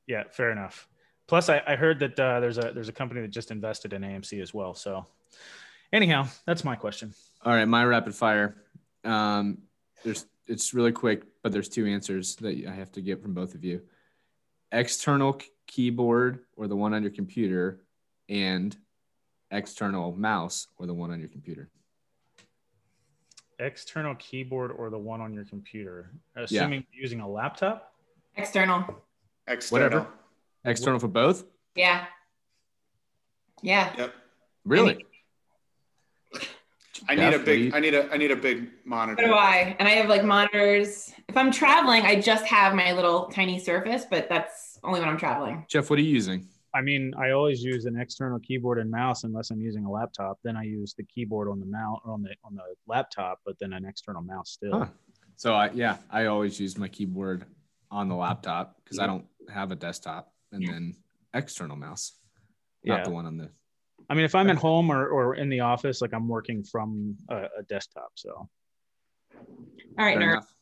Yeah, 0.06 0.24
fair 0.30 0.50
enough. 0.50 0.88
Plus, 1.28 1.48
I, 1.48 1.62
I 1.66 1.76
heard 1.76 2.00
that 2.00 2.18
uh, 2.18 2.40
there's 2.40 2.58
a 2.58 2.72
there's 2.74 2.88
a 2.88 2.92
company 2.92 3.20
that 3.20 3.30
just 3.30 3.52
invested 3.52 3.92
in 3.92 4.02
AMC 4.02 4.42
as 4.42 4.52
well. 4.52 4.74
So, 4.74 5.06
anyhow, 5.92 6.26
that's 6.46 6.64
my 6.64 6.74
question. 6.74 7.14
All 7.44 7.52
right, 7.54 7.66
my 7.66 7.84
rapid 7.84 8.14
fire. 8.16 8.56
Um, 9.04 9.58
there's 10.02 10.26
it's 10.48 10.74
really 10.74 10.90
quick, 10.90 11.22
but 11.44 11.52
there's 11.52 11.68
two 11.68 11.86
answers 11.86 12.34
that 12.36 12.64
I 12.68 12.72
have 12.72 12.90
to 12.92 13.00
get 13.00 13.22
from 13.22 13.34
both 13.34 13.54
of 13.54 13.62
you. 13.64 13.82
External 14.72 15.34
k- 15.34 15.46
keyboard 15.68 16.40
or 16.56 16.66
the 16.66 16.74
one 16.76 16.94
on 16.94 17.02
your 17.02 17.12
computer, 17.12 17.80
and 18.28 18.76
external 19.52 20.10
mouse 20.16 20.66
or 20.78 20.86
the 20.86 20.94
one 20.94 21.12
on 21.12 21.20
your 21.20 21.28
computer. 21.28 21.68
External 23.70 24.14
keyboard 24.16 24.72
or 24.72 24.88
the 24.90 24.98
one 24.98 25.20
on 25.20 25.34
your 25.34 25.44
computer, 25.44 26.10
assuming 26.34 26.84
you're 26.92 27.02
using 27.02 27.20
a 27.20 27.28
laptop. 27.28 27.92
External. 28.36 28.84
External. 29.46 29.84
Whatever. 29.88 30.06
External 30.64 30.98
for 30.98 31.08
both? 31.08 31.44
Yeah. 31.74 32.04
Yeah. 33.62 33.92
Yep. 33.98 34.14
Really? 34.64 35.04
I 37.08 37.14
need 37.14 37.34
a 37.34 37.38
big. 37.38 37.38
what 37.38 37.44
do 37.44 37.52
you- 37.54 37.72
I 37.74 37.80
need 37.80 37.94
a. 37.94 38.12
I 38.12 38.16
need 38.18 38.30
a 38.30 38.36
big 38.36 38.64
So 38.66 38.70
monitor. 38.84 39.24
do 39.26 39.32
I. 39.32 39.74
And 39.78 39.88
I 39.88 39.92
have 39.92 40.08
like 40.08 40.24
monitors. 40.24 41.12
If 41.28 41.36
I'm 41.36 41.50
traveling, 41.50 42.02
I 42.02 42.20
just 42.20 42.44
have 42.46 42.74
my 42.74 42.92
little 42.92 43.26
tiny 43.28 43.58
surface, 43.58 44.04
but 44.08 44.28
that's 44.28 44.78
only 44.84 45.00
when 45.00 45.08
I'm 45.08 45.16
traveling. 45.18 45.64
Jeff, 45.68 45.88
what 45.90 45.98
are 45.98 46.02
you 46.02 46.10
using? 46.10 46.46
I 46.74 46.80
mean, 46.82 47.12
I 47.18 47.30
always 47.30 47.62
use 47.62 47.84
an 47.86 47.98
external 47.98 48.38
keyboard 48.38 48.78
and 48.78 48.90
mouse 48.90 49.24
unless 49.24 49.50
I'm 49.50 49.60
using 49.60 49.84
a 49.84 49.90
laptop. 49.90 50.38
Then 50.44 50.56
I 50.56 50.62
use 50.62 50.94
the 50.96 51.04
keyboard 51.04 51.48
on 51.48 51.58
the 51.58 51.66
mount 51.66 52.00
on 52.04 52.22
the 52.22 52.30
on 52.44 52.54
the 52.54 52.62
laptop, 52.86 53.40
but 53.44 53.56
then 53.58 53.72
an 53.72 53.84
external 53.84 54.22
mouse 54.22 54.50
still. 54.50 54.78
Huh. 54.80 54.86
So 55.36 55.54
I 55.54 55.70
yeah, 55.70 55.96
I 56.10 56.26
always 56.26 56.60
use 56.60 56.78
my 56.78 56.88
keyboard 56.88 57.44
on 57.90 58.08
the 58.08 58.14
laptop 58.14 58.76
because 58.84 58.98
I 58.98 59.06
don't 59.06 59.26
have 59.52 59.72
a 59.72 59.76
desktop, 59.76 60.32
and 60.52 60.66
then 60.66 60.94
external 61.34 61.76
mouse, 61.76 62.12
not 62.84 62.98
Yeah. 62.98 63.04
the 63.04 63.10
one 63.10 63.26
on 63.26 63.36
the. 63.36 63.50
I 64.08 64.14
mean, 64.14 64.24
if 64.24 64.34
I'm 64.34 64.50
at 64.50 64.56
home 64.56 64.90
or, 64.90 65.06
or 65.08 65.34
in 65.36 65.48
the 65.48 65.60
office, 65.60 66.00
like 66.00 66.12
I'm 66.12 66.26
working 66.28 66.64
from 66.64 67.16
a, 67.28 67.36
a 67.58 67.62
desktop. 67.68 68.10
So 68.16 68.30
All 68.30 68.48
right, 69.96 70.16
Fair 70.16 70.20
nerd. 70.20 70.32
enough. 70.32 70.54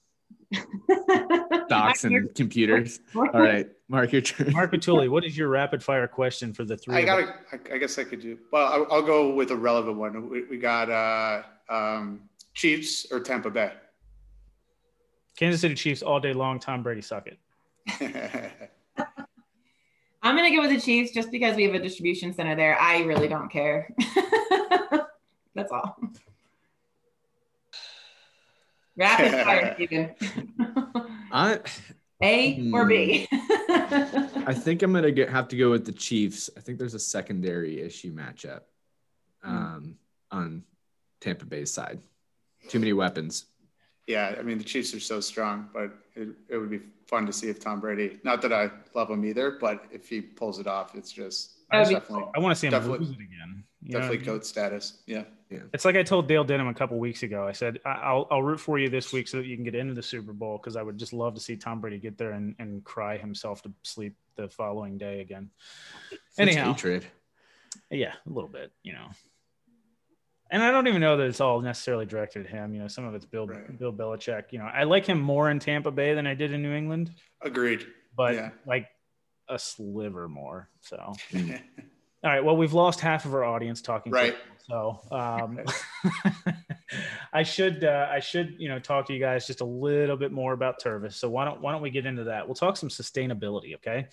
Docs 1.68 2.04
and 2.04 2.34
computers. 2.34 3.00
All 3.16 3.28
right, 3.32 3.68
Mark, 3.88 4.12
your 4.12 4.22
turn. 4.22 4.52
Mark 4.52 4.72
Patulli, 4.72 5.08
what 5.08 5.24
is 5.24 5.36
your 5.36 5.48
rapid 5.48 5.82
fire 5.82 6.08
question 6.08 6.52
for 6.52 6.64
the 6.64 6.76
three? 6.76 6.96
I 6.96 7.04
got. 7.04 7.24
I, 7.52 7.74
I 7.74 7.78
guess 7.78 7.98
I 7.98 8.04
could 8.04 8.20
do. 8.20 8.38
Well, 8.52 8.66
I'll, 8.66 8.86
I'll 8.90 9.02
go 9.02 9.34
with 9.34 9.50
a 9.50 9.56
relevant 9.56 9.98
one. 9.98 10.28
We, 10.30 10.44
we 10.44 10.58
got 10.58 10.90
uh, 10.90 11.42
um, 11.72 12.22
Chiefs 12.54 13.06
or 13.12 13.20
Tampa 13.20 13.50
Bay. 13.50 13.72
Kansas 15.36 15.60
City 15.60 15.74
Chiefs 15.74 16.02
all 16.02 16.18
day 16.18 16.32
long. 16.32 16.58
Tom 16.58 16.82
Brady 16.82 17.02
suck 17.02 17.26
it. 17.26 17.38
I'm 20.22 20.36
gonna 20.36 20.50
go 20.50 20.62
with 20.62 20.70
the 20.70 20.80
Chiefs 20.80 21.12
just 21.12 21.30
because 21.30 21.56
we 21.56 21.64
have 21.64 21.74
a 21.74 21.78
distribution 21.78 22.32
center 22.32 22.56
there. 22.56 22.78
I 22.80 23.02
really 23.02 23.28
don't 23.28 23.50
care. 23.50 23.94
That's 25.54 25.72
all. 25.72 25.96
Rapid 28.98 29.30
fire, 29.44 29.74
Steven. 29.76 30.14
I 31.32 31.60
A 32.22 32.70
or 32.72 32.84
B? 32.84 33.28
I 33.30 34.52
think 34.54 34.82
I'm 34.82 34.92
gonna 34.92 35.12
get 35.12 35.28
have 35.30 35.46
to 35.48 35.56
go 35.56 35.70
with 35.70 35.84
the 35.86 35.92
Chiefs. 35.92 36.50
I 36.56 36.60
think 36.60 36.78
there's 36.78 36.94
a 36.94 36.98
secondary 36.98 37.80
issue 37.80 38.12
matchup 38.12 38.62
um, 39.44 39.96
on 40.32 40.64
Tampa 41.20 41.46
Bay's 41.46 41.70
side. 41.70 42.00
Too 42.68 42.80
many 42.80 42.92
weapons. 42.92 43.46
yeah, 44.08 44.34
I 44.36 44.42
mean 44.42 44.58
the 44.58 44.64
Chiefs 44.64 44.92
are 44.94 45.00
so 45.00 45.20
strong, 45.20 45.68
but 45.72 45.92
it, 46.16 46.28
it 46.48 46.56
would 46.58 46.70
be 46.70 46.80
fun 47.06 47.24
to 47.26 47.32
see 47.32 47.48
if 47.48 47.60
Tom 47.60 47.78
Brady. 47.78 48.18
Not 48.24 48.42
that 48.42 48.52
I 48.52 48.70
love 48.94 49.08
him 49.10 49.24
either, 49.24 49.52
but 49.60 49.84
if 49.92 50.08
he 50.08 50.20
pulls 50.20 50.58
it 50.58 50.66
off, 50.66 50.96
it's 50.96 51.12
just 51.12 51.52
That 51.70 51.78
would 51.80 51.88
be 51.88 51.94
definitely 51.94 52.24
I 52.34 52.40
want 52.40 52.52
to 52.54 52.58
see 52.58 52.66
him 52.66 52.72
Definitely- 52.72 52.98
lose 53.06 53.10
it 53.10 53.22
again. 53.22 53.62
You 53.82 53.92
know 53.92 53.98
definitely 54.00 54.18
mean? 54.18 54.26
goat 54.26 54.46
status. 54.46 55.02
Yeah. 55.06 55.24
Yeah. 55.50 55.60
It's 55.72 55.84
like 55.84 55.96
I 55.96 56.02
told 56.02 56.26
Dale 56.28 56.44
Denham 56.44 56.66
a 56.68 56.74
couple 56.74 56.98
weeks 56.98 57.22
ago. 57.22 57.46
I 57.46 57.52
said 57.52 57.78
I- 57.86 57.90
I'll 57.90 58.26
I'll 58.30 58.42
root 58.42 58.58
for 58.60 58.78
you 58.78 58.88
this 58.88 59.12
week 59.12 59.28
so 59.28 59.36
that 59.38 59.46
you 59.46 59.54
can 59.56 59.64
get 59.64 59.74
into 59.74 59.94
the 59.94 60.02
Super 60.02 60.32
Bowl 60.32 60.58
because 60.58 60.76
I 60.76 60.82
would 60.82 60.98
just 60.98 61.12
love 61.12 61.34
to 61.34 61.40
see 61.40 61.56
Tom 61.56 61.80
Brady 61.80 61.98
get 61.98 62.18
there 62.18 62.32
and, 62.32 62.54
and 62.58 62.82
cry 62.84 63.16
himself 63.16 63.62
to 63.62 63.72
sleep 63.84 64.14
the 64.36 64.48
following 64.48 64.98
day 64.98 65.20
again. 65.20 65.50
Such 66.32 66.48
Anyhow. 66.48 66.72
hatred. 66.72 67.06
Yeah, 67.90 68.12
a 68.26 68.30
little 68.30 68.50
bit, 68.50 68.72
you 68.82 68.92
know. 68.92 69.08
And 70.50 70.62
I 70.62 70.70
don't 70.70 70.86
even 70.88 71.00
know 71.02 71.16
that 71.18 71.26
it's 71.26 71.40
all 71.40 71.60
necessarily 71.60 72.06
directed 72.06 72.46
at 72.46 72.50
him. 72.50 72.72
You 72.74 72.80
know, 72.80 72.88
some 72.88 73.04
of 73.04 73.14
it's 73.14 73.26
Bill 73.26 73.46
Right. 73.46 73.78
Bill 73.78 73.92
Belichick. 73.92 74.44
You 74.50 74.58
know, 74.58 74.64
I 74.66 74.84
like 74.84 75.06
him 75.06 75.20
more 75.20 75.50
in 75.50 75.58
Tampa 75.60 75.90
Bay 75.90 76.14
than 76.14 76.26
I 76.26 76.34
did 76.34 76.52
in 76.52 76.62
New 76.62 76.72
England, 76.72 77.12
Agreed. 77.42 77.86
but 78.16 78.34
Yeah. 78.34 78.50
like 78.66 78.88
a 79.48 79.58
sliver 79.58 80.26
more. 80.28 80.68
So, 80.80 81.14
Mm. 81.32 81.60
All 82.24 82.30
right. 82.30 82.44
Well, 82.44 82.56
we've 82.56 82.72
lost 82.72 83.00
half 83.00 83.24
of 83.24 83.34
our 83.34 83.44
audience 83.44 83.80
talking. 83.80 84.12
Right. 84.12 84.36
So, 84.68 85.00
um, 85.10 85.60
I 87.32 87.42
should 87.42 87.84
uh, 87.84 88.08
I 88.10 88.20
should 88.20 88.56
you 88.58 88.68
know 88.68 88.78
talk 88.78 89.06
to 89.06 89.14
you 89.14 89.20
guys 89.20 89.46
just 89.46 89.60
a 89.60 89.64
little 89.64 90.16
bit 90.16 90.32
more 90.32 90.52
about 90.52 90.82
Tervis. 90.82 91.14
So 91.14 91.30
why 91.30 91.44
don't 91.44 91.60
why 91.60 91.72
don't 91.72 91.82
we 91.82 91.90
get 91.90 92.06
into 92.06 92.24
that? 92.24 92.46
We'll 92.46 92.54
talk 92.54 92.76
some 92.76 92.88
sustainability. 92.88 93.76
Okay. 93.76 94.08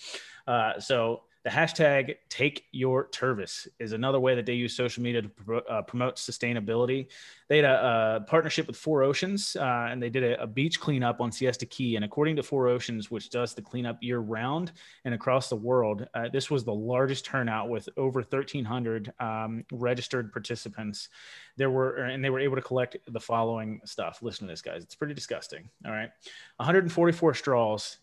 Uh, 0.48 0.80
so 0.80 1.24
The 1.46 1.52
hashtag 1.52 2.16
take 2.28 2.66
your 2.72 3.08
Tervis 3.10 3.68
is 3.80 3.92
another 3.92 4.20
way 4.20 4.34
that 4.34 4.48
they 4.48 4.56
use 4.56 4.76
social 4.76 5.04
media 5.04 5.22
to 5.22 5.30
pro- 5.30 5.60
uh, 5.60 5.84
promote 5.84 6.16
sustainability. 6.16 7.06
They 7.50 7.58
had 7.58 7.66
a, 7.66 8.16
a 8.16 8.26
partnership 8.28 8.66
with 8.66 8.76
Four 8.76 9.04
Oceans 9.04 9.56
uh, 9.56 9.88
and 9.92 10.02
they 10.02 10.10
did 10.10 10.24
a, 10.24 10.42
a, 10.42 10.48
beach 10.48 10.80
cleanup 10.80 11.22
on 11.22 11.32
Siesta 11.32 11.68
Key. 11.68 11.98
And 11.98 12.04
according 12.04 12.36
to 12.38 12.44
Four 12.44 12.68
Oceans, 12.68 13.12
which 13.12 13.30
does 13.30 13.54
the 13.54 13.62
cleanup 13.62 14.00
year 14.02 14.18
round 14.18 14.72
and 15.04 15.14
across 15.14 15.48
the 15.48 15.56
world, 15.56 16.08
uh, 16.16 16.30
this 16.30 16.50
was 16.50 16.64
the 16.64 16.74
largest 16.74 17.26
turnout 17.26 17.70
with 17.70 17.88
over 17.96 18.22
1,300 18.22 19.14
um, 19.20 19.64
registered 19.72 20.34
participants. 20.34 21.10
There 21.58 21.70
were, 21.70 21.98
and 21.98 22.26
they 22.26 22.32
were 22.32 22.40
able 22.40 22.56
to 22.56 22.64
collect 22.64 22.98
the 23.08 23.20
following 23.20 23.82
stuff. 23.86 24.24
Listen 24.24 24.48
to 24.48 24.52
this, 24.52 24.64
guys. 24.64 24.82
It's 24.82 24.96
pretty 24.96 25.14
disgusting. 25.14 25.70
All 25.86 25.92
right. 25.92 26.10
144 26.58 27.36
straws, 27.36 28.00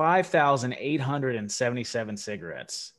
5,877 0.00 2.16
cigarettes, 2.16 2.94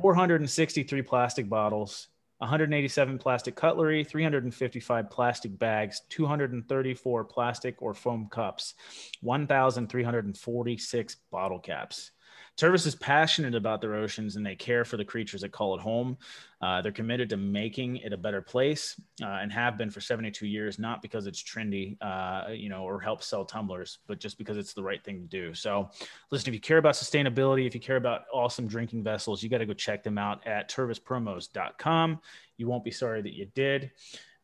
463 0.00 1.02
plastic 1.02 1.48
bottles, 1.48 2.08
187 2.38 3.18
plastic 3.18 3.54
cutlery, 3.54 4.02
355 4.02 5.10
plastic 5.10 5.56
bags, 5.56 6.02
234 6.08 7.22
plastic 7.22 7.80
or 7.80 7.94
foam 7.94 8.26
cups, 8.32 8.74
1,346 9.20 11.16
bottle 11.30 11.60
caps. 11.60 12.10
Tervis 12.58 12.86
is 12.86 12.96
passionate 12.96 13.54
about 13.54 13.80
their 13.80 13.94
oceans 13.94 14.34
and 14.34 14.44
they 14.44 14.56
care 14.56 14.84
for 14.84 14.96
the 14.96 15.04
creatures 15.04 15.42
that 15.42 15.52
call 15.52 15.76
it 15.76 15.80
home. 15.80 16.18
Uh, 16.60 16.82
they're 16.82 16.90
committed 16.90 17.30
to 17.30 17.36
making 17.36 17.98
it 17.98 18.12
a 18.12 18.16
better 18.16 18.42
place 18.42 19.00
uh, 19.22 19.26
and 19.26 19.52
have 19.52 19.78
been 19.78 19.90
for 19.90 20.00
72 20.00 20.44
years, 20.44 20.76
not 20.76 21.00
because 21.00 21.28
it's 21.28 21.40
trendy, 21.40 21.96
uh, 22.00 22.50
you 22.50 22.68
know, 22.68 22.82
or 22.82 22.98
helps 22.98 23.28
sell 23.28 23.44
tumblers, 23.44 23.98
but 24.08 24.18
just 24.18 24.38
because 24.38 24.56
it's 24.56 24.74
the 24.74 24.82
right 24.82 25.04
thing 25.04 25.20
to 25.20 25.28
do. 25.28 25.54
So, 25.54 25.88
listen, 26.32 26.48
if 26.48 26.54
you 26.54 26.60
care 26.60 26.78
about 26.78 26.94
sustainability, 26.94 27.64
if 27.64 27.74
you 27.74 27.80
care 27.80 27.96
about 27.96 28.22
awesome 28.32 28.66
drinking 28.66 29.04
vessels, 29.04 29.40
you 29.40 29.48
got 29.48 29.58
to 29.58 29.66
go 29.66 29.72
check 29.72 30.02
them 30.02 30.18
out 30.18 30.44
at 30.44 30.68
tervispromos.com. 30.68 32.20
You 32.56 32.66
won't 32.66 32.84
be 32.84 32.90
sorry 32.90 33.22
that 33.22 33.34
you 33.34 33.46
did. 33.54 33.92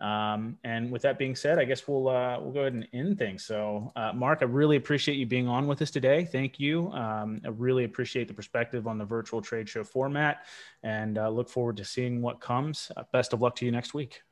Um, 0.01 0.59
and 0.65 0.91
with 0.91 1.03
that 1.03 1.19
being 1.19 1.37
said, 1.37 1.59
I 1.59 1.65
guess 1.65 1.87
we'll 1.87 2.09
uh, 2.09 2.39
we'll 2.41 2.53
go 2.53 2.61
ahead 2.61 2.75
and 2.75 2.87
end 2.93 3.19
things. 3.19 3.45
So, 3.45 3.93
uh, 3.97 4.13
Mark, 4.13 4.41
I 4.43 4.47
really 4.47 4.77
appreciate 4.77 5.17
you 5.17 5.27
being 5.27 5.49
on 5.49 5.67
with 5.67 5.81
us 5.83 5.91
today. 5.91 6.25
Thank 6.25 6.59
you. 6.59 6.91
Um, 6.93 7.41
I 7.45 7.49
really 7.49 7.85
appreciate 7.85 8.29
the 8.29 8.35
perspective 8.35 8.87
on 8.87 8.99
the 8.99 9.05
virtual 9.05 9.41
trade 9.41 9.69
show 9.69 9.85
format, 9.85 10.47
and 10.83 11.17
uh, 11.17 11.29
look 11.29 11.49
forward 11.49 11.77
to 11.79 11.85
seeing 11.85 12.21
what 12.21 12.41
comes. 12.41 12.91
Uh, 12.97 13.05
best 13.13 13.33
of 13.33 13.41
luck 13.41 13.57
to 13.57 13.65
you 13.65 13.73
next 13.73 13.95
week. 13.95 14.23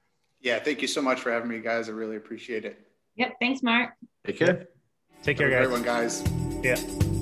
Yeah, 0.40 0.58
thank 0.58 0.82
you 0.82 0.88
so 0.88 1.00
much 1.00 1.20
for 1.20 1.30
having 1.30 1.48
me, 1.48 1.60
guys. 1.60 1.88
I 1.88 1.92
really 1.92 2.16
appreciate 2.16 2.64
it. 2.64 2.84
Yep. 3.16 3.36
Thanks, 3.40 3.62
Mark. 3.62 3.90
Take 4.26 4.38
care. 4.38 4.66
Take 5.22 5.38
care, 5.38 5.48
guys. 5.48 5.64
Everyone, 5.64 5.84
guys. 5.84 6.24
Yeah. 6.62 7.21